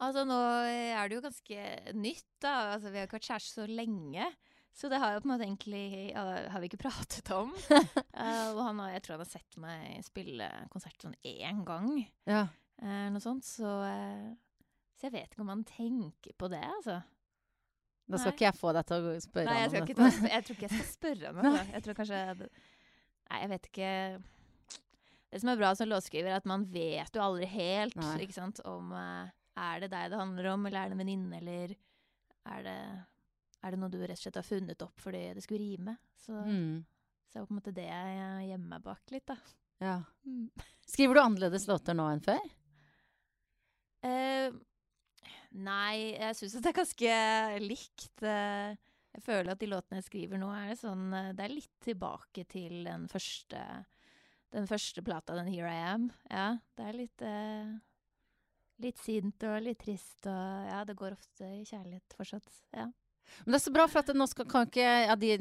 Altså, 0.00 0.22
nå 0.24 0.38
er 0.64 1.10
det 1.10 1.18
jo 1.18 1.24
ganske 1.26 1.64
nytt, 1.98 2.28
da. 2.40 2.54
Altså, 2.76 2.88
vi 2.88 3.00
har 3.00 3.08
ikke 3.08 3.18
vært 3.18 3.32
kjærester 3.34 3.66
så 3.66 3.80
lenge. 3.82 4.30
Så 4.76 4.88
det 4.88 5.00
har 5.02 5.12
jo 5.16 5.20
på 5.22 5.28
en 5.28 5.32
måte 5.34 5.44
egentlig 5.46 6.12
har 6.14 6.60
vi 6.62 6.68
ikke 6.70 6.84
pratet 6.86 7.30
om. 7.34 7.50
uh, 7.52 8.48
og 8.54 8.60
han 8.64 8.78
har, 8.84 8.92
jeg 8.94 9.02
tror 9.04 9.16
han 9.16 9.24
har 9.24 9.30
sett 9.32 9.58
meg 9.60 10.04
spille 10.06 10.46
konsert 10.72 11.02
sånn 11.02 11.16
én 11.26 11.64
gang, 11.68 11.90
Ja. 12.30 12.44
uh, 12.82 13.08
noe 13.12 13.22
sånt. 13.22 13.44
Så, 13.44 13.66
uh, 13.66 14.30
så 14.96 15.08
jeg 15.08 15.16
vet 15.18 15.34
ikke 15.34 15.42
om 15.44 15.52
han 15.52 15.64
tenker 15.68 16.36
på 16.38 16.48
det, 16.52 16.62
altså. 16.78 17.00
Da 18.10 18.18
skal 18.18 18.32
Nei. 18.32 18.36
ikke 18.38 18.46
jeg 18.48 18.58
få 18.58 18.72
deg 18.74 18.86
til 18.88 19.04
å 19.06 19.14
spørre 19.22 19.46
Nei, 19.50 19.58
jeg, 19.60 19.82
om 19.82 19.86
det. 19.90 19.96
ta, 19.98 20.08
jeg 20.34 20.46
tror 20.46 20.56
ikke 20.56 20.66
jeg 20.66 20.72
skal 20.74 20.88
spørre 20.94 21.28
ham. 21.30 21.42
det. 21.46 21.66
Jeg 21.76 21.84
tror 21.86 21.98
kanskje 22.00 22.22
Nei, 23.30 23.36
jeg 23.44 23.50
vet 23.52 23.68
ikke 23.68 23.90
Det 25.30 25.40
som 25.44 25.50
er 25.52 25.60
bra 25.60 25.68
som 25.78 25.90
låtskriver, 25.92 26.32
er 26.32 26.40
at 26.40 26.48
man 26.50 26.64
vet 26.72 27.14
jo 27.14 27.22
aldri 27.22 27.46
helt 27.52 27.94
Nei. 28.00 28.16
ikke 28.24 28.34
sant, 28.34 28.58
om 28.66 28.90
Er 28.96 29.84
det 29.84 29.92
deg 29.92 30.10
det 30.10 30.18
handler 30.18 30.48
om, 30.56 30.66
eller 30.66 30.80
er 30.80 30.90
det 30.90 30.96
en 30.98 31.02
venninne, 31.04 31.38
eller 31.38 31.76
er 32.50 32.66
det, 32.66 32.76
er 33.62 33.70
det 33.74 33.78
noe 33.80 33.90
du 33.92 33.98
rett 34.00 34.16
og 34.16 34.22
slett 34.24 34.38
har 34.40 34.46
funnet 34.46 34.82
opp 34.82 35.00
fordi 35.00 35.22
det 35.36 35.42
skulle 35.44 35.64
rime? 35.64 35.96
Så, 36.16 36.32
Mm. 36.46 36.84
så 37.28 37.36
er 37.38 37.40
det 37.42 37.48
på 37.48 37.54
en 37.54 37.60
måte 37.60 37.74
det 37.76 37.88
jeg 37.88 38.48
gjemmer 38.50 38.68
meg 38.74 38.82
bak 38.82 39.10
litt, 39.10 39.26
da. 39.26 39.36
Ja. 39.80 40.02
Mm. 40.26 40.50
Skriver 40.86 41.14
du 41.14 41.20
annerledes 41.20 41.66
låter 41.68 41.94
nå 41.94 42.08
enn 42.12 42.20
før? 42.24 42.40
Uh, 44.04 44.54
nei, 45.52 46.14
jeg 46.16 46.36
syns 46.38 46.54
det 46.56 46.70
er 46.70 46.78
ganske 46.78 47.16
likt. 47.60 48.22
eh, 48.24 48.76
jeg 49.10 49.22
føler 49.26 49.52
at 49.52 49.60
de 49.60 49.66
låtene 49.68 49.98
jeg 50.00 50.06
skriver 50.08 50.38
nå, 50.40 50.48
er 50.54 50.68
det 50.70 50.78
sånn 50.80 51.12
eh, 51.12 51.32
Det 51.34 51.44
er 51.44 51.52
litt 51.52 51.72
tilbake 51.82 52.44
til 52.48 52.84
den 52.86 53.08
første 53.10 53.60
Den 54.52 54.66
første 54.66 55.02
plata, 55.02 55.34
den 55.36 55.46
'Here 55.52 55.68
I 55.70 55.82
Am'. 55.94 56.10
Ja, 56.30 56.58
det 56.76 56.86
er 56.86 56.92
litt 56.96 57.22
uh, 57.22 57.78
Litt 58.80 58.98
sint 58.98 59.42
og 59.44 59.60
litt 59.62 59.78
trist 59.84 60.26
og 60.26 60.66
Ja, 60.70 60.84
det 60.84 60.96
går 60.96 61.12
ofte 61.12 61.44
i 61.44 61.64
kjærlighet 61.68 62.16
fortsatt. 62.16 62.48
Ja. 62.72 62.86
Men 63.44 63.54
det 63.54 63.60
er 63.60 63.64
så 63.64 63.74
bra, 63.74 63.86
for 63.90 64.02
at 64.02 64.16
nå 64.16 64.26
skal, 64.30 64.48
kan 64.50 64.66
ikke 64.68 64.86
ja, 64.86 65.14
de, 65.18 65.36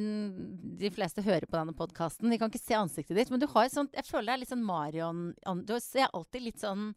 de 0.80 0.91
fleste 0.93 1.23
hører 1.25 1.47
på 1.49 1.58
denne 1.58 1.75
podkasten. 1.78 2.30
De 2.32 2.39
kan 2.39 2.52
ikke 2.52 2.62
se 2.62 2.78
ansiktet 2.78 3.17
ditt, 3.17 3.32
men 3.34 3.41
du 3.41 3.47
har 3.52 3.67
et 3.67 3.75
sånt 3.75 3.95
Jeg 3.97 4.08
føler 4.08 4.32
det 4.32 4.36
er 4.36 4.43
litt 4.43 4.54
sånn 4.54 4.67
Marion 4.67 5.25
Du 5.67 5.73
ser 5.84 6.12
alltid 6.13 6.45
litt 6.45 6.63
sånn 6.63 6.93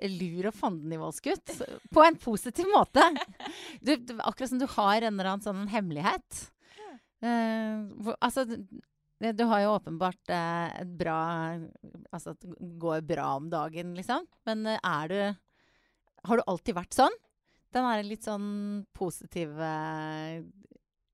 lur 0.00 0.48
og 0.48 0.56
fandenivoldsk 0.56 1.28
ut. 1.32 1.52
På 1.92 2.04
en 2.04 2.16
positiv 2.20 2.70
måte. 2.72 3.04
Du, 3.80 3.94
du, 3.96 4.14
akkurat 4.20 4.50
som 4.50 4.60
du 4.60 4.66
har 4.76 5.02
en 5.02 5.12
eller 5.12 5.34
annen 5.34 5.44
sånn 5.44 5.68
hemmelighet. 5.72 6.46
Uh, 7.22 7.86
for, 8.02 8.16
altså, 8.18 8.46
Du 9.22 9.44
har 9.46 9.60
jo 9.62 9.74
åpenbart 9.76 10.30
eh, 10.34 10.80
et 10.80 10.94
bra 10.98 11.18
Altså 12.10 12.32
at 12.32 12.40
det 12.42 12.70
går 12.82 13.04
bra 13.06 13.28
om 13.36 13.46
dagen, 13.52 13.92
liksom. 13.94 14.26
Men 14.48 14.66
eh, 14.66 14.80
er 14.82 15.12
du 15.12 15.20
Har 16.26 16.40
du 16.40 16.42
alltid 16.50 16.74
vært 16.80 16.96
sånn? 16.98 17.14
Den 17.72 17.88
er 17.88 18.04
litt 18.04 18.26
sånn 18.26 18.84
positiv 18.96 19.56
eh, 19.56 20.42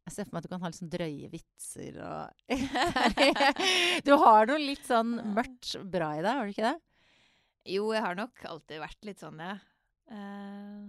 Jeg 0.09 0.15
ser 0.15 0.27
for 0.27 0.35
meg 0.35 0.41
at 0.41 0.49
du 0.49 0.53
kan 0.53 0.63
ha 0.65 0.71
litt 0.71 0.81
sånn 0.81 0.93
drøye 0.93 1.31
vitser 1.33 1.99
og 2.03 2.55
Du 4.07 4.15
har 4.19 4.51
noe 4.51 4.61
litt 4.63 4.87
sånn 4.89 5.19
mørkt 5.37 5.77
bra 5.87 6.15
i 6.19 6.23
deg, 6.25 6.33
har 6.33 6.47
du 6.49 6.55
ikke 6.55 6.71
det? 6.71 6.79
Jo, 7.69 7.91
jeg 7.93 8.05
har 8.05 8.17
nok 8.17 8.47
alltid 8.49 8.81
vært 8.81 9.05
litt 9.05 9.21
sånn, 9.21 9.43
ja. 9.45 9.59
Eh, 10.09 10.87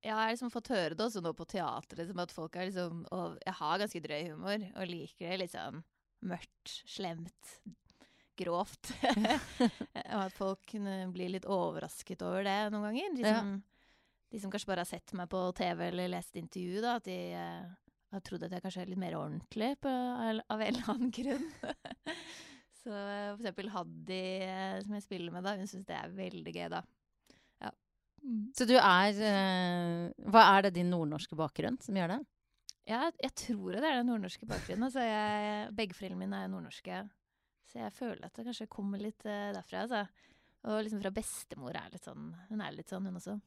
jeg 0.00 0.16
har 0.16 0.30
liksom 0.32 0.50
fått 0.52 0.72
høre 0.72 0.96
det 0.96 1.04
også 1.04 1.20
nå 1.22 1.32
på 1.36 1.46
teatret, 1.48 1.98
liksom, 2.00 2.20
at 2.22 2.32
folk 2.32 2.56
er 2.56 2.70
liksom 2.70 3.02
Og 3.12 3.36
jeg 3.44 3.56
har 3.58 3.82
ganske 3.82 4.02
drøy 4.06 4.22
humor, 4.30 4.64
og 4.74 4.88
liker 4.90 5.28
det 5.28 5.40
litt 5.42 5.54
sånn 5.54 5.82
mørkt, 6.26 6.72
slemt, 6.88 7.54
grovt. 8.40 8.90
og 10.14 10.22
at 10.24 10.34
folk 10.36 10.64
kunne 10.72 10.96
bli 11.14 11.28
litt 11.36 11.46
overrasket 11.48 12.24
over 12.26 12.46
det 12.48 12.56
noen 12.72 12.88
ganger. 12.90 13.14
De 13.18 13.26
Ja. 13.28 13.36
som, 13.38 13.54
de 14.30 14.40
som 14.42 14.50
kanskje 14.52 14.70
bare 14.70 14.84
har 14.84 14.90
sett 14.90 15.12
meg 15.18 15.28
på 15.32 15.40
TV 15.58 15.86
eller 15.90 16.10
lest 16.12 16.36
intervju, 16.38 16.80
da, 16.84 16.96
at 17.00 17.06
de 17.08 17.18
eh, 17.34 17.70
har 18.14 18.22
trodd 18.26 18.44
at 18.46 18.52
jeg 18.56 18.62
kanskje 18.64 18.84
er 18.84 18.90
litt 18.92 19.00
mer 19.02 19.16
ordentlig 19.18 19.72
på, 19.82 19.90
av 19.90 20.60
en 20.60 20.68
eller 20.72 20.90
annen 20.94 21.10
grunn. 21.18 21.46
Så 22.80 22.94
eh, 22.94 23.28
for 23.34 23.42
eksempel 23.42 23.68
Haddy, 23.74 24.22
eh, 24.46 24.78
som 24.86 24.94
jeg 24.96 25.04
spiller 25.04 25.34
med, 25.34 25.44
da, 25.44 25.56
hun 25.60 25.68
syns 25.70 25.86
det 25.88 25.98
er 25.98 26.14
veldig 26.16 26.54
gøy, 26.56 26.66
da. 26.72 26.80
Ja. 27.60 27.72
Så 28.56 28.66
du 28.70 28.74
er 28.78 29.18
eh, 29.20 30.04
Hva 30.32 30.46
er 30.56 30.66
det 30.68 30.74
din 30.78 30.90
nordnorske 30.94 31.36
bakgrunn 31.38 31.76
som 31.84 31.98
gjør 31.98 32.14
det? 32.16 32.20
Ja, 32.88 33.04
jeg 33.22 33.34
tror 33.38 33.76
det 33.76 33.84
er 33.84 33.98
den 34.00 34.08
nordnorske 34.08 34.46
bakgrunnen. 34.48 34.86
Altså, 34.88 35.02
jeg, 35.04 35.66
begge 35.78 35.94
foreldrene 35.94 36.24
mine 36.24 36.38
er 36.42 36.48
nordnorske. 36.50 37.02
Så 37.70 37.78
jeg 37.78 37.94
føler 37.94 38.26
at 38.26 38.34
det 38.34 38.48
kanskje 38.48 38.70
kommer 38.70 39.00
litt 39.02 39.24
eh, 39.28 39.52
derfra. 39.54 39.84
Altså. 39.84 40.28
Og 40.66 40.82
liksom 40.84 41.00
fra 41.04 41.14
bestemor 41.14 41.76
er 41.78 41.88
litt 41.92 42.04
sånn 42.04 42.32
Hun 42.50 42.60
er 42.60 42.74
litt 42.74 42.90
sånn, 42.90 43.06
hun 43.06 43.20
også. 43.20 43.38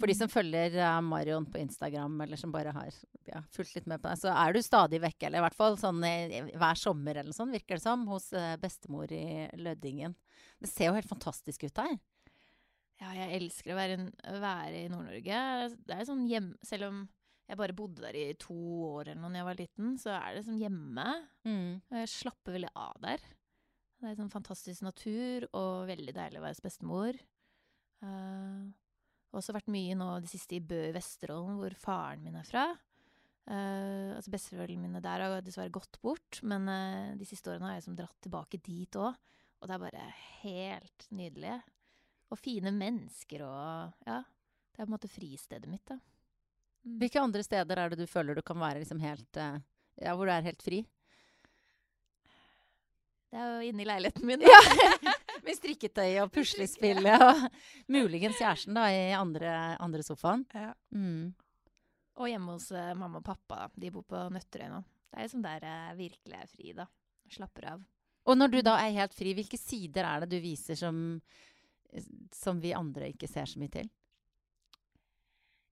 For 0.00 0.08
de 0.08 0.14
som 0.16 0.30
følger 0.30 0.78
eh, 0.78 1.00
Marion 1.04 1.46
på 1.50 1.60
Instagram, 1.60 2.20
eller 2.24 2.40
som 2.40 2.54
bare 2.54 2.72
har 2.74 3.00
ja, 3.28 3.42
fulgt 3.52 3.74
litt 3.76 3.90
med 3.90 4.00
på 4.00 4.08
deg, 4.08 4.22
så 4.22 4.32
er 4.32 4.54
du 4.54 4.62
stadig 4.64 5.02
vekke, 5.02 5.28
eller 5.28 5.42
i 5.42 5.44
hvert 5.44 5.58
fall 5.58 5.76
sånn 5.80 6.00
eh, 6.08 6.38
hver 6.54 6.80
sommer 6.80 7.20
eller 7.20 7.36
sånn, 7.36 7.52
virker 7.52 7.78
det 7.78 7.84
som, 7.84 8.06
hos 8.08 8.30
bestemor 8.62 9.12
i 9.12 9.50
Lødingen. 9.58 10.16
Det 10.62 10.70
ser 10.70 10.90
jo 10.90 10.96
helt 10.96 11.10
fantastisk 11.10 11.66
ut 11.66 11.82
her. 11.82 11.98
Ja, 13.02 13.10
jeg 13.18 13.40
elsker 13.40 13.74
å 13.74 13.76
være, 13.76 13.98
være 14.38 14.84
i 14.84 14.88
Nord-Norge. 14.92 15.42
Det 15.82 15.96
er 15.96 16.06
sånn 16.06 16.22
hjem... 16.30 16.52
Selv 16.62 16.86
om 16.86 17.02
jeg 17.50 17.58
bare 17.58 17.76
bodde 17.76 18.04
der 18.04 18.16
i 18.16 18.26
to 18.40 18.56
år 18.86 19.10
eller 19.10 19.20
noe 19.20 19.32
da 19.34 19.40
jeg 19.40 19.48
var 19.48 19.58
liten, 19.58 19.94
så 20.00 20.14
er 20.16 20.36
det 20.36 20.44
som 20.46 20.58
hjemme. 20.58 21.06
Og 21.90 21.98
jeg 22.00 22.12
slapper 22.12 22.56
veldig 22.56 22.70
av 22.78 23.00
der. 23.02 23.24
Det 24.02 24.10
er 24.10 24.18
sånn 24.18 24.32
fantastisk 24.32 24.82
natur, 24.82 25.44
og 25.54 25.84
veldig 25.90 26.14
deilig 26.16 26.40
å 26.40 26.42
være 26.42 26.64
bestemor. 26.64 27.18
Uh, 28.02 28.66
også 29.30 29.54
vært 29.54 29.70
mye 29.70 29.94
nå 29.94 30.08
det 30.24 30.30
siste 30.32 30.56
i 30.56 30.64
Bø 30.64 30.80
i 30.88 30.94
Vesterålen, 30.96 31.60
hvor 31.60 31.76
faren 31.78 32.24
min 32.24 32.40
er 32.40 32.48
fra. 32.48 32.64
Uh, 33.46 34.14
altså 34.16 34.32
Besteforeldrene 34.34 34.88
mine 34.88 35.02
der 35.02 35.22
har 35.22 35.44
dessverre 35.46 35.74
gått 35.74 36.00
bort, 36.02 36.40
men 36.46 36.66
uh, 36.66 37.14
de 37.18 37.28
siste 37.28 37.52
årene 37.52 37.70
har 37.70 37.78
jeg 37.78 37.86
som 37.86 37.98
dratt 37.98 38.18
tilbake 38.26 38.58
dit 38.62 38.98
òg. 38.98 39.14
Og 39.62 39.70
det 39.70 39.76
er 39.76 39.84
bare 39.84 40.08
helt 40.42 41.06
nydelig. 41.14 41.56
Og 42.34 42.40
fine 42.40 42.74
mennesker 42.74 43.46
og 43.46 44.08
Ja. 44.08 44.22
Det 44.72 44.80
er 44.80 44.86
på 44.86 44.88
en 44.88 44.94
måte 44.94 45.10
fristedet 45.12 45.68
mitt, 45.68 45.84
da. 45.84 45.98
Mm. 46.82 46.96
Hvilke 47.02 47.22
andre 47.22 47.44
steder 47.46 47.78
er 47.78 47.92
det 47.92 48.00
du 48.02 48.10
føler 48.10 48.34
du 48.34 48.42
kan 48.42 48.58
være 48.58 48.82
liksom 48.82 49.00
helt 49.02 49.38
eh, 49.38 49.60
Ja, 50.02 50.16
hvor 50.16 50.26
du 50.26 50.32
er 50.34 50.46
helt 50.46 50.62
fri? 50.64 50.80
Det 53.32 53.40
er 53.40 53.52
jo 53.54 53.68
inne 53.70 53.84
i 53.84 53.86
leiligheten 53.88 54.26
min. 54.28 54.42
Ja! 54.44 54.58
Med 55.46 55.56
strikketøy 55.56 56.18
og 56.22 56.32
puslespill 56.34 57.06
og 57.08 57.46
muligens 57.94 58.36
kjæresten 58.36 58.76
da 58.76 58.84
i 58.92 59.14
andre, 59.16 59.52
andre 59.80 60.04
sofaen. 60.04 60.44
Ja. 60.52 60.74
Mm. 60.92 61.32
Og 62.20 62.28
hjemme 62.28 62.58
hos 62.58 62.68
uh, 62.76 62.92
mamma 62.98 63.22
og 63.22 63.24
pappa. 63.24 63.70
De 63.72 63.88
bor 63.94 64.04
på 64.04 64.20
Nøtterøy 64.34 64.68
nå. 64.68 64.82
Det 65.08 65.16
er 65.16 65.26
liksom 65.26 65.46
der 65.46 65.64
jeg 65.64 65.96
virkelig 66.02 66.36
er 66.38 66.50
fri, 66.50 66.74
da. 66.76 66.86
Slapper 67.32 67.70
av. 67.72 67.88
Og 68.28 68.36
når 68.38 68.52
du 68.52 68.60
da 68.68 68.76
er 68.82 68.98
helt 69.00 69.16
fri, 69.16 69.32
hvilke 69.34 69.58
sider 69.58 70.06
er 70.06 70.22
det 70.22 70.36
du 70.36 70.44
viser 70.44 70.76
som, 70.78 71.00
som 72.36 72.60
vi 72.62 72.76
andre 72.76 73.10
ikke 73.14 73.30
ser 73.30 73.48
så 73.48 73.60
mye 73.62 73.72
til? 73.72 73.88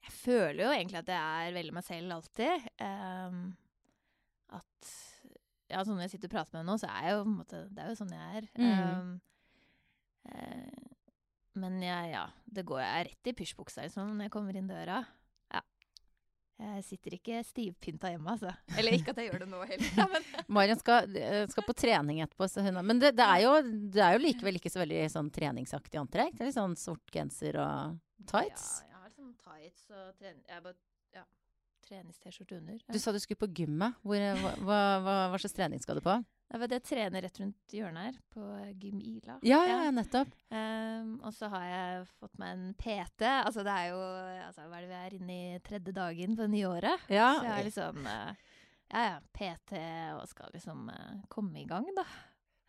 Jeg 0.01 0.15
føler 0.17 0.65
jo 0.65 0.71
egentlig 0.73 1.01
at 1.03 1.11
jeg 1.13 1.49
er 1.49 1.57
veldig 1.57 1.75
meg 1.77 1.87
selv 1.87 2.15
alltid. 2.17 2.69
Um, 2.81 3.43
at 4.57 4.93
Ja, 5.71 5.85
sånn 5.85 5.99
når 5.99 6.09
jeg 6.09 6.15
sitter 6.17 6.31
og 6.31 6.35
prater 6.35 6.55
med 6.55 6.63
henne 6.63 6.73
nå, 6.73 6.81
så 6.83 6.89
er 6.91 7.05
jeg 7.07 7.15
jo 7.15 7.21
på 7.23 7.29
en 7.31 7.37
måte 7.39 7.59
Det 7.71 7.83
er 7.83 7.93
jo 7.93 7.99
sånn 8.01 8.15
jeg 8.17 8.41
er. 8.41 8.49
Mm. 8.59 8.81
Um, 8.81 9.13
uh, 10.33 10.91
men 11.61 11.81
jeg, 11.83 12.13
ja, 12.13 12.27
det 12.47 12.65
går 12.69 12.83
jeg 12.83 13.07
rett 13.11 13.31
i 13.31 13.35
pysjbuksa 13.37 13.85
liksom, 13.85 14.13
når 14.17 14.29
jeg 14.29 14.35
kommer 14.35 14.57
inn 14.57 14.69
døra. 14.71 15.01
Ja. 15.51 15.63
Jeg 16.61 16.85
sitter 16.87 17.17
ikke 17.17 17.41
stivpynta 17.47 18.13
hjemme, 18.13 18.37
altså. 18.37 18.53
Eller 18.79 18.97
ikke 18.97 19.15
at 19.15 19.21
jeg 19.21 19.31
gjør 19.31 19.45
det 19.45 19.49
nå 19.51 19.63
heller, 19.65 19.97
men 20.15 20.29
Marion 20.57 20.81
skal, 20.81 21.11
eh, 21.19 21.43
skal 21.51 21.67
på 21.67 21.77
trening 21.77 22.23
etterpå. 22.25 22.49
Så 22.51 22.65
hun, 22.65 22.79
men 22.87 23.03
det, 23.03 23.15
det, 23.19 23.27
er 23.27 23.45
jo, 23.47 23.57
det 23.97 24.05
er 24.07 24.17
jo 24.17 24.25
likevel 24.25 24.61
ikke 24.61 24.73
så 24.73 24.83
veldig 24.85 25.03
sånn 25.13 25.33
treningsaktig 25.35 26.01
antrekk. 26.01 26.37
Det 26.37 26.47
er 26.47 26.53
litt 26.53 26.59
sånn 26.61 26.79
sort 26.81 27.15
genser 27.15 27.59
og 27.63 27.99
tights. 28.31 28.71
Ja, 28.87 28.90
tights 29.51 29.91
og 29.91 30.17
tren 30.21 30.41
jeg 30.47 30.65
bare, 30.65 30.79
ja, 31.17 31.27
treningst-T-skjorte 31.87 32.59
under. 32.61 32.79
Ja. 32.79 32.93
Du 32.95 33.01
sa 33.03 33.13
du 33.13 33.19
skulle 33.23 33.41
på 33.41 33.51
gymmet. 33.61 33.99
Hvor, 34.07 34.21
hva, 34.43 34.53
hva, 34.63 34.83
hva, 35.03 35.17
hva 35.33 35.41
slags 35.41 35.57
trening 35.57 35.83
skal 35.83 35.99
du 35.99 36.05
på? 36.05 36.21
Jeg 36.51 36.83
trener 36.83 37.23
rett 37.23 37.37
rundt 37.39 37.75
hjørnet 37.77 38.09
her, 38.09 38.17
på 38.35 38.45
Gym 38.83 38.99
Ila. 38.99 39.37
Ja, 39.47 39.61
ja, 39.69 39.77
ja 39.87 39.93
nettopp. 39.95 40.33
Um, 40.51 41.13
og 41.23 41.31
så 41.37 41.47
har 41.53 41.67
jeg 41.69 42.09
fått 42.19 42.41
meg 42.43 42.57
en 42.57 42.73
PT. 42.75 43.23
Altså 43.29 43.63
det 43.67 43.75
er 43.77 43.93
jo 43.93 44.01
altså, 44.49 44.65
Hva 44.67 44.81
er 44.81 44.83
det 44.83 44.91
vi 44.91 44.99
er 44.99 45.15
inne 45.21 45.37
i 45.37 45.61
tredje 45.63 45.95
dagen 45.95 46.35
på 46.35 46.43
det 46.43 46.53
nye 46.57 46.73
året? 46.73 47.07
Ja, 47.07 47.29
Så 47.39 47.47
jeg 47.47 47.55
er 47.55 47.69
liksom 47.69 48.03
uh, 48.03 48.59
Ja 48.91 49.05
ja, 49.07 49.17
PT 49.39 49.79
og 50.17 50.27
skal 50.33 50.51
liksom 50.57 50.91
uh, 50.91 51.23
komme 51.31 51.63
i 51.63 51.69
gang, 51.71 51.87
da. 51.95 52.07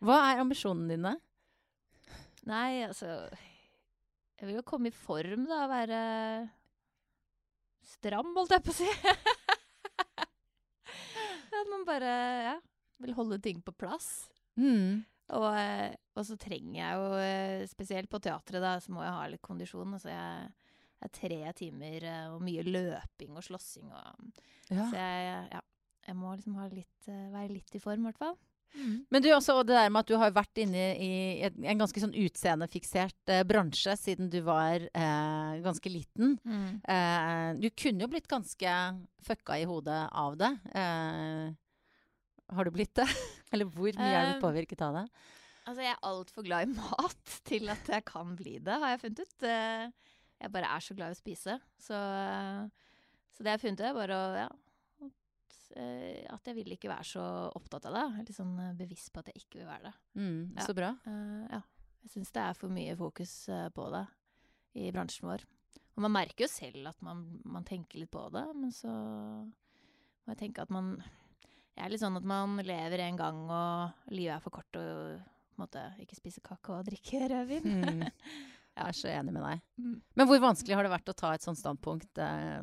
Hva 0.06 0.20
er 0.30 0.44
ambisjonene 0.46 0.94
dine? 0.94 1.16
Nei, 2.50 2.84
altså 2.86 3.10
Jeg 4.38 4.46
vil 4.46 4.60
jo 4.60 4.68
komme 4.68 4.94
i 4.94 4.96
form, 4.96 5.50
da. 5.50 5.66
Være 5.74 6.04
stram, 7.86 8.34
holdt 8.38 8.56
jeg 8.56 8.66
på 8.66 8.74
å 8.74 8.78
si. 8.78 8.90
At 11.62 11.70
man 11.70 11.86
bare 11.86 12.12
ja, 12.48 12.58
vil 13.04 13.16
holde 13.18 13.38
ting 13.44 13.62
på 13.66 13.74
plass. 13.76 14.30
Mm. 14.60 15.04
Og, 15.38 15.48
eh, 15.56 15.94
og 16.18 16.26
så 16.28 16.36
trenger 16.40 16.80
jeg 16.80 17.00
jo, 17.00 17.08
eh, 17.22 17.64
spesielt 17.72 18.12
på 18.12 18.20
teatret, 18.24 18.64
da, 18.64 18.76
så 18.84 18.94
må 18.94 19.04
jeg 19.06 19.16
ha 19.16 19.28
litt 19.32 19.46
kondisjon. 19.46 19.96
Altså 19.96 20.12
jeg 20.12 20.52
det 21.02 21.08
er 21.08 21.18
tre 21.18 21.52
timer 21.58 22.04
eh, 22.06 22.26
og 22.30 22.44
mye 22.46 22.62
løping 22.62 23.34
og 23.34 23.42
slåssing 23.48 23.88
og 23.90 24.42
Ja. 24.70 24.86
Så 24.86 24.96
jeg, 24.96 25.48
ja, 25.52 25.62
jeg 26.06 26.16
må 26.16 26.36
liksom 26.36 26.60
ha 26.62 26.68
litt, 26.72 27.08
være 27.08 27.50
litt 27.52 27.76
i 27.76 27.82
form, 27.82 28.06
i 28.06 28.12
hvert 28.12 28.22
fall. 28.22 28.38
Men 29.12 29.22
du, 29.24 29.28
også 29.36 29.58
det 29.68 29.76
der 29.76 29.90
med 29.92 30.00
at 30.06 30.08
du 30.08 30.16
har 30.18 30.32
vært 30.32 30.58
inne 30.64 30.84
i 30.96 31.10
et, 31.44 31.58
en 31.60 31.82
ganske 31.82 32.00
sånn 32.04 32.14
utseendefiksert 32.16 33.32
eh, 33.34 33.42
bransje 33.48 33.94
siden 34.00 34.30
du 34.32 34.40
var 34.46 34.80
eh, 34.88 35.58
ganske 35.66 35.92
liten. 35.92 36.38
Eh, 36.88 37.50
du 37.60 37.68
kunne 37.76 38.06
jo 38.06 38.12
blitt 38.14 38.30
ganske 38.32 38.76
fucka 39.28 39.60
i 39.60 39.68
hodet 39.68 40.00
av 40.24 40.38
det. 40.40 40.52
Eh, 40.72 41.52
har 42.56 42.68
du 42.68 42.72
blitt 42.76 42.96
det? 42.96 43.08
Eller 43.52 43.68
hvor 43.68 43.92
mye 43.92 44.14
er 44.16 44.32
du 44.32 44.38
Um, 44.40 44.42
påvirket 44.48 44.82
av 44.88 44.96
det? 45.02 45.06
Altså, 45.68 45.82
jeg 45.84 45.92
er 45.94 46.08
altfor 46.10 46.44
glad 46.48 46.66
i 46.70 46.74
mat 46.74 47.36
til 47.52 47.70
at 47.70 47.92
jeg 47.92 48.06
kan 48.08 48.32
bli 48.40 48.56
det, 48.64 48.80
har 48.82 48.96
jeg 48.96 49.04
funnet 49.04 49.26
ut. 49.28 49.44
Eh, 49.52 49.92
Jeg 50.42 50.50
bare 50.56 50.72
er 50.74 50.82
så 50.82 50.96
glad 50.98 51.12
i 51.12 51.14
å 51.14 51.20
spise. 51.22 51.60
Så, 51.78 51.98
så 53.36 53.44
det 53.44 53.52
jeg 53.52 53.60
har 53.60 53.62
funnet 53.62 53.84
ut, 53.84 53.88
er 53.92 53.98
bare 54.00 54.16
å 54.18 54.32
ja, 54.40 54.48
at, 55.72 55.78
eh, 55.80 56.26
at 56.34 56.48
jeg 56.48 56.56
vil 56.56 56.74
ikke 56.76 56.90
være 56.92 57.06
så 57.08 57.24
opptatt 57.56 57.86
av 57.90 57.96
det. 57.96 58.04
Jeg 58.04 58.22
er 58.24 58.28
litt 58.28 58.40
sånn 58.40 58.60
eh, 58.60 58.74
bevisst 58.78 59.12
på 59.14 59.22
at 59.22 59.32
jeg 59.32 59.44
ikke 59.44 59.62
vil 59.62 59.70
være 59.70 59.90
det. 59.90 59.94
Mm, 60.20 60.42
ja. 60.58 60.66
Så 60.66 60.76
bra. 60.78 60.92
Eh, 61.08 61.48
ja. 61.52 61.62
Jeg 62.02 62.14
syns 62.16 62.32
det 62.34 62.44
er 62.44 62.58
for 62.58 62.74
mye 62.74 62.96
fokus 62.98 63.34
på 63.76 63.88
det 63.94 64.06
i 64.82 64.88
bransjen 64.94 65.28
vår. 65.30 65.44
Og 65.94 66.06
man 66.08 66.16
merker 66.16 66.48
jo 66.48 66.50
selv 66.50 66.90
at 66.90 67.04
man, 67.06 67.26
man 67.46 67.68
tenker 67.68 68.02
litt 68.02 68.12
på 68.12 68.24
det, 68.34 68.46
men 68.58 68.72
så 68.74 68.90
må 68.90 70.34
jeg 70.34 70.40
tenke 70.40 70.64
at 70.64 70.72
man 70.74 70.96
Jeg 71.76 71.86
er 71.86 71.92
litt 71.94 72.02
sånn 72.02 72.18
at 72.18 72.26
man 72.26 72.58
lever 72.66 73.04
en 73.06 73.20
gang, 73.20 73.44
og 73.46 74.10
livet 74.12 74.34
er 74.36 74.42
for 74.42 74.56
kort 74.56 74.80
å 74.80 74.86
måte, 75.62 75.84
ikke 76.02 76.18
spise 76.18 76.42
kake 76.44 76.74
og 76.74 76.90
drikke 76.90 77.22
rødvin. 77.32 77.70
Mm. 77.70 78.04
Jeg 78.72 78.88
er 78.88 78.96
så 78.96 79.10
enig 79.12 79.34
med 79.36 79.44
deg. 79.44 79.64
Mm. 79.78 79.96
Men 80.16 80.28
hvor 80.30 80.42
vanskelig 80.42 80.78
har 80.78 80.88
det 80.88 80.94
vært 80.94 81.10
å 81.12 81.18
ta 81.22 81.34
et 81.36 81.44
sånt 81.44 81.60
standpunkt 81.60 82.22
eh, 82.24 82.62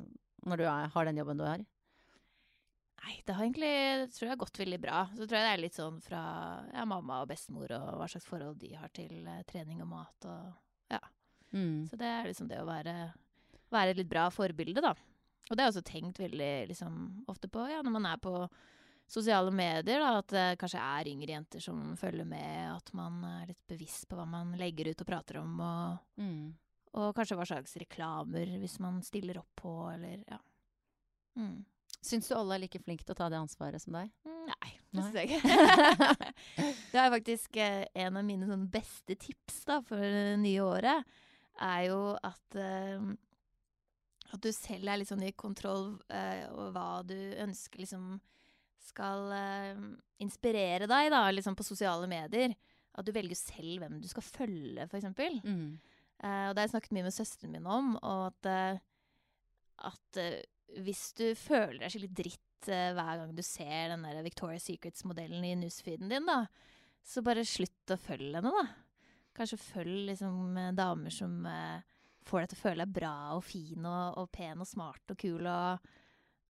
når 0.49 0.61
du 0.61 0.65
er, 0.65 0.89
har 0.95 1.09
den 1.09 1.21
jobben 1.21 1.39
du 1.39 1.45
har? 1.45 1.63
Nei, 2.99 3.15
det 3.25 3.35
har 3.37 3.45
egentlig 3.47 4.11
tror 4.17 4.29
jeg 4.29 4.41
gått 4.41 4.59
veldig 4.59 4.79
bra. 4.83 5.03
Så 5.15 5.23
tror 5.27 5.39
jeg 5.39 5.47
det 5.47 5.53
er 5.55 5.63
litt 5.63 5.77
sånn 5.79 6.01
fra 6.03 6.23
ja, 6.75 6.85
mamma 6.89 7.21
og 7.23 7.29
bestemor 7.31 7.71
og 7.77 7.93
hva 8.01 8.09
slags 8.11 8.27
forhold 8.29 8.59
de 8.61 8.73
har 8.77 8.91
til 8.95 9.21
eh, 9.23 9.45
trening 9.49 9.83
og 9.85 9.93
mat 9.93 10.27
og 10.29 10.49
ja. 10.93 11.01
Mm. 11.53 11.87
Så 11.89 11.97
det 12.01 12.09
er 12.11 12.27
liksom 12.29 12.49
det 12.51 12.59
å 12.61 12.67
være, 12.69 12.97
være 13.73 13.95
et 13.95 14.01
litt 14.03 14.11
bra 14.11 14.27
forbilde, 14.35 14.83
da. 14.85 14.93
Og 15.49 15.55
det 15.57 15.63
har 15.63 15.71
jeg 15.71 15.77
også 15.79 15.87
tenkt 15.89 16.19
veldig 16.21 16.51
liksom, 16.69 16.99
ofte 17.31 17.49
på 17.49 17.63
ja, 17.71 17.79
når 17.85 17.95
man 17.95 18.09
er 18.11 18.19
på 18.21 18.35
sosiale 19.09 19.49
medier, 19.55 20.03
da, 20.03 20.11
at 20.21 20.33
det 20.35 20.47
kanskje 20.61 20.83
er 20.85 21.09
yngre 21.09 21.33
jenter 21.33 21.63
som 21.65 21.95
følger 21.97 22.27
med, 22.29 22.75
at 22.75 22.91
man 22.99 23.23
er 23.25 23.47
litt 23.55 23.63
bevisst 23.71 24.05
på 24.11 24.19
hva 24.19 24.27
man 24.29 24.53
legger 24.61 24.91
ut 24.91 25.01
og 25.01 25.09
prater 25.09 25.39
om, 25.41 25.55
og, 25.65 26.03
Mm. 26.21 26.51
og 26.99 27.15
kanskje 27.17 27.39
hva 27.39 27.47
slags 27.49 27.77
reklamer 27.81 28.53
hvis 28.61 28.77
man 28.85 29.01
stiller 29.07 29.39
opp 29.41 29.55
på, 29.57 29.73
eller 29.95 30.21
ja. 30.29 30.41
Mm. 31.41 31.63
Syns 32.05 32.29
du 32.31 32.35
alle 32.39 32.55
er 32.55 32.63
like 32.63 32.79
flinke 32.83 33.03
til 33.03 33.17
å 33.17 33.19
ta 33.19 33.27
det 33.33 33.41
ansvaret 33.41 33.83
som 33.83 33.97
deg? 33.99 34.11
Nei, 34.49 34.71
det 34.95 35.03
syns 35.03 35.17
jeg 35.19 35.31
ikke. 35.31 36.29
det 36.93 37.01
er 37.03 37.15
faktisk 37.15 37.59
eh, 37.59 37.81
en 38.05 38.21
av 38.21 38.27
mine 38.27 38.47
sånn 38.49 38.69
beste 38.71 39.17
tips 39.19 39.65
da, 39.69 39.81
for 39.85 40.03
det 40.03 40.37
nye 40.41 40.63
året. 40.63 41.17
Er 41.59 41.89
jo 41.89 42.03
at 42.15 42.55
eh, 42.55 43.09
At 44.31 44.45
du 44.45 44.51
selv 44.55 44.87
er 44.87 45.01
litt 45.01 45.11
sånn 45.11 45.27
i 45.27 45.35
kontroll 45.35 45.97
eh, 46.07 46.47
over 46.53 46.71
hva 46.77 46.89
du 47.09 47.17
ønsker 47.43 47.83
liksom 47.83 48.19
skal 48.89 49.33
eh, 49.35 49.81
inspirere 50.23 50.87
deg, 50.89 51.11
da, 51.13 51.27
liksom 51.35 51.57
på 51.59 51.67
sosiale 51.67 52.07
medier. 52.09 52.55
At 52.99 53.07
du 53.07 53.11
velger 53.13 53.37
selv 53.37 53.83
hvem 53.83 53.99
du 54.01 54.07
skal 54.11 54.25
følge, 54.25 54.87
eksempel. 54.87 55.41
Mm. 55.43 55.75
Eh, 56.23 56.45
og 56.47 56.55
det 56.55 56.63
har 56.63 56.69
jeg 56.69 56.77
snakket 56.77 56.95
mye 56.95 57.09
med 57.09 57.17
søsteren 57.17 57.53
min 57.59 57.67
om, 57.69 57.91
og 57.99 58.31
at, 58.31 58.81
at 59.91 60.23
hvis 60.85 61.13
du 61.19 61.27
føler 61.39 61.79
deg 61.83 61.93
skikkelig 61.95 62.17
dritt 62.19 62.69
eh, 62.73 62.91
hver 62.97 63.23
gang 63.23 63.35
du 63.37 63.43
ser 63.47 63.93
den 63.95 64.05
der 64.07 64.21
Victoria's 64.27 64.67
Secrets-modellen 64.69 65.45
i 65.49 65.55
newsfeeden 65.61 66.11
din, 66.13 66.29
da, 66.29 66.43
så 67.05 67.23
bare 67.25 67.47
slutt 67.49 67.95
å 67.95 68.01
følge 68.01 68.37
henne, 68.41 68.53
da. 68.53 68.67
Kanskje 69.39 69.61
følg 69.63 70.09
liksom 70.11 70.57
eh, 70.59 70.73
damer 70.77 71.15
som 71.15 71.39
eh, 71.49 71.81
får 72.29 72.43
deg 72.45 72.51
til 72.53 72.59
å 72.59 72.63
føle 72.67 72.85
deg 72.85 72.95
bra 72.99 73.15
og 73.39 73.45
fin 73.47 73.87
og, 73.89 74.19
og 74.21 74.31
pen 74.35 74.61
og 74.61 74.69
smart 74.69 75.15
og 75.15 75.21
kul, 75.23 75.47
og, 75.49 75.89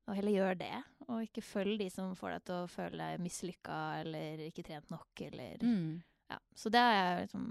og 0.09 0.17
heller 0.19 0.35
gjør 0.35 0.59
det. 0.65 0.75
Og 1.09 1.23
ikke 1.29 1.45
følg 1.45 1.79
de 1.81 1.89
som 1.93 2.17
får 2.19 2.35
deg 2.35 2.47
til 2.49 2.63
å 2.65 2.71
føle 2.73 2.99
deg 3.05 3.23
mislykka 3.23 3.79
eller 4.03 4.43
ikke 4.49 4.67
trent 4.67 4.91
nok, 4.95 5.27
eller 5.31 5.63
Mm. 5.65 5.99
Ja. 6.29 6.37
Så 6.53 6.69
det 6.69 6.81
har 6.83 6.93
jeg 6.93 7.21
liksom 7.23 7.45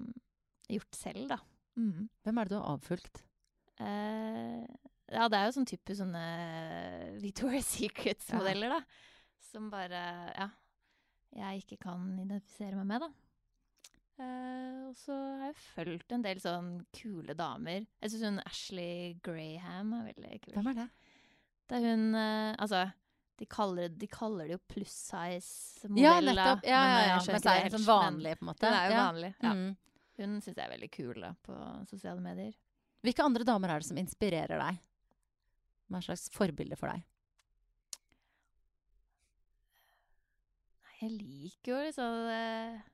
gjort 0.69 0.97
selv, 0.99 1.23
da. 1.31 1.37
Mm. 1.79 2.03
Hvem 2.25 2.37
er 2.37 2.45
det 2.45 2.51
du 2.53 2.59
har 2.59 2.75
avfulgt? 2.75 3.23
Eh, 3.81 4.65
ja, 5.07 5.27
det 5.31 5.39
er 5.39 5.47
jo 5.47 5.55
sånn 5.57 5.69
typisk 5.69 6.01
sånne 6.01 6.23
Victoria's 7.23 7.69
Secrets-modeller, 7.77 8.77
da. 8.77 8.81
Som 9.51 9.71
bare 9.73 10.03
Ja. 10.35 10.51
Jeg 11.37 11.61
ikke 11.61 11.75
kan 11.83 12.05
identifisere 12.17 12.77
meg 12.79 12.87
med, 12.87 13.03
da. 13.03 13.09
Uh, 14.17 14.87
og 14.87 14.95
så 14.97 15.13
har 15.13 15.51
jeg 15.51 15.57
fulgt 15.75 16.13
en 16.15 16.23
del 16.23 16.39
sånn 16.41 16.69
kule 16.95 17.35
damer. 17.37 17.83
Jeg 18.01 18.13
syns 18.13 18.23
hun 18.25 18.39
Ashley 18.47 19.11
Graham 19.21 19.91
er 19.99 20.07
veldig 20.07 20.39
kul. 20.45 20.55
Hvem 20.55 20.69
er 20.71 20.79
det? 20.79 20.87
Det 21.67 21.77
er 21.77 21.85
hun 21.91 22.07
uh, 22.15 22.55
Altså, 22.63 22.85
de 23.37 23.45
kaller, 23.51 23.91
de 23.93 24.09
kaller 24.09 24.49
det 24.49 24.55
jo 24.55 24.61
pluss 24.73 24.95
size-modell, 25.11 26.01
Ja, 26.01 26.15
nettopp. 26.23 26.65
Ja, 26.65 26.79
ja, 26.81 27.03
ja. 27.11 27.19
skjønner 27.21 27.35
Men 27.35 27.43
det 27.43 27.43
så 27.43 27.51
er 27.51 27.59
det 27.59 27.59
det 27.59 27.67
helt, 27.67 27.75
sånn 27.77 27.91
vanlig, 27.91 28.33
på 28.39 28.47
en 28.47 28.49
måte. 28.49 28.65
Hun 28.71 28.79
er 28.79 28.87
jo 28.87 28.95
ja. 28.95 29.03
vanlig. 29.03 29.31
Ja. 29.43 29.53
Mm. 29.53 29.69
Hun 30.17 30.35
syns 30.41 30.55
jeg 30.55 30.63
er 30.65 30.73
veldig 30.73 30.91
kul 30.97 31.21
da, 31.21 31.31
på 31.45 31.61
sosiale 31.91 32.23
medier. 32.23 32.57
Hvilke 33.05 33.27
andre 33.29 33.45
damer 33.45 33.75
er 33.75 33.83
det 33.83 33.91
som 33.91 34.01
inspirerer 34.01 34.63
deg? 34.63 34.81
Hva 35.87 35.99
er 35.99 36.07
slags 36.07 36.27
forbilde 36.33 36.77
for 36.79 36.91
deg? 36.91 37.05
Jeg 40.97 41.13
liker 41.13 41.71
jo 41.71 41.81
liksom 41.85 42.29
eh, 42.33 42.85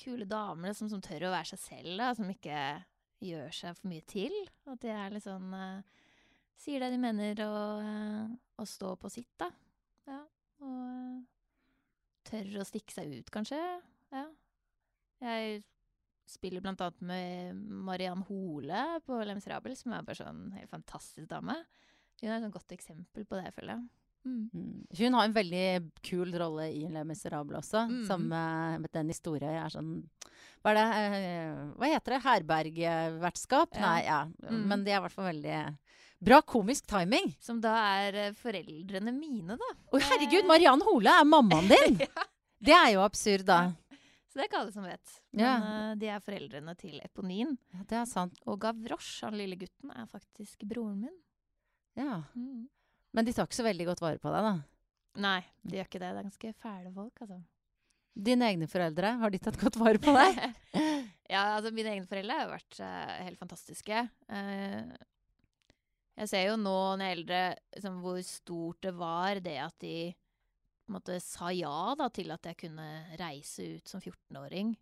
Kule 0.00 0.24
damer 0.24 0.72
liksom, 0.72 0.88
som 0.88 1.02
tør 1.04 1.28
å 1.28 1.32
være 1.34 1.50
seg 1.52 1.60
selv, 1.60 1.96
da, 2.00 2.12
som 2.16 2.30
ikke 2.32 2.60
gjør 3.20 3.50
seg 3.52 3.76
for 3.76 3.90
mye 3.90 4.04
til. 4.08 4.36
At 4.70 4.80
de 4.80 4.92
er 4.94 5.18
sånn 5.20 5.50
eh, 5.56 5.98
Sier 6.60 6.82
det 6.82 6.90
de 6.92 7.00
mener, 7.00 7.38
og, 7.46 7.84
eh, 7.88 8.32
og 8.60 8.66
står 8.68 8.96
på 9.00 9.08
sitt, 9.12 9.30
da. 9.40 9.48
Ja. 10.08 10.18
Og 10.60 10.80
eh, 10.88 11.20
tør 12.28 12.58
å 12.60 12.66
stikke 12.68 12.92
seg 12.92 13.14
ut, 13.16 13.30
kanskje. 13.32 13.60
Ja. 14.12 14.26
Jeg 15.24 15.62
spiller 16.30 16.62
blant 16.64 16.80
annet 16.84 17.00
med 17.02 17.56
Mariann 17.90 18.22
Hole 18.28 18.82
på 19.06 19.18
Les 19.26 19.36
Miserables, 19.38 19.82
som 19.84 19.92
er 19.96 20.02
bare 20.06 20.18
sånn 20.22 20.44
helt 20.56 20.70
fantastisk 20.72 21.28
dame. 21.30 21.56
Hun 22.20 22.28
er 22.30 22.36
et 22.38 22.44
sånn 22.46 22.52
godt 22.54 22.74
eksempel 22.76 23.24
på 23.26 23.38
det, 23.40 23.50
føler 23.56 23.74
jeg. 23.76 23.88
Mm. 24.20 24.40
Mm. 24.52 24.72
Hun 24.98 25.14
har 25.16 25.24
en 25.24 25.32
veldig 25.32 25.66
kul 26.04 26.34
rolle 26.36 26.66
i 26.76 26.82
Le 26.92 27.04
Miserable 27.08 27.56
også, 27.62 27.86
Mm. 27.88 28.02
som 28.06 28.26
med 28.28 28.80
med 28.82 28.90
den 28.92 29.08
historien 29.08 29.54
er 29.64 29.70
sånn 29.72 30.02
Hva 30.62 30.72
er 30.72 30.76
det? 30.76 30.88
eh, 31.16 31.54
hva 31.80 31.88
heter 31.88 32.12
det? 32.12 32.22
Herbergvertskap? 32.26 33.70
Ja. 33.74 33.80
Nei, 33.80 34.02
ja. 34.04 34.20
Mm. 34.50 34.66
Men 34.68 34.84
de 34.84 34.92
er 34.92 34.98
i 35.00 35.04
hvert 35.06 35.14
fall 35.16 35.30
veldig 35.32 35.76
Bra 36.20 36.42
komisk 36.44 36.84
timing! 36.86 37.30
Som 37.40 37.62
da 37.64 37.72
er 38.04 38.14
eh, 38.26 38.32
foreldrene 38.36 39.08
mine, 39.16 39.56
da. 39.56 39.68
Å, 39.88 40.00
herregud! 40.04 40.44
Mariann 40.44 40.82
Hole 40.84 41.08
er 41.08 41.24
mammaen 41.24 41.70
din! 41.70 41.96
ja. 42.04 42.26
Det 42.60 42.74
er 42.76 42.90
jo 42.92 43.00
absurd, 43.06 43.46
da. 43.48 43.70
Så 44.30 44.38
det 44.38 44.44
er 44.44 44.48
ikke 44.50 44.58
alle 44.62 44.74
som 44.74 44.84
vet. 44.86 45.14
Men 45.34 45.42
Ja. 45.42 45.54
uh, 45.58 45.94
de 45.98 46.06
er 46.06 46.20
foreldrene 46.22 46.74
til 46.78 47.00
Eponin. 47.02 47.56
Ja, 47.74 47.82
det 47.82 47.96
er 47.98 48.06
sant. 48.06 48.38
Og 48.46 48.60
Gavroche, 48.62 49.24
han 49.26 49.34
lille 49.38 49.58
gutten, 49.58 49.90
er 49.90 50.06
faktisk 50.06 50.62
broren 50.70 51.00
min. 51.02 51.16
Ja. 51.98 52.22
Mm. 52.38 52.68
Men 53.12 53.26
de 53.26 53.34
tar 53.34 53.48
ikke 53.48 53.58
så 53.58 53.66
veldig 53.66 53.88
godt 53.90 54.04
vare 54.04 54.22
på 54.22 54.30
deg, 54.30 54.46
da. 54.46 54.52
Nei, 55.20 55.40
de 55.66 55.80
gjør 55.80 55.88
ikke 55.88 55.98
det. 55.98 56.12
Det 56.14 56.20
er 56.20 56.28
ganske 56.28 56.52
fæle 56.62 56.92
folk, 56.94 57.24
altså. 57.26 57.40
Dine 58.30 58.46
egne 58.52 58.66
foreldre, 58.70 59.12
har 59.18 59.30
de 59.34 59.38
tatt 59.42 59.58
godt 59.58 59.78
vare 59.80 59.98
på 60.02 60.14
deg? 60.14 60.38
ja, 61.34 61.42
altså 61.56 61.74
mine 61.74 61.96
egne 61.96 62.06
foreldre 62.10 62.38
har 62.38 62.50
vært 62.52 62.78
uh, 62.82 63.16
helt 63.26 63.38
fantastiske. 63.42 64.04
Uh, 64.30 64.94
jeg 66.20 66.30
ser 66.30 66.46
jo 66.50 66.56
nå 66.60 66.76
når 66.94 67.02
jeg 67.02 67.10
er 67.10 67.18
eldre, 67.18 67.42
liksom, 67.74 68.00
hvor 68.04 68.22
stort 68.26 68.82
det 68.86 68.94
var 68.94 69.42
det 69.42 69.58
at 69.62 69.76
de 69.82 69.94
på 70.90 70.96
en 70.96 70.98
måte, 70.98 71.20
sa 71.22 71.52
ja 71.54 71.94
da, 71.94 72.08
til 72.10 72.32
at 72.34 72.50
jeg 72.50 72.58
kunne 72.66 72.86
reise 73.20 73.76
ut 73.76 73.90
som 73.90 74.02
14-åring 74.02 74.72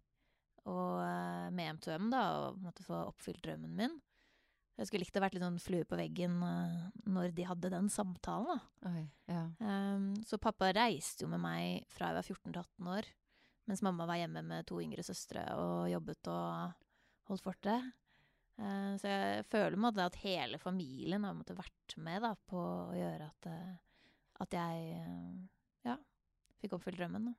og 0.68 1.00
eh, 1.04 1.48
med 1.52 1.76
M2M 1.76 2.08
da, 2.12 2.22
og 2.40 2.62
måtte 2.64 2.84
få 2.86 2.96
oppfylt 3.10 3.42
drømmen 3.44 3.74
min. 3.76 3.98
Jeg 4.78 4.88
skulle 4.88 5.02
likt 5.02 5.16
å 5.18 5.22
vært 5.24 5.34
litt 5.34 5.42
sånn 5.42 5.60
flue 5.60 5.86
på 5.88 5.98
veggen 5.98 6.38
eh, 6.46 6.88
når 7.10 7.32
de 7.36 7.46
hadde 7.48 7.72
den 7.74 7.90
samtalen. 7.92 8.56
da. 8.56 8.90
Oi, 8.92 9.04
ja. 9.28 9.44
Um, 9.60 10.12
så 10.24 10.40
pappa 10.40 10.70
reiste 10.72 11.26
jo 11.26 11.32
med 11.32 11.42
meg 11.44 11.88
fra 11.92 12.12
jeg 12.12 12.20
var 12.20 12.28
14 12.28 12.52
til 12.52 12.60
18 12.62 12.92
år, 12.94 13.10
mens 13.68 13.84
mamma 13.84 14.08
var 14.08 14.20
hjemme 14.22 14.44
med 14.48 14.68
to 14.70 14.80
yngre 14.80 15.04
søstre 15.04 15.44
og 15.60 15.90
jobbet 15.92 16.32
og 16.32 17.28
holdt 17.28 17.44
fortet. 17.44 17.92
Uh, 18.58 18.96
så 19.02 19.12
jeg 19.12 19.44
føler 19.52 19.76
på 19.76 19.92
at 20.06 20.22
hele 20.24 20.62
familien 20.62 21.28
har 21.28 21.36
måttet 21.36 21.58
vært 21.58 21.98
med 22.00 22.24
da, 22.24 22.32
på 22.48 22.64
å 22.88 22.96
gjøre 22.96 23.28
at, 23.28 23.52
uh, 23.52 24.08
at 24.46 24.56
jeg 24.56 24.96
ja, 25.88 25.96
fikk 26.62 26.74
oppfylt 26.78 26.98
drømmen. 27.00 27.30
Da. 27.30 27.34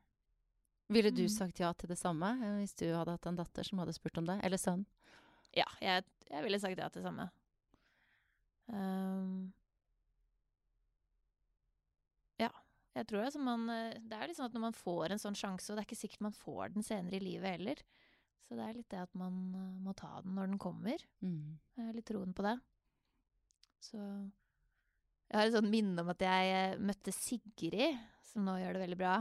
Ville 0.90 1.12
du 1.14 1.22
Mm. 1.28 1.30
sagt 1.30 1.60
ja 1.62 1.72
til 1.78 1.90
det 1.92 1.98
samme 2.00 2.32
eh, 2.42 2.56
hvis 2.64 2.74
du 2.80 2.88
hadde 2.96 3.14
hatt 3.14 3.28
en 3.30 3.38
datter 3.38 3.64
som 3.68 3.80
hadde 3.84 3.94
spurt 3.94 4.18
om 4.18 4.26
det? 4.26 4.40
Eller 4.44 4.58
sønn? 4.58 4.86
Ja, 5.56 5.66
jeg, 5.82 6.04
jeg 6.30 6.44
ville 6.46 6.60
sagt 6.62 6.78
ja 6.82 6.90
til 6.90 7.02
det 7.04 7.08
samme. 7.10 7.30
Um, 8.70 9.52
ja, 12.40 12.50
jeg 12.96 13.08
tror 13.10 13.24
altså 13.26 13.40
man 13.42 13.64
eh, 13.74 13.96
Det 13.98 14.14
er 14.20 14.34
sånn 14.38 14.46
at 14.50 14.54
når 14.54 14.62
man 14.68 14.78
får 14.78 15.16
en 15.16 15.22
sånn 15.24 15.38
sjanse, 15.38 15.72
og 15.72 15.78
det 15.78 15.84
er 15.84 15.88
ikke 15.90 16.02
sikkert 16.04 16.22
man 16.28 16.36
får 16.38 16.76
den 16.76 16.86
senere 16.86 17.18
i 17.18 17.24
livet 17.24 17.56
heller, 17.58 17.82
så 18.46 18.58
det 18.58 18.66
er 18.68 18.78
litt 18.78 18.90
det 18.94 19.02
at 19.04 19.16
man 19.18 19.40
eh, 19.58 19.80
må 19.86 19.94
ta 19.98 20.22
den 20.26 20.36
når 20.38 20.52
den 20.54 20.62
kommer. 20.62 21.02
Mm. 21.26 21.58
Jeg 21.78 21.86
har 21.90 21.98
litt 21.98 22.08
troen 22.10 22.34
på 22.38 22.46
det. 22.46 22.56
Så 23.84 23.98
Jeg 25.30 25.38
har 25.38 25.46
et 25.50 25.54
sånt 25.54 25.70
minne 25.70 26.02
om 26.02 26.10
at 26.10 26.24
jeg 26.26 26.54
eh, 26.56 26.80
møtte 26.82 27.14
Sigrid, 27.14 27.98
som 28.32 28.46
nå 28.48 28.56
gjør 28.62 28.78
det 28.78 28.82
veldig 28.86 28.98
bra. 29.00 29.16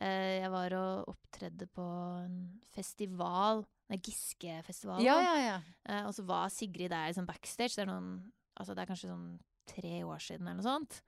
Eh, 0.00 0.40
Jeg 0.40 0.50
var 0.54 0.74
og 0.78 1.10
opptredde 1.12 1.66
på 1.68 1.84
en 2.24 2.38
festival, 2.74 3.64
nei, 3.92 3.98
Giske-festival. 4.00 5.02
Ja, 5.04 5.18
ja, 5.20 5.34
ja. 5.42 5.58
Eh, 5.84 6.06
og 6.08 6.14
så 6.16 6.24
var 6.28 6.48
Sigrid 6.52 6.90
der 6.94 7.10
liksom 7.10 7.28
backstage. 7.28 7.74
Det 7.76 7.84
er, 7.84 7.90
noen, 7.92 8.14
altså 8.56 8.72
det 8.76 8.84
er 8.86 8.90
kanskje 8.92 9.10
sånn 9.12 9.28
tre 9.68 9.98
år 10.04 10.20
siden 10.24 10.48
eller 10.48 10.62
noe 10.62 10.70
sånt. 10.70 11.02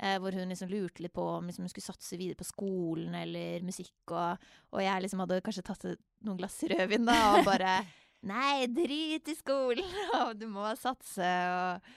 Hvor 0.00 0.32
hun 0.32 0.48
liksom 0.48 0.70
lurte 0.72 1.02
litt 1.04 1.12
på 1.12 1.20
om 1.28 1.44
liksom 1.44 1.66
hun 1.66 1.68
skulle 1.68 1.84
satse 1.90 2.16
videre 2.16 2.38
på 2.40 2.46
skolen 2.48 3.12
eller 3.18 3.60
musikk. 3.68 3.92
Og, 4.16 4.46
og 4.72 4.80
jeg 4.80 5.02
liksom 5.04 5.20
hadde 5.20 5.42
kanskje 5.44 5.64
tatt 5.68 5.84
noen 6.24 6.38
glass 6.40 6.56
rødvin 6.72 7.04
da, 7.04 7.16
og 7.34 7.44
bare 7.44 7.74
Nei, 8.30 8.64
drit 8.72 9.28
i 9.28 9.34
skolen! 9.36 9.84
og 10.22 10.32
du 10.40 10.46
må 10.52 10.64
satse. 10.80 11.28
Og, 11.52 11.90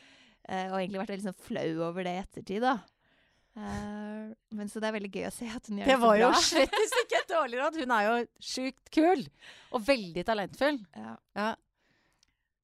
og 0.72 0.80
egentlig 0.80 1.00
vært 1.02 1.14
litt 1.16 1.24
sånn 1.28 1.40
flau 1.46 1.70
over 1.88 2.04
det 2.08 2.16
i 2.18 2.22
ettertid, 2.24 2.64
da. 2.66 2.78
Uh, 3.54 4.34
men 4.58 4.70
så 4.72 4.82
det 4.82 4.88
er 4.90 4.96
veldig 4.96 5.12
gøy 5.14 5.28
å 5.28 5.34
se 5.34 5.46
at 5.46 5.68
hun 5.70 5.78
gjør 5.78 5.86
Det 5.86 5.94
det 5.94 6.00
så 6.00 6.04
var 6.08 6.16
jo 6.18 6.30
bra. 6.32 6.40
slett 6.42 6.78
ikke 7.04 7.20
et 7.20 7.30
dårlig 7.30 7.60
råd. 7.62 7.76
Hun 7.84 7.92
er 7.94 8.08
jo 8.08 8.16
sjukt 8.42 8.92
kul. 8.96 9.22
Og 9.78 9.84
veldig 9.88 10.24
talentfull. 10.26 10.80
Ja. 10.98 11.14
Ja. 11.38 11.50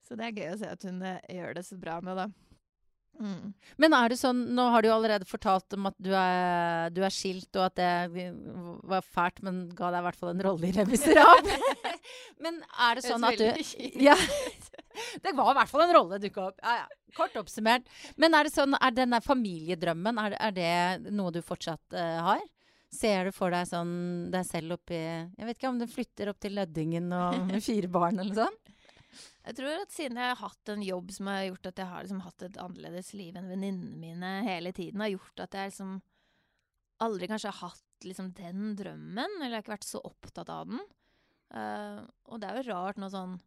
Så 0.08 0.18
det 0.18 0.26
er 0.26 0.40
gøy 0.40 0.54
å 0.56 0.60
se 0.64 0.72
at 0.74 0.86
hun 0.90 1.04
uh, 1.06 1.20
gjør 1.30 1.60
det 1.60 1.66
så 1.68 1.78
bra 1.78 2.00
nå, 2.02 2.16
da. 2.18 2.26
Mm. 3.20 3.52
Men 3.84 3.96
er 3.98 4.14
det 4.14 4.16
sånn 4.16 4.46
Nå 4.56 4.70
har 4.72 4.82
du 4.82 4.88
jo 4.88 4.94
allerede 4.96 5.28
fortalt 5.28 5.76
om 5.76 5.90
at 5.90 5.96
du 6.00 6.14
er, 6.16 6.88
du 6.96 7.02
er 7.04 7.12
skilt, 7.12 7.50
og 7.58 7.66
at 7.66 7.76
det 7.76 8.22
var 8.88 9.04
fælt, 9.04 9.42
men 9.44 9.66
ga 9.76 9.90
deg 9.92 10.00
i 10.00 10.08
hvert 10.08 10.20
fall 10.22 10.32
en 10.32 10.44
rolle 10.48 10.70
i 10.70 10.76
Les 10.76 10.88
Miserables. 10.88 11.82
men 12.46 12.62
er 12.88 13.00
det 13.00 13.04
sånn 13.06 13.28
at 13.28 13.42
du 13.42 14.06
ja. 14.08 14.16
Det 15.24 15.32
var 15.36 15.52
i 15.52 15.58
hvert 15.60 15.72
fall 15.72 15.86
en 15.86 15.94
rolle 15.96 16.20
dukka 16.20 16.48
opp. 16.50 16.64
Ja, 16.64 16.82
ja. 16.82 16.88
Kort 17.16 17.36
oppsummert. 17.40 17.86
Men 18.20 18.36
er 18.38 18.46
det 18.46 18.54
sånn, 18.54 18.76
er 18.78 18.96
denne 18.96 19.20
familiedrømmen, 19.24 20.20
er, 20.22 20.36
er 20.50 20.56
det 20.56 21.14
noe 21.16 21.34
du 21.34 21.40
fortsatt 21.46 21.96
uh, 21.96 22.20
har? 22.26 22.44
Ser 22.94 23.30
du 23.30 23.36
for 23.36 23.54
deg 23.54 23.68
sånn 23.70 23.92
deg 24.34 24.48
selv 24.48 24.80
oppi 24.80 24.98
Jeg 24.98 25.46
vet 25.46 25.60
ikke 25.60 25.70
om 25.70 25.78
du 25.78 25.86
flytter 25.86 26.32
opp 26.32 26.40
til 26.42 26.56
Løddingen 26.58 27.12
og 27.14 27.52
fire 27.62 27.90
barn 27.92 28.18
eller 28.24 28.48
sånn? 28.48 28.58
Jeg 29.46 29.58
tror 29.58 29.82
at 29.82 29.94
siden 29.94 30.20
jeg 30.20 30.32
har 30.32 30.40
hatt 30.44 30.72
en 30.72 30.86
jobb 30.86 31.12
som 31.16 31.30
har 31.32 31.48
gjort 31.48 31.70
at 31.72 31.82
jeg 31.82 31.92
har 31.92 32.06
liksom 32.06 32.24
hatt 32.26 32.46
et 32.46 32.60
annerledes 32.62 33.12
liv 33.18 33.38
enn 33.40 33.50
venninnene 33.50 34.00
mine 34.00 34.32
hele 34.46 34.74
tiden, 34.76 35.02
har 35.04 35.14
gjort 35.14 35.46
at 35.46 35.58
jeg 35.58 35.72
liksom 35.72 36.00
aldri 37.06 37.30
kanskje 37.32 37.54
har 37.54 37.72
hatt 37.72 38.08
liksom 38.08 38.32
den 38.38 38.74
drømmen, 38.80 39.38
eller 39.40 39.54
jeg 39.54 39.58
har 39.58 39.66
ikke 39.66 39.76
vært 39.78 39.88
så 39.88 40.02
opptatt 40.08 40.52
av 40.54 40.70
den. 40.70 40.82
Uh, 41.50 42.04
og 42.30 42.42
det 42.42 42.50
er 42.50 42.60
jo 42.60 42.76
rart 42.76 43.00
nå 43.02 43.08
sånn 43.10 43.40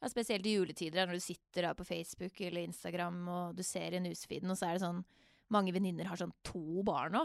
ja, 0.00 0.06
Spesielt 0.08 0.46
i 0.46 0.52
juletider, 0.54 1.02
når 1.08 1.18
du 1.18 1.24
sitter 1.24 1.66
her 1.66 1.74
på 1.74 1.84
Facebook 1.88 2.38
eller 2.46 2.62
Instagram 2.62 3.16
og 3.26 3.56
du 3.58 3.64
ser 3.66 3.96
i 3.96 4.02
newsfeeden, 4.04 4.52
og 4.52 4.56
så 4.60 4.68
er 4.68 4.78
det 4.78 4.84
sånn 4.84 5.02
Mange 5.50 5.74
venninner 5.74 6.06
har 6.06 6.14
sånn 6.14 6.30
to 6.46 6.84
barn 6.86 7.16
nå. 7.16 7.24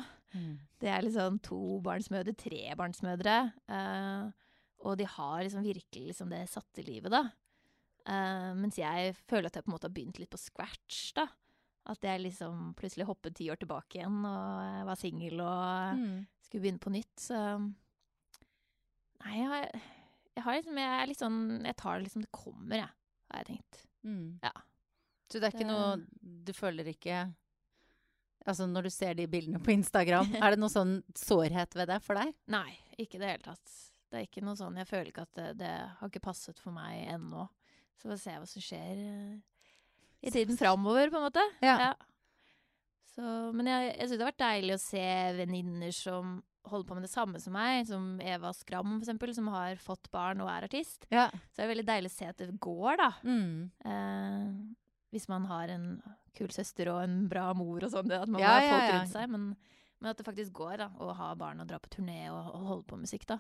Det 0.81 0.89
er 0.89 1.03
liksom 1.05 1.35
tobarnsmødre, 1.45 2.33
trebarnsmødre. 2.41 3.35
Uh, 3.69 4.33
og 4.81 4.97
de 4.97 5.05
har 5.05 5.43
liksom 5.43 5.61
virkelig 5.61 6.07
liksom 6.09 6.31
det 6.33 6.39
satte 6.49 6.81
livet, 6.87 7.13
da. 7.13 7.21
Eh, 8.05 8.51
mens 8.53 8.77
jeg 8.77 9.15
føler 9.27 9.47
at 9.49 9.55
jeg 9.57 9.63
på 9.65 9.71
en 9.71 9.75
måte 9.77 9.87
har 9.89 9.95
begynt 9.95 10.19
litt 10.21 10.29
på 10.29 10.37
scratch, 10.41 11.13
da. 11.17 11.27
At 11.87 12.01
jeg 12.01 12.21
liksom 12.23 12.73
plutselig 12.77 13.05
hoppet 13.05 13.35
ti 13.37 13.49
år 13.53 13.57
tilbake 13.61 13.99
igjen 13.99 14.23
og 14.25 14.85
var 14.87 14.95
singel 14.97 15.39
og 15.41 15.97
Mm. 15.99 16.25
skulle 16.41 16.61
begynne 16.63 16.79
på 16.81 16.89
nytt. 16.93 17.15
Så 17.17 17.37
Nei, 19.25 19.37
jeg 19.39 19.47
har, 19.49 19.69
jeg 20.35 20.43
har 20.43 20.57
liksom 20.59 20.77
Jeg 20.77 21.01
er 21.01 21.07
litt 21.07 21.21
sånn 21.21 21.65
Jeg 21.65 21.75
tar 21.77 21.97
det 21.99 22.05
liksom 22.07 22.21
det 22.25 22.31
kommer, 22.35 22.75
jeg, 22.83 22.89
har 23.31 23.41
jeg 23.43 23.47
tenkt. 23.47 23.85
Mm. 24.05 24.39
Ja. 24.43 24.51
Så 25.31 25.39
det 25.39 25.43
er 25.43 25.51
ikke 25.55 25.65
Det- 25.65 25.67
noe 25.71 26.43
Du 26.45 26.53
føler 26.53 26.85
ikke 26.91 27.33
Altså 28.47 28.67
når 28.69 28.83
du 28.83 28.89
ser 28.91 29.13
de 29.15 29.25
bildene 29.25 29.57
på 29.59 29.71
Instagram, 29.73 30.35
er 30.35 30.51
det 30.51 30.59
noe 30.59 30.69
sånn 30.69 31.01
sårhet 31.15 31.73
ved 31.73 31.87
det 31.87 32.01
for 32.03 32.13
deg? 32.13 32.35
Nei, 32.47 32.77
ikke 32.99 33.15
i 33.15 33.17
det 33.23 33.29
hele 33.31 33.41
tatt. 33.43 33.71
Det 34.11 34.19
er 34.19 34.27
ikke 34.27 34.43
noe 34.45 34.53
sånn 34.55 34.75
Jeg 34.77 34.85
føler 34.85 35.07
ikke 35.11 35.21
at 35.23 35.33
det, 35.33 35.57
det 35.57 35.71
har 35.97 36.09
ikke 36.09 36.21
passet 36.21 36.59
for 36.59 36.69
meg 36.71 37.07
ennå. 37.09 37.47
Så 37.95 38.07
får 38.07 38.15
vi 38.15 38.23
se 38.23 38.35
hva 38.39 38.49
som 38.49 38.65
skjer 38.65 39.03
eh, 39.05 39.37
i 40.25 40.33
tiden 40.33 40.57
framover, 40.59 41.11
på 41.13 41.19
en 41.19 41.27
måte. 41.27 41.43
Ja. 41.63 41.93
Så, 43.15 43.23
men 43.55 43.69
jeg, 43.69 43.93
jeg 43.93 44.09
syns 44.09 44.17
det 44.17 44.25
har 44.25 44.33
vært 44.33 44.43
deilig 44.43 44.75
å 44.75 44.83
se 44.83 45.05
venninner 45.37 45.95
som 45.95 46.35
holder 46.65 46.87
på 46.89 46.95
med 46.97 47.05
det 47.05 47.11
samme 47.11 47.39
som 47.39 47.53
meg, 47.55 47.85
som 47.87 48.07
Eva 48.25 48.51
Skram 48.55 48.97
eksempel, 48.97 49.31
som 49.37 49.47
har 49.53 49.77
fått 49.79 50.09
barn 50.13 50.41
og 50.43 50.49
er 50.51 50.65
artist. 50.67 51.05
Ja. 51.13 51.27
Så 51.29 51.59
det 51.59 51.65
er 51.67 51.71
veldig 51.71 51.87
deilig 51.87 52.11
å 52.11 52.15
se 52.15 52.29
at 52.31 52.41
det 52.41 52.49
går, 52.63 52.97
da. 52.99 53.09
Mm. 53.23 53.69
Eh, 53.85 54.49
hvis 55.15 55.29
man 55.31 55.45
har 55.47 55.71
en 55.71 55.87
kul 56.35 56.51
søster 56.51 56.89
og 56.91 57.03
en 57.05 57.21
bra 57.31 57.47
mor 57.55 57.85
og 57.85 57.93
sånn, 57.93 58.11
at 58.11 58.27
man 58.27 58.41
Ja, 58.43 58.57
har 58.57 58.65
ja, 58.65 58.73
folk 58.73 58.87
ja. 58.89 58.97
rundt 58.97 59.13
seg. 59.13 59.31
Men, 59.31 59.47
men 60.01 60.11
at 60.11 60.19
det 60.19 60.27
faktisk 60.27 60.55
går, 60.57 60.75
da. 60.83 60.89
Å 60.99 61.15
ha 61.21 61.31
barn 61.39 61.63
og 61.63 61.69
dra 61.69 61.79
på 61.79 61.93
turné 61.95 62.25
og, 62.33 62.41
og 62.57 62.69
holde 62.73 62.89
på 62.89 62.99
med 62.99 63.07
musikk, 63.07 63.29
da. 63.29 63.39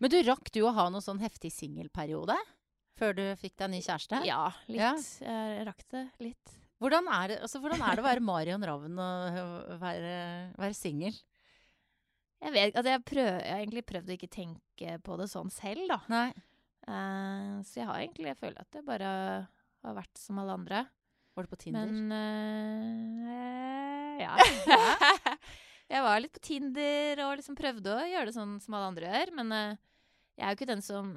Men 0.00 0.14
du, 0.14 0.20
rakk 0.24 0.48
du 0.54 0.62
å 0.64 0.72
ha 0.76 0.86
noen 0.92 1.04
sånn 1.04 1.20
heftig 1.20 1.50
singelperiode 1.52 2.38
før 2.98 3.16
du 3.18 3.24
fikk 3.40 3.56
deg 3.62 3.72
ny 3.72 3.80
kjæreste? 3.84 4.20
Ja, 4.28 4.44
litt. 4.68 4.80
Ja. 4.80 4.92
Jeg 4.96 5.66
rakk 5.68 5.84
det 5.94 6.06
litt. 6.22 6.56
Hvordan, 6.82 7.06
er 7.14 7.30
det, 7.30 7.36
altså, 7.46 7.60
hvordan 7.62 7.82
er 7.86 7.94
det 7.94 8.02
å 8.02 8.08
være 8.08 8.24
Marion 8.26 8.64
Ravn 8.66 8.96
og 8.98 9.76
være, 9.78 10.14
være 10.58 10.74
singel? 10.74 11.14
Jeg 12.42 12.54
vet, 12.56 12.72
altså 12.74 12.90
jeg, 12.90 13.02
prøv, 13.06 13.28
jeg 13.28 13.52
har 13.54 13.60
egentlig 13.60 13.84
prøvd 13.86 14.08
å 14.10 14.16
ikke 14.16 14.32
tenke 14.34 14.96
på 15.06 15.18
det 15.20 15.28
sånn 15.30 15.52
selv, 15.54 15.84
da. 15.92 16.00
Nei. 16.10 16.30
Uh, 16.82 17.62
så 17.62 17.78
jeg 17.78 17.86
har 17.86 18.00
egentlig 18.00 18.26
Jeg 18.32 18.38
føler 18.40 18.58
at 18.58 18.74
jeg 18.74 18.82
bare 18.82 19.10
har 19.86 19.94
vært 19.94 20.18
som 20.18 20.40
alle 20.42 20.56
andre. 20.58 20.80
Var 21.36 21.46
du 21.46 21.52
på 21.52 21.60
Tinder? 21.60 21.92
Men 21.92 23.22
uh, 23.22 24.18
Ja. 24.22 24.34
jeg 25.92 26.02
var 26.02 26.18
litt 26.24 26.34
på 26.34 26.42
Tinder 26.42 27.22
og 27.28 27.36
liksom 27.38 27.56
prøvde 27.58 27.94
å 27.94 28.10
gjøre 28.10 28.30
det 28.30 28.36
sånn 28.36 28.58
som 28.64 28.74
alle 28.74 28.90
andre 28.90 29.12
gjør. 29.12 29.32
Men 29.38 29.54
eh, 29.56 29.80
jeg 30.38 30.44
er 30.44 30.52
jo 30.52 30.58
ikke 30.58 30.70
den 30.72 30.84
som 30.84 31.12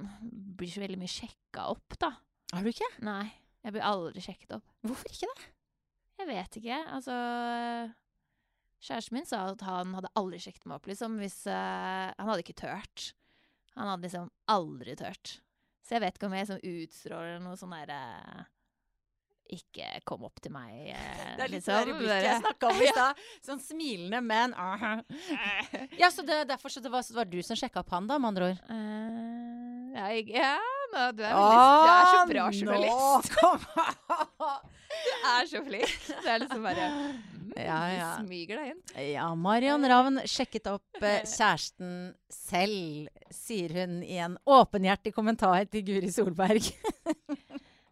blir 0.60 0.72
så 0.72 0.84
veldig 0.84 1.00
mye 1.02 1.12
sjekka 1.12 1.68
opp, 1.72 1.98
da. 2.02 2.12
er 2.54 2.66
du 2.66 2.72
ikke? 2.72 2.90
Nei. 3.06 3.30
Jeg 3.66 3.74
blir 3.74 3.86
aldri 3.88 4.22
sjekket 4.22 4.58
opp. 4.60 4.74
Hvorfor 4.86 5.10
ikke 5.10 5.30
det? 5.32 5.46
Jeg 6.20 6.30
vet 6.30 6.58
ikke. 6.60 6.80
Altså 6.96 7.16
Kjæresten 8.86 9.18
min 9.18 9.26
sa 9.26 9.42
at 9.50 9.64
han 9.66 9.96
hadde 9.98 10.12
aldri 10.20 10.40
sjekket 10.44 10.68
meg 10.70 10.78
opp, 10.78 10.90
liksom, 10.92 11.16
hvis 11.18 11.40
uh, 11.50 12.12
Han 12.14 12.30
hadde 12.30 12.44
ikke 12.44 12.60
tørt. 12.60 13.08
Han 13.76 13.90
hadde 13.90 14.06
liksom 14.06 14.30
aldri 14.52 14.94
tørt. 15.00 15.40
Så 15.86 15.96
jeg 15.96 16.04
vet 16.06 16.18
ikke 16.18 16.30
om 16.30 16.36
jeg 16.36 16.46
liksom 16.46 16.76
utstråler 16.84 17.42
noe 17.42 17.58
sånn 17.60 17.74
derre 17.74 18.46
Ikke 19.54 19.86
kom 20.10 20.24
opp 20.26 20.40
til 20.42 20.50
meg, 20.56 20.72
eh, 20.90 21.36
Det 21.38 21.44
er 21.46 21.52
litt 21.52 21.60
liksom. 21.60 21.86
det 21.86 21.98
blikket 22.00 22.26
jeg 22.26 22.40
snakka 22.42 22.70
om 22.72 22.80
i 22.82 22.88
stad. 22.96 23.20
Sånn 23.46 23.60
smilende, 23.62 24.22
men 24.26 24.56
aha. 24.58 24.96
Ja, 26.02 26.10
så 26.10 26.26
det, 26.26 26.40
derfor 26.50 26.74
så 26.74 26.82
det 26.82 26.90
var, 26.90 27.06
så 27.06 27.14
det 27.14 27.20
var 27.22 27.30
du 27.30 27.38
som 27.46 27.60
sjekka 27.60 27.84
opp 27.84 27.94
han, 27.94 28.08
da, 28.10 28.18
med 28.18 28.32
andre 28.34 28.48
ord? 28.50 28.64
Eh, 28.74 29.94
ja, 29.96 30.08
jeg, 30.18 30.32
ja 30.34 30.56
nå, 30.96 31.06
du 31.16 31.22
er 31.24 31.38
veldig 31.38 31.62
Du 31.86 31.92
er 31.94 32.10
så 32.10 32.26
bra 32.32 32.48
journalist. 32.58 33.32
Du 34.96 35.10
er 35.28 35.48
så 35.50 35.60
flink. 35.66 35.94
Det 36.08 36.30
er 36.32 36.40
liksom 36.40 36.62
bare 36.64 36.86
mm, 36.94 37.56
Ja, 37.60 37.80
ja. 37.92 38.10
Du 38.16 38.26
smyger 38.30 38.62
deg 38.62 38.70
inn. 38.72 38.80
Ja, 39.12 39.26
Marion 39.38 39.84
Ravn 39.92 40.22
sjekket 40.30 40.70
opp 40.72 41.02
eh, 41.04 41.22
kjæresten 41.28 42.14
selv, 42.32 43.10
sier 43.34 43.74
hun 43.76 44.00
i 44.06 44.18
en 44.24 44.38
åpenhjertig 44.48 45.12
kommentar 45.16 45.68
til 45.70 45.84
Guri 45.88 46.10
Solberg. 46.16 46.72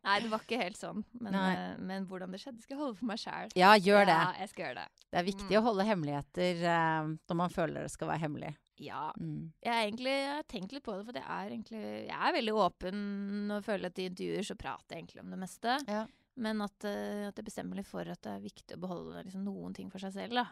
Nei, 0.04 0.18
det 0.20 0.30
var 0.34 0.42
ikke 0.44 0.58
helt 0.60 0.76
sånn. 0.80 1.04
Men, 1.24 1.36
eh, 1.38 1.78
men 1.80 2.06
hvordan 2.10 2.32
det 2.36 2.42
skjedde, 2.42 2.62
skal 2.64 2.76
jeg 2.76 2.82
holde 2.82 2.98
for 3.00 3.08
meg 3.08 3.22
sjæl. 3.22 3.54
Ja, 3.56 3.70
gjør 3.80 4.06
det. 4.10 4.18
Ja, 4.20 4.34
jeg 4.42 4.50
skal 4.52 4.66
gjøre 4.66 4.82
det. 4.82 5.06
Det 5.14 5.20
er 5.22 5.28
viktig 5.30 5.50
Mm. 5.54 5.60
å 5.62 5.64
holde 5.70 5.86
hemmeligheter 5.88 6.64
uh, 6.68 7.14
når 7.30 7.36
man 7.40 7.50
føler 7.54 7.82
det 7.86 7.92
skal 7.94 8.10
være 8.12 8.24
hemmelig. 8.26 8.52
Ja. 8.84 9.14
Mm. 9.20 9.54
Jeg, 9.64 9.72
er 9.72 9.86
egentlig, 9.88 10.12
jeg 10.18 10.34
har 10.34 10.44
tenkt 10.50 10.74
litt 10.74 10.84
på 10.84 10.96
det, 10.98 11.06
for 11.06 11.14
jeg 11.14 11.24
er 11.30 11.52
egentlig 11.54 11.82
Jeg 12.10 12.18
er 12.18 12.34
veldig 12.34 12.54
åpen 12.58 13.52
og 13.54 13.64
føler 13.64 13.86
at 13.94 14.00
i 14.02 14.08
intervjuer 14.10 14.44
så 14.50 14.56
prater 14.60 14.96
jeg 14.98 15.04
egentlig 15.06 15.22
om 15.24 15.30
det 15.32 15.40
meste. 15.46 15.78
Ja. 15.88 16.04
Men 16.36 16.62
at, 16.66 16.78
uh, 16.90 17.28
at 17.30 17.38
jeg 17.40 17.46
bestemmer 17.46 17.78
litt 17.80 17.88
for 17.88 18.02
at 18.02 18.22
det 18.26 18.32
er 18.34 18.44
viktig 18.44 18.76
å 18.76 18.82
beholde 18.82 19.24
liksom, 19.24 19.46
noen 19.46 19.74
ting 19.78 19.92
for 19.94 20.00
seg 20.04 20.12
selv. 20.18 20.34
Da. 20.34 20.48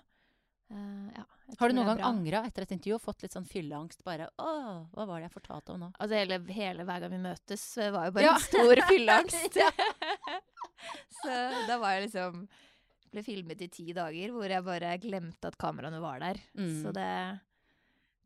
Eh, 0.72 1.12
ja, 1.18 1.24
Har 1.60 1.70
du 1.70 1.76
noen 1.76 1.90
gang 1.92 2.02
angra 2.08 2.46
etter 2.48 2.64
et 2.64 2.72
intervju 2.78 2.96
og 2.96 3.02
fått 3.04 3.26
litt 3.26 3.34
sånn 3.36 3.48
fylleangst? 3.48 4.04
Bare 4.08 4.30
'Å, 4.40 4.52
hva 4.96 5.06
var 5.08 5.20
det 5.20 5.28
jeg 5.30 5.36
fortalte 5.42 5.74
om 5.74 5.82
nå?' 5.84 5.92
Altså 6.00 6.16
hele, 6.16 6.40
hele 6.48 6.86
hver 6.88 7.02
gang 7.04 7.12
vi 7.12 7.18
møtes, 7.26 7.66
eh, 7.78 7.92
var 7.92 8.06
jo 8.08 8.12
bare 8.16 8.24
Ja. 8.24 8.34
en 8.36 8.40
stor 8.40 8.76
fylleangst. 8.92 9.58
så 11.22 11.34
da 11.68 11.78
var 11.82 11.96
jeg 11.98 12.10
liksom 12.10 12.48
Ble 13.12 13.24
filmet 13.28 13.60
i 13.62 13.68
ti 13.68 13.92
dager 13.92 14.32
hvor 14.32 14.48
jeg 14.48 14.64
bare 14.64 14.94
glemte 15.04 15.50
at 15.50 15.58
kameraene 15.60 16.00
var 16.00 16.22
der. 16.24 16.38
Mm. 16.56 16.78
Så 16.82 16.94
det 16.96 17.42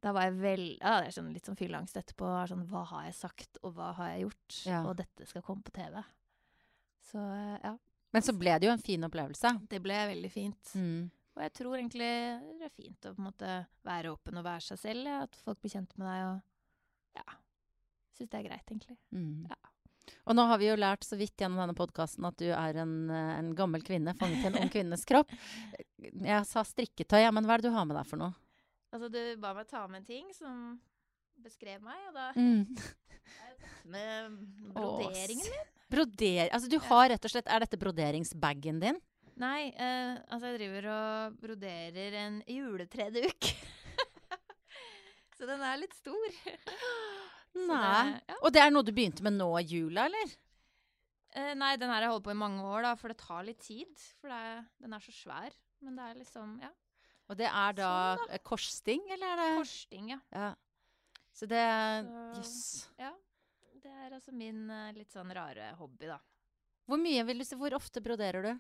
Da 0.05 0.11
var 0.13 0.27
jeg 0.29 0.35
vel 0.43 0.65
Ja, 0.77 0.99
det 1.01 1.07
er 1.09 1.15
sånn, 1.17 1.33
litt 1.33 1.45
sånn 1.49 1.57
fylleangst 1.57 1.97
etterpå. 1.97 2.27
er 2.43 2.47
Sånn, 2.53 2.67
hva 2.69 2.85
har 2.85 3.05
jeg 3.05 3.15
sagt, 3.15 3.57
og 3.63 3.73
hva 3.73 3.95
har 3.95 4.09
jeg 4.13 4.27
gjort? 4.27 4.65
Ja. 4.67 4.83
Og 4.85 4.95
dette 4.97 5.25
skal 5.25 5.41
komme 5.41 5.63
på 5.63 5.73
TV. 5.73 6.03
Så 7.01 7.17
eh, 7.17 7.57
ja. 7.63 7.75
Men 8.13 8.21
så 8.21 8.37
ble 8.37 8.59
det 8.59 8.67
jo 8.69 8.71
en 8.71 8.77
fin 8.85 9.01
opplevelse. 9.01 9.67
Det 9.67 9.81
ble 9.81 9.97
veldig 10.13 10.31
fint. 10.31 10.75
Mm. 10.75 11.09
Og 11.35 11.43
jeg 11.43 11.51
tror 11.57 11.75
egentlig 11.77 12.09
det 12.59 12.67
er 12.69 12.71
fint 12.75 13.07
å 13.09 13.13
på 13.15 13.19
en 13.21 13.27
måte 13.29 13.53
være 13.83 14.13
åpen 14.15 14.39
og 14.39 14.45
være 14.47 14.63
seg 14.69 14.79
selv. 14.79 15.07
Ja, 15.09 15.21
at 15.27 15.35
folk 15.43 15.59
blir 15.63 15.73
kjent 15.75 15.95
med 15.99 16.07
deg 16.07 16.27
og 16.29 17.19
Ja. 17.19 17.39
Syns 18.15 18.29
det 18.31 18.39
er 18.39 18.45
greit, 18.47 18.69
egentlig. 18.71 18.95
Mm. 19.11 19.47
Ja. 19.51 19.57
Og 20.29 20.35
nå 20.37 20.45
har 20.47 20.59
vi 20.61 20.69
jo 20.69 20.75
lært 20.79 21.03
så 21.03 21.17
vidt 21.19 21.35
gjennom 21.41 21.59
denne 21.59 21.75
podkasten 21.75 22.23
at 22.29 22.37
du 22.39 22.45
er 22.53 22.77
en, 22.79 23.09
eh, 23.11 23.31
en 23.39 23.49
gammel 23.57 23.81
kvinne 23.83 24.13
fanget 24.15 24.45
i 24.45 24.47
en 24.47 24.59
ung 24.61 24.69
kvinnes 24.71 25.03
kropp. 25.05 25.31
Jeg 26.31 26.45
sa 26.47 26.63
strikketøy, 26.63 27.19
ja, 27.25 27.31
men 27.35 27.43
hva 27.43 27.55
er 27.57 27.63
det 27.63 27.71
du 27.71 27.75
har 27.75 27.87
med 27.89 27.97
deg 27.97 28.07
for 28.07 28.21
noe? 28.21 28.35
Altså, 28.93 29.09
du 29.11 29.19
ba 29.41 29.51
meg 29.57 29.67
ta 29.67 29.81
med 29.87 30.03
en 30.03 30.07
ting 30.07 30.29
som 30.37 30.77
beskrev 31.43 31.81
meg, 31.83 31.99
og 32.07 32.13
da 32.15 32.29
Mm. 32.39 32.63
med 33.95 34.37
broderingen 34.75 35.49
min. 35.51 35.71
Broder... 35.91 36.49
Altså, 36.53 36.69
du 36.71 36.79
har 36.79 37.09
rett 37.11 37.25
og 37.27 37.31
slett 37.31 37.47
Er 37.51 37.61
dette 37.65 37.77
broderingsbagen 37.77 38.79
din? 38.81 38.97
Nei, 39.35 39.67
eh, 39.75 40.15
altså 40.31 40.47
jeg 40.53 40.59
driver 40.61 40.85
og 40.93 41.39
broderer 41.41 42.13
en 42.21 42.37
juletreduk. 42.47 43.49
Så 45.35 45.47
den 45.49 45.59
er 45.67 45.81
litt 45.81 45.95
stor. 45.97 46.37
Nei. 47.55 48.11
det- 48.13 48.21
ja. 48.31 48.37
Og 48.41 48.53
det 48.55 48.61
er 48.63 48.71
noe 48.71 48.83
du 48.87 48.93
begynte 48.95 49.23
med 49.25 49.35
nå 49.35 49.49
i 49.59 49.65
jula, 49.67 50.05
eller? 50.07 50.31
Eh, 51.35 51.51
nei, 51.59 51.73
den 51.75 51.89
her 51.91 51.97
har 51.99 52.05
jeg 52.07 52.13
holdt 52.13 52.23
på 52.29 52.31
i 52.31 52.39
mange 52.39 52.63
år, 52.63 52.81
da, 52.87 52.93
for 52.95 53.11
det 53.11 53.17
tar 53.19 53.43
litt 53.43 53.59
tid. 53.59 53.91
For 54.21 54.31
er, 54.31 54.63
den 54.79 54.93
er 54.95 55.03
så 55.03 55.11
svær. 55.11 55.51
Men 55.83 55.95
det 55.99 56.03
er 56.09 56.19
liksom 56.23 56.57
Ja. 56.63 56.71
Og 57.27 57.35
det 57.39 57.47
er 57.49 57.73
da 57.73 57.89
Sånn, 58.19 58.27
da. 58.29 58.37
korssting, 58.45 59.01
eller 59.11 59.27
er 59.33 59.39
det 59.41 59.57
Korssting, 59.57 60.09
ja. 60.13 60.19
Ja. 60.31 60.49
Så 61.33 61.47
det 61.49 61.57
Jøss. 62.37 62.37
Yes. 62.37 62.89
ja. 63.01 63.11
Det 63.81 63.91
er 63.91 64.13
altså 64.13 64.31
min 64.31 64.69
eh, 64.69 64.91
litt 64.93 65.11
sånn 65.11 65.33
rare 65.33 65.71
hobby, 65.79 66.05
da. 66.07 66.19
Hvor 66.87 67.01
mye 67.01 67.23
vil 67.25 67.41
du 67.41 67.43
si 67.43 67.57
Hvor 67.57 67.73
ofte 67.75 67.99
broderer 68.05 68.45
du? 68.45 68.53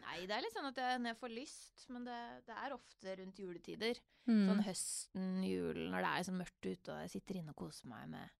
Nei, 0.00 0.18
det 0.26 0.36
er 0.36 0.44
litt 0.44 0.54
sånn 0.56 0.68
at 0.70 0.78
jeg, 0.80 1.00
når 1.00 1.12
jeg 1.12 1.18
får 1.20 1.32
lyst, 1.34 1.84
men 1.92 2.06
det, 2.08 2.18
det 2.48 2.56
er 2.56 2.74
ofte 2.76 3.16
rundt 3.20 3.40
juletider. 3.42 4.00
Mm. 4.28 4.44
Sånn 4.48 4.62
høsten, 4.66 5.26
julen, 5.46 5.90
når 5.92 6.06
det 6.06 6.12
er 6.12 6.28
sånn 6.28 6.40
mørkt 6.40 6.68
ute, 6.68 6.94
og 6.94 7.02
jeg 7.04 7.12
sitter 7.16 7.40
inne 7.40 7.54
og 7.54 7.60
koser 7.64 7.90
meg 7.90 8.08
med 8.12 8.36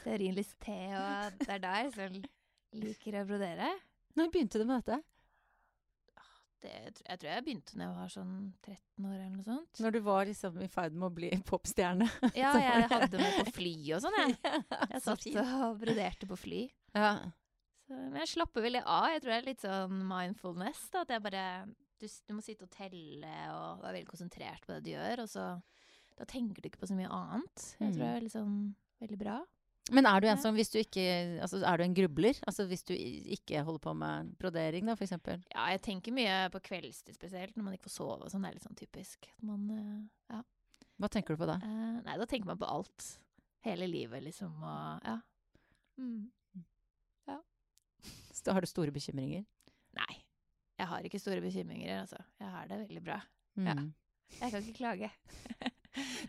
stearinlys 0.00 0.52
te, 0.62 0.78
og 0.98 1.40
det 1.42 1.48
er 1.56 1.62
da 1.62 1.72
jeg 1.80 1.94
sånn 1.96 2.20
liker 2.82 3.18
å 3.20 3.24
brodere. 3.28 3.72
Når 4.18 4.30
begynte 4.32 4.60
du 4.60 4.68
med 4.68 4.82
dette? 4.82 5.00
Det, 6.62 6.70
jeg 7.02 7.18
tror 7.18 7.26
jeg 7.26 7.42
begynte 7.42 7.74
når 7.74 7.88
jeg 7.88 7.94
var 7.96 8.10
sånn 8.12 8.34
13 8.62 9.06
år 9.08 9.14
eller 9.16 9.30
noe 9.34 9.46
sånt. 9.48 9.80
Når 9.82 9.94
du 9.96 10.00
var 10.06 10.28
liksom 10.28 10.60
i 10.62 10.68
ferd 10.70 10.94
med 10.94 11.08
å 11.08 11.14
bli 11.16 11.30
popstjerne? 11.48 12.06
Ja, 12.38 12.52
jeg 12.62 12.86
hadde 12.92 13.18
meg 13.18 13.38
på 13.40 13.54
fly 13.56 13.72
og 13.96 14.04
sånn, 14.04 14.18
jeg. 14.20 14.36
Jeg 14.92 15.02
satt 15.02 15.26
og 15.42 15.80
broderte 15.82 16.28
på 16.30 16.38
fly. 16.38 16.60
Ja. 16.94 17.16
Men 17.92 18.20
jeg 18.22 18.32
slapper 18.34 18.64
veldig 18.64 18.82
av. 18.84 19.08
Jeg 19.12 19.22
tror 19.22 19.32
det 19.32 19.38
er 19.38 19.48
litt 19.50 19.64
sånn 19.64 20.02
mindfulness. 20.08 20.84
Da, 20.92 21.06
at 21.06 21.14
jeg 21.14 21.24
bare 21.24 21.46
du, 22.02 22.06
du 22.08 22.34
må 22.34 22.42
sitte 22.44 22.66
og 22.66 22.74
telle 22.74 23.32
og 23.54 23.82
være 23.84 23.98
veldig 23.98 24.10
konsentrert 24.10 24.66
på 24.66 24.74
det 24.74 24.82
du 24.86 24.92
gjør. 24.94 25.24
Og 25.24 25.32
så 25.32 25.48
Da 26.18 26.26
tenker 26.28 26.60
du 26.62 26.68
ikke 26.68 26.82
på 26.82 26.90
så 26.90 26.96
mye 26.98 27.10
annet. 27.10 27.66
Jeg 27.80 27.94
tror 27.94 28.04
det 28.04 28.14
er 28.16 28.24
liksom 28.26 28.54
veldig 29.02 29.18
bra. 29.20 29.40
Men 29.90 30.06
er 30.06 30.22
du 30.22 30.28
en 30.30 30.38
som 30.38 30.54
hvis 30.54 30.70
du 30.70 30.76
ikke 30.78 31.02
Altså 31.42 31.58
er 31.66 31.80
du 31.80 31.82
en 31.82 31.96
grubler? 31.96 32.38
Altså 32.46 32.68
hvis 32.70 32.84
du 32.86 32.92
ikke 32.94 33.64
holder 33.66 33.82
på 33.82 33.94
med 33.98 34.30
brodering, 34.38 34.86
da, 34.86 34.94
eksempel? 34.94 35.42
Ja, 35.54 35.66
jeg 35.74 35.82
tenker 35.82 36.14
mye 36.14 36.36
på 36.54 36.60
kveldstid 36.68 37.18
spesielt, 37.18 37.56
når 37.56 37.66
man 37.66 37.74
ikke 37.78 37.88
får 37.88 37.96
sove 37.96 38.20
og 38.20 38.30
sånn. 38.30 38.44
Det 38.46 38.52
er 38.52 38.58
litt 38.58 38.68
sånn 38.68 38.78
typisk. 38.78 39.30
Man 39.42 39.66
eh, 39.74 40.36
Ja. 40.36 40.42
Hva 41.02 41.08
tenker 41.10 41.34
du 41.34 41.40
på 41.40 41.48
da? 41.50 41.56
Eh, 41.66 41.98
nei, 42.04 42.14
da 42.20 42.28
tenker 42.30 42.46
man 42.52 42.60
på 42.60 42.68
alt. 42.68 43.08
Hele 43.66 43.88
livet, 43.90 44.22
liksom, 44.22 44.54
og 44.62 45.06
ja. 45.06 45.16
Mm. 45.98 46.30
Har 48.50 48.60
du 48.60 48.66
store 48.70 48.94
bekymringer? 48.94 49.44
Nei. 49.98 50.14
Jeg 50.80 50.88
har 50.90 51.04
ikke 51.06 51.20
store 51.22 51.42
bekymringer, 51.44 52.00
altså. 52.00 52.18
Jeg 52.40 52.48
har 52.50 52.66
det 52.70 52.80
veldig 52.88 53.02
bra. 53.04 53.20
Ja. 53.60 53.76
Mm. 53.78 53.92
Jeg 54.40 54.50
kan 54.50 54.62
ikke 54.62 54.78
klage. 54.80 55.12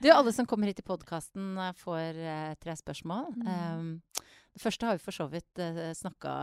Du, 0.01 0.09
alle 0.11 0.33
som 0.35 0.43
kommer 0.43 0.67
hit 0.67 0.81
i 0.81 0.83
podkasten, 0.83 1.55
får 1.79 2.17
uh, 2.19 2.53
tre 2.59 2.73
spørsmål. 2.75 3.29
Mm. 3.37 3.45
Um, 3.47 4.25
det 4.51 4.59
første 4.59 4.89
har 4.89 4.97
vi 4.97 5.03
for 5.05 5.15
så 5.15 5.27
vidt 5.31 5.61
uh, 5.61 5.93
snakka 5.95 6.33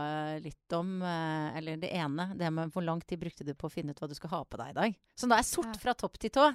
litt 0.41 0.73
om. 0.73 0.95
Uh, 1.05 1.53
eller 1.59 1.77
det 1.77 1.91
ene, 1.93 2.31
det 2.39 2.49
med 2.49 2.73
hvor 2.73 2.81
lang 2.81 3.03
tid 3.05 3.21
brukte 3.21 3.45
du 3.45 3.53
på 3.53 3.69
å 3.69 3.73
finne 3.73 3.93
ut 3.93 4.01
hva 4.01 4.09
du 4.09 4.17
skal 4.17 4.33
ha 4.33 4.41
på 4.41 4.57
deg 4.63 4.73
i 4.73 4.77
dag? 4.79 4.97
Som 5.13 5.29
da 5.29 5.37
er 5.37 5.45
sort 5.45 5.69
Ja. 5.69 5.77
fra 5.83 5.93
topp 5.93 6.17
til 6.17 6.33
tå. 6.33 6.47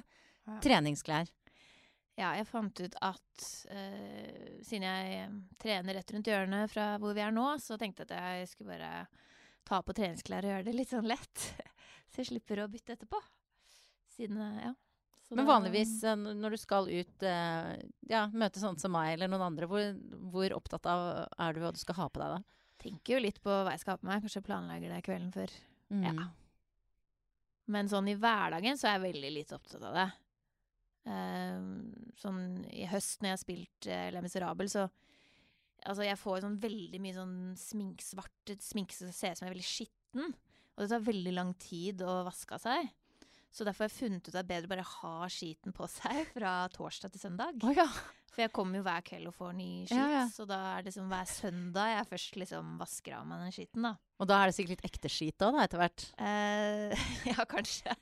Ja. 0.47 0.59
Treningsklær. 0.63 1.31
Ja, 2.17 2.31
jeg 2.33 2.47
fant 2.49 2.79
ut 2.81 2.95
at 3.05 3.43
uh, 3.69 4.61
siden 4.65 4.87
jeg 4.87 5.17
eh, 5.19 5.35
trener 5.61 5.99
rett 5.99 6.13
rundt 6.15 6.29
hjørnet 6.31 6.71
fra 6.71 6.95
hvor 7.01 7.13
vi 7.13 7.21
er 7.21 7.33
nå, 7.35 7.45
så 7.61 7.77
tenkte 7.77 8.07
jeg 8.07 8.09
at 8.09 8.39
jeg 8.39 8.49
skulle 8.49 8.73
bare 8.73 9.05
ta 9.67 9.83
på 9.85 9.93
treningsklær 9.93 10.47
og 10.47 10.53
gjøre 10.55 10.65
det 10.65 10.73
litt 10.73 10.93
sånn 10.93 11.09
lett. 11.09 11.45
Så 12.09 12.23
jeg 12.23 12.29
slipper 12.31 12.63
å 12.63 12.69
bytte 12.71 12.95
etterpå. 12.95 13.19
Siden, 14.15 14.41
eh, 14.41 14.69
ja. 14.69 14.73
Så 15.27 15.35
Men 15.35 15.49
vanligvis 15.49 15.91
når 16.15 16.53
du 16.55 16.57
skal 16.57 16.85
ut, 16.87 17.23
ja, 18.07 18.21
møte 18.31 18.61
sånne 18.61 18.79
som 18.79 18.93
meg 18.95 19.09
eller 19.11 19.27
noen 19.27 19.43
andre, 19.49 19.67
hvor, 19.67 19.89
hvor 20.31 20.53
opptatt 20.55 20.87
av 20.87 21.01
er 21.27 21.51
du 21.51 21.59
hva 21.59 21.73
du 21.75 21.81
skal 21.81 21.97
ha 21.97 22.05
på 22.07 22.21
deg 22.21 22.37
da? 22.37 22.37
Tenker 22.79 23.17
jo 23.17 23.19
litt 23.25 23.41
på 23.43 23.51
hva 23.51 23.73
jeg 23.73 23.81
skal 23.81 23.97
ha 23.97 23.99
på 23.99 24.07
meg. 24.07 24.23
Kanskje 24.23 24.45
planlegger 24.47 24.93
det 24.93 25.01
kvelden 25.03 25.33
før. 25.35 25.51
Mm. 25.91 26.05
Ja. 26.07 26.29
Men 27.75 27.91
sånn 27.91 28.07
i 28.07 28.15
hverdagen 28.15 28.79
så 28.79 28.87
er 28.87 28.95
jeg 28.95 29.05
veldig 29.09 29.33
lite 29.35 29.59
opptatt 29.59 29.83
av 29.83 29.99
det. 29.99 30.07
Ehm, 31.07 31.69
sånn 32.19 32.41
i 32.73 32.87
høst 32.91 33.21
når 33.21 33.29
jeg 33.31 33.35
har 33.37 33.43
spilt 33.43 33.87
uh, 33.91 34.07
Les 34.15 34.25
Miserable, 34.25 34.71
så 34.71 34.87
Altså, 35.87 36.01
jeg 36.03 36.17
får 36.19 36.39
sånn 36.41 36.55
veldig 36.59 36.99
mye 36.99 37.13
sånn 37.15 37.35
smink, 37.55 38.01
svart 38.03 38.51
sminke 38.65 38.95
som 38.97 39.11
ser 39.13 39.35
ut 39.35 39.39
som 39.39 39.45
jeg 39.45 39.51
er 39.51 39.53
veldig 39.53 39.67
skitten. 39.69 40.31
Og 40.73 40.81
det 40.81 40.87
tar 40.89 41.03
veldig 41.05 41.33
lang 41.37 41.51
tid 41.61 42.01
å 42.03 42.15
vaske 42.25 42.57
av 42.57 42.63
seg. 42.63 42.89
Så 43.53 43.63
derfor 43.63 43.85
har 43.85 43.91
jeg 43.91 43.99
funnet 43.99 44.25
ut 44.25 44.33
at 44.33 44.35
det 44.35 44.41
er 44.41 44.49
bedre 44.49 44.67
å 44.67 44.71
bare 44.73 44.87
ha 44.89 45.29
skiten 45.31 45.75
på 45.77 45.87
seg 45.93 46.25
fra 46.35 46.55
torsdag 46.73 47.13
til 47.13 47.23
søndag. 47.23 47.61
Oh, 47.63 47.71
ja. 47.77 47.85
For 48.33 48.43
jeg 48.43 48.53
kommer 48.57 48.81
jo 48.81 48.87
hver 48.89 49.05
kveld 49.05 49.29
og 49.29 49.37
får 49.37 49.53
ny 49.57 49.69
skitt, 49.85 49.95
Ja, 50.01 50.09
ja. 50.11 50.25
så 50.33 50.49
da 50.49 50.59
er 50.73 50.81
det 50.81 50.91
liksom 50.91 51.07
hver 51.13 51.29
søndag 51.31 51.93
jeg 51.93 52.09
først 52.11 52.41
liksom 52.41 52.75
vasker 52.81 53.15
av 53.21 53.29
meg 53.29 53.45
den 53.45 53.55
skitten, 53.55 53.87
da. 53.87 53.93
Og 54.17 54.29
da 54.33 54.41
er 54.41 54.49
det 54.49 54.57
sikkert 54.57 54.75
litt 54.75 54.89
ekte 54.91 55.13
skit 55.13 55.45
òg, 55.45 55.55
da, 55.55 55.63
etter 55.69 55.81
hvert. 55.85 56.09
Eh, 56.21 57.07
ja, 57.31 57.47
kanskje. 57.49 57.95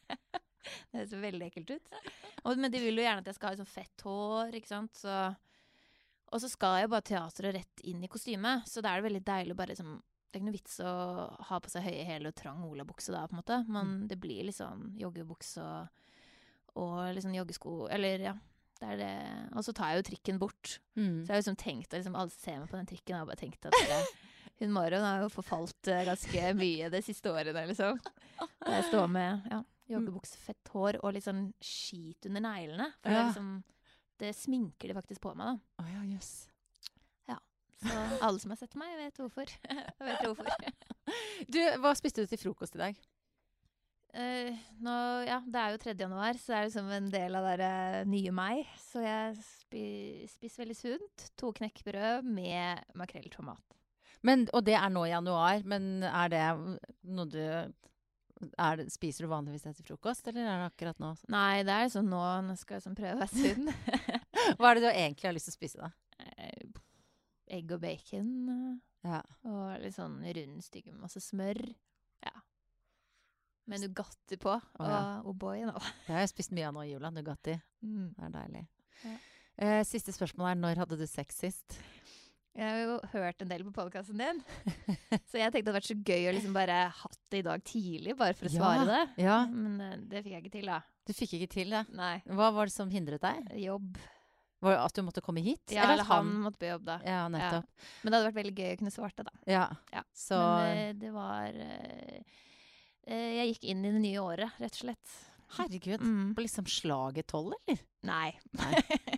det 0.91 1.01
høres 1.01 1.16
veldig 1.26 1.49
ekkelt 1.49 1.76
ut. 1.76 1.93
Og, 2.43 2.57
men 2.57 2.72
de 2.74 2.82
vil 2.84 2.99
jo 2.99 3.05
gjerne 3.05 3.24
at 3.24 3.30
jeg 3.30 3.38
skal 3.38 3.49
ha 3.49 3.55
liksom 3.55 3.70
fett 3.70 4.05
hår, 4.07 4.57
ikke 4.59 4.72
sant. 4.72 4.97
Så, 4.99 5.20
og 6.32 6.41
så 6.43 6.49
skal 6.51 6.82
jeg 6.82 6.91
bare 6.93 7.07
teatret 7.11 7.57
rett 7.59 7.86
inn 7.88 8.03
i 8.05 8.11
kostyme, 8.11 8.57
så 8.70 8.84
da 8.84 8.93
er 8.93 9.01
det 9.01 9.09
veldig 9.09 9.24
deilig 9.28 9.55
å 9.55 9.61
bare 9.61 9.76
liksom 9.76 9.95
Det 9.95 10.39
er 10.39 10.41
ikke 10.41 10.49
noe 10.49 10.57
vits 10.57 10.80
å 10.84 10.93
ha 11.47 11.57
på 11.63 11.72
seg 11.72 11.86
høye 11.86 12.07
hæler 12.09 12.34
og 12.34 12.36
trang 12.36 12.63
olabukse 12.68 13.13
da, 13.13 13.22
på 13.24 13.38
en 13.38 13.39
måte. 13.39 13.61
Men 13.72 14.01
det 14.09 14.18
blir 14.20 14.43
liksom 14.49 14.82
sånn 14.82 14.99
joggebukse 14.99 15.63
og, 15.63 16.03
og 16.84 16.97
liksom 17.16 17.38
joggesko 17.38 17.86
Eller 17.95 18.30
ja. 18.32 18.36
Det 18.76 18.89
er 18.91 18.97
det. 18.99 19.13
Og 19.55 19.63
så 19.63 19.72
tar 19.72 19.93
jeg 19.93 20.01
jo 20.01 20.07
trikken 20.09 20.39
bort. 20.41 20.74
Mm. 20.99 21.22
Så 21.24 21.30
jeg 21.30 21.32
har 21.32 21.39
liksom 21.39 21.59
tenkt 21.61 21.93
at 21.93 22.01
liksom, 22.01 22.18
alle 22.20 22.34
ser 22.36 22.57
meg 22.59 22.68
på 22.68 22.76
den 22.76 22.89
trikken, 22.89 23.13
og 23.16 23.22
har 23.22 23.30
bare 23.30 23.39
tenkt 23.39 23.68
at 23.70 23.78
det, 23.88 23.99
hun 24.59 24.74
Marion 24.76 25.03
har 25.03 25.24
jo 25.24 25.32
forfalt 25.32 25.89
eh, 25.91 26.03
ganske 26.07 26.51
mye 26.59 26.89
det 26.91 27.01
siste 27.05 27.32
året, 27.32 27.55
liksom. 27.55 27.99
Der 28.66 28.78
jeg 28.78 28.89
står 28.89 29.07
med 29.11 29.47
ja, 29.51 29.61
joggebukse, 29.91 30.38
fett 30.41 30.73
hår 30.73 30.99
og 31.03 31.13
litt 31.15 31.27
sånn 31.27 31.47
skit 31.61 32.25
under 32.29 32.41
neglene. 32.41 32.89
For 33.01 33.11
Ja. 33.11 33.21
det, 33.21 33.25
liksom, 33.29 33.63
det 34.23 34.33
sminker 34.36 34.89
de 34.91 34.97
faktisk 34.97 35.21
på 35.21 35.36
meg, 35.38 35.55
da. 35.55 35.83
Oh, 35.83 35.89
ja, 35.93 36.03
jøss. 36.15 36.33
Så 37.86 37.91
alle 38.23 38.39
som 38.39 38.53
har 38.53 38.59
sett 38.59 38.75
meg, 38.79 38.95
vet 38.97 39.19
hvorfor. 39.19 39.51
vet 40.07 40.23
hvorfor. 40.25 40.49
Du, 41.51 41.59
hva 41.83 41.91
spiste 41.93 42.23
du 42.23 42.29
til 42.31 42.39
frokost 42.41 42.77
i 42.77 42.79
dag? 42.81 42.97
Uh, 44.15 44.55
nå, 44.81 44.93
ja, 45.27 45.41
det 45.43 45.59
er 45.59 45.73
jo 45.75 45.81
3. 45.83 45.93
januar, 45.99 46.38
så 46.39 46.53
det 46.53 46.57
er 46.57 46.67
liksom 46.69 46.91
en 46.95 47.09
del 47.13 47.36
av 47.38 47.45
det 47.45 47.55
der 47.59 48.07
nye 48.09 48.31
meg. 48.33 48.63
Så 48.79 49.03
jeg 49.03 49.36
spi, 49.43 49.83
spiser 50.31 50.63
veldig 50.63 50.77
sunt. 50.79 51.25
To 51.38 51.51
knekkbrød 51.59 52.25
med 52.25 52.81
makrell 52.97 53.27
i 53.27 53.33
tomat. 53.33 53.77
Men, 54.25 54.47
og 54.55 54.63
det 54.65 54.77
er 54.79 54.89
nå 54.95 55.03
i 55.05 55.11
januar, 55.11 55.61
men 55.67 55.91
er 56.07 56.31
det 56.33 56.45
noe 57.11 57.27
du 57.29 57.43
det, 58.41 58.86
Spiser 58.93 59.25
du 59.25 59.29
vanligvis 59.31 59.63
det 59.63 59.75
til 59.77 59.86
frokost, 59.88 60.27
eller 60.27 60.43
er 60.45 60.63
det 60.63 60.71
akkurat 60.73 60.99
nå? 60.99 61.13
Nei, 61.31 61.63
det 61.67 61.71
er 61.75 61.91
sånn 61.93 62.09
nå 62.11 62.21
Nå 62.45 62.55
skal 62.59 62.77
jeg 62.79 62.86
sånn 62.88 62.97
prøve 62.97 63.21
være 63.21 63.31
sunn. 63.31 63.69
Hva 64.59 64.71
er 64.71 64.79
det 64.79 64.83
du 64.83 64.89
egentlig 64.91 65.29
har 65.29 65.36
lyst 65.38 65.49
til 65.49 65.55
å 65.55 65.59
spise, 65.59 65.79
da? 65.86 65.91
Eh, 66.38 66.81
Egg 67.59 67.71
og 67.77 67.81
bacon. 67.83 68.31
eh, 68.49 68.75
Ja. 69.05 69.21
Og 69.45 69.79
litt 69.83 69.93
sånn 69.95 70.17
rundstykke 70.25 70.91
med 70.91 71.03
masse 71.05 71.21
smør. 71.21 71.59
Ja. 72.25 72.33
Med 73.69 73.81
Nugatti 73.86 74.38
på. 74.41 74.55
Oh, 74.79 74.86
ja. 74.89 74.99
Og 75.23 75.31
O'boy 75.36 75.63
nå. 75.69 75.75
Det 76.05 76.13
har 76.13 76.23
jeg 76.25 76.33
spist 76.33 76.53
mye 76.57 76.67
av 76.69 76.73
nå 76.77 76.83
i 76.86 76.91
jula. 76.91 77.11
Nugatti. 77.13 77.55
Mm. 77.86 78.07
Det 78.17 78.25
er 78.27 78.33
deilig. 78.36 78.63
Ja. 79.05 79.15
Eh, 79.55 79.81
siste 79.88 80.11
spørsmål 80.13 80.51
er 80.51 80.57
når 80.59 80.81
hadde 80.83 80.97
du 80.99 81.05
sex 81.07 81.38
sist? 81.45 81.77
Jeg 82.55 82.63
har 82.71 82.77
jo 82.85 82.93
hørt 83.11 83.41
en 83.43 83.49
del 83.51 83.63
på 83.67 83.73
podkasten 83.75 84.21
din, 84.21 84.37
så 85.29 85.41
jeg 85.41 85.51
tenkte 85.51 85.59
det 85.59 85.73
hadde 85.73 85.73
vært 85.75 85.89
så 85.89 85.97
gøy 86.07 86.27
å 86.29 86.33
liksom 86.37 86.53
bare 86.55 86.77
hatt 87.01 87.17
det 87.33 87.41
i 87.41 87.45
dag 87.49 87.63
tidlig, 87.67 88.13
bare 88.15 88.37
for 88.37 88.47
å 88.47 88.51
Ja, 88.53 88.59
svare 88.61 88.85
det. 88.87 89.01
ja. 89.25 89.39
Men 89.51 89.73
eh, 89.83 89.95
det 90.13 90.21
fikk 90.23 90.37
jeg 90.37 90.45
ikke 90.45 90.53
til, 90.53 90.69
da. 90.71 90.77
Du 91.05 91.11
fikk 91.17 91.33
ikke 91.37 91.49
til 91.51 91.75
det. 91.75 91.81
Nei. 91.99 92.13
Hva 92.31 92.47
var 92.55 92.69
det 92.71 92.75
som 92.77 92.89
hindret 92.93 93.21
deg? 93.25 93.49
Jobb. 93.59 93.99
Var 94.63 94.71
det 94.71 94.79
at 94.85 94.95
du 94.95 95.03
måtte 95.05 95.21
komme 95.21 95.43
hit? 95.45 95.75
Ja, 95.75 95.89
eller 95.91 96.07
han 96.07 96.31
måtte 96.45 96.61
på 96.63 96.69
jobb, 96.71 96.85
da. 96.87 96.95
Ja, 97.05 97.25
nettopp. 97.29 97.67
Men 98.01 98.07
det 98.09 98.17
hadde 98.21 98.29
vært 98.31 98.39
veldig 98.39 98.55
gøy 98.63 98.71
å 98.71 98.79
kunne 98.79 98.95
svart 98.95 99.19
det, 99.19 99.27
da. 99.27 99.35
Ja. 99.51 99.65
Ja, 99.93 100.05
Så 100.15 100.39
Men 100.39 100.79
eh, 100.79 100.93
det 101.03 101.11
var 101.13 101.59
eh, 101.67 102.41
Jeg 103.11 103.51
gikk 103.51 103.67
inn 103.75 103.83
i 103.85 103.91
det 103.97 104.01
nye 104.07 104.23
året, 104.23 104.55
rett 104.63 104.79
og 104.79 104.85
slett. 104.87 105.17
Herregud. 105.59 106.01
Mm. 106.01 106.31
På 106.39 106.41
liksom 106.47 106.65
slaget 106.71 107.27
tolv, 107.29 107.53
eller? 107.67 107.83
Nei. 108.07 108.31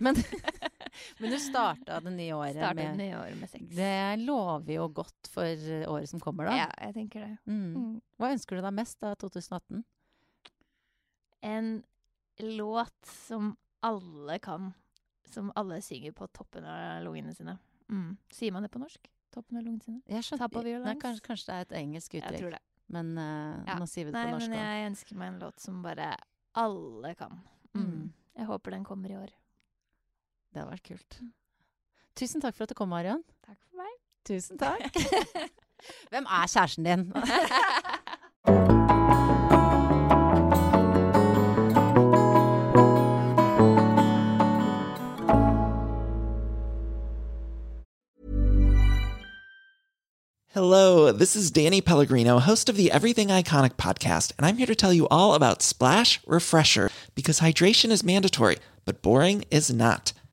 Men, 0.04 0.18
men 1.18 1.30
du 1.34 1.38
starta 1.42 2.00
det 2.04 2.12
nye 2.14 2.34
året 2.36 2.56
Startet 2.56 2.76
det 2.80 2.86
med 2.88 3.00
nye 3.02 3.18
året 3.20 3.38
med 3.40 3.50
sex. 3.50 3.64
Det 3.76 3.92
lover 4.24 4.72
jo 4.74 4.88
godt 5.00 5.30
for 5.32 5.44
eh, 5.44 5.84
året 5.90 6.10
som 6.10 6.20
kommer, 6.22 6.50
da. 6.50 6.56
Ja, 6.64 6.68
jeg 6.86 6.94
tenker 6.98 7.24
det. 7.26 7.30
Mm. 7.46 7.68
Mm. 7.76 7.94
Hva 8.18 8.32
ønsker 8.34 8.58
du 8.58 8.62
deg 8.66 8.76
mest 8.78 9.02
av 9.06 9.16
2018? 9.22 9.84
En 11.40 11.82
låt 12.38 13.06
som 13.06 13.56
alle 13.80 14.38
kan. 14.38 14.72
Som 15.28 15.52
alle 15.54 15.82
synger 15.84 16.12
på 16.16 16.26
toppen 16.32 16.64
av 16.64 17.02
lungene 17.04 17.34
sine. 17.34 17.58
Mm. 17.90 18.16
Sier 18.32 18.52
man 18.52 18.64
det 18.64 18.70
på 18.72 18.80
norsk? 18.80 19.10
Toppen 19.34 19.58
av 19.60 19.64
lungene 19.66 19.84
sine? 19.84 20.00
Jeg 20.08 20.24
skjønner, 20.24 20.80
nei, 20.84 20.94
kanskje, 21.00 21.24
kanskje 21.26 21.50
det 21.50 21.56
er 21.58 21.66
et 21.66 21.74
engelsk 21.82 22.14
Jeg 22.16 22.22
uttrykk. 22.24 22.40
tror 22.40 22.56
det. 22.56 22.62
Men 22.88 23.10
uh, 23.18 23.64
Ja. 23.68 23.76
nå 23.76 23.86
sier 23.86 24.06
vi 24.08 24.12
det 24.12 24.16
Nei, 24.16 24.24
på 24.30 24.38
norsk 24.38 24.48
Nei, 24.48 24.56
men 24.56 24.64
jeg 24.72 24.86
ønsker 24.90 25.18
meg 25.20 25.28
en 25.34 25.40
låt 25.44 25.60
som 25.60 25.82
bare 25.84 26.08
alle 26.56 27.14
kan. 27.18 27.40
Mm. 27.76 27.84
Mm. 27.84 28.06
Jeg 28.40 28.46
håper 28.48 28.70
den 28.70 28.84
kommer 28.88 29.12
i 29.12 29.18
år. 29.20 29.34
Det 30.58 30.64
hadde 30.64 30.74
vært 30.74 30.88
kult. 30.88 31.16
Tusen 32.18 32.42
takk 32.42 32.56
for 32.56 32.66
at 32.66 32.72
du 32.72 32.74
kom, 32.74 32.88
Marion. 32.90 33.20
Takk 33.46 33.60
for 33.62 33.78
meg. 33.78 33.92
Tusen 34.26 34.58
takk. 34.64 34.90
Hvem 36.10 36.26
er 36.26 36.48
kjæresten 36.50 36.82
din? 36.82 37.04
Hello, 50.50 51.12
this 51.12 51.36
is 51.36 51.52
Danny 51.52 51.80
Pellegrino, 51.80 52.40
host 52.40 52.68
of 52.68 52.74
the 52.74 52.90
Everything 52.90 53.28
Iconic 53.28 53.76
podcast, 53.76 54.32
and 54.36 54.44
I'm 54.44 54.56
here 54.56 54.66
to 54.66 54.74
tell 54.74 54.92
you 54.92 55.06
all 55.08 55.34
about 55.34 55.62
Splash 55.62 56.18
Refresher 56.26 56.90
because 57.14 57.38
hydration 57.38 57.92
is 57.92 58.02
mandatory, 58.02 58.56
but 58.84 59.02
boring 59.02 59.44
is 59.52 59.72
not. 59.72 60.12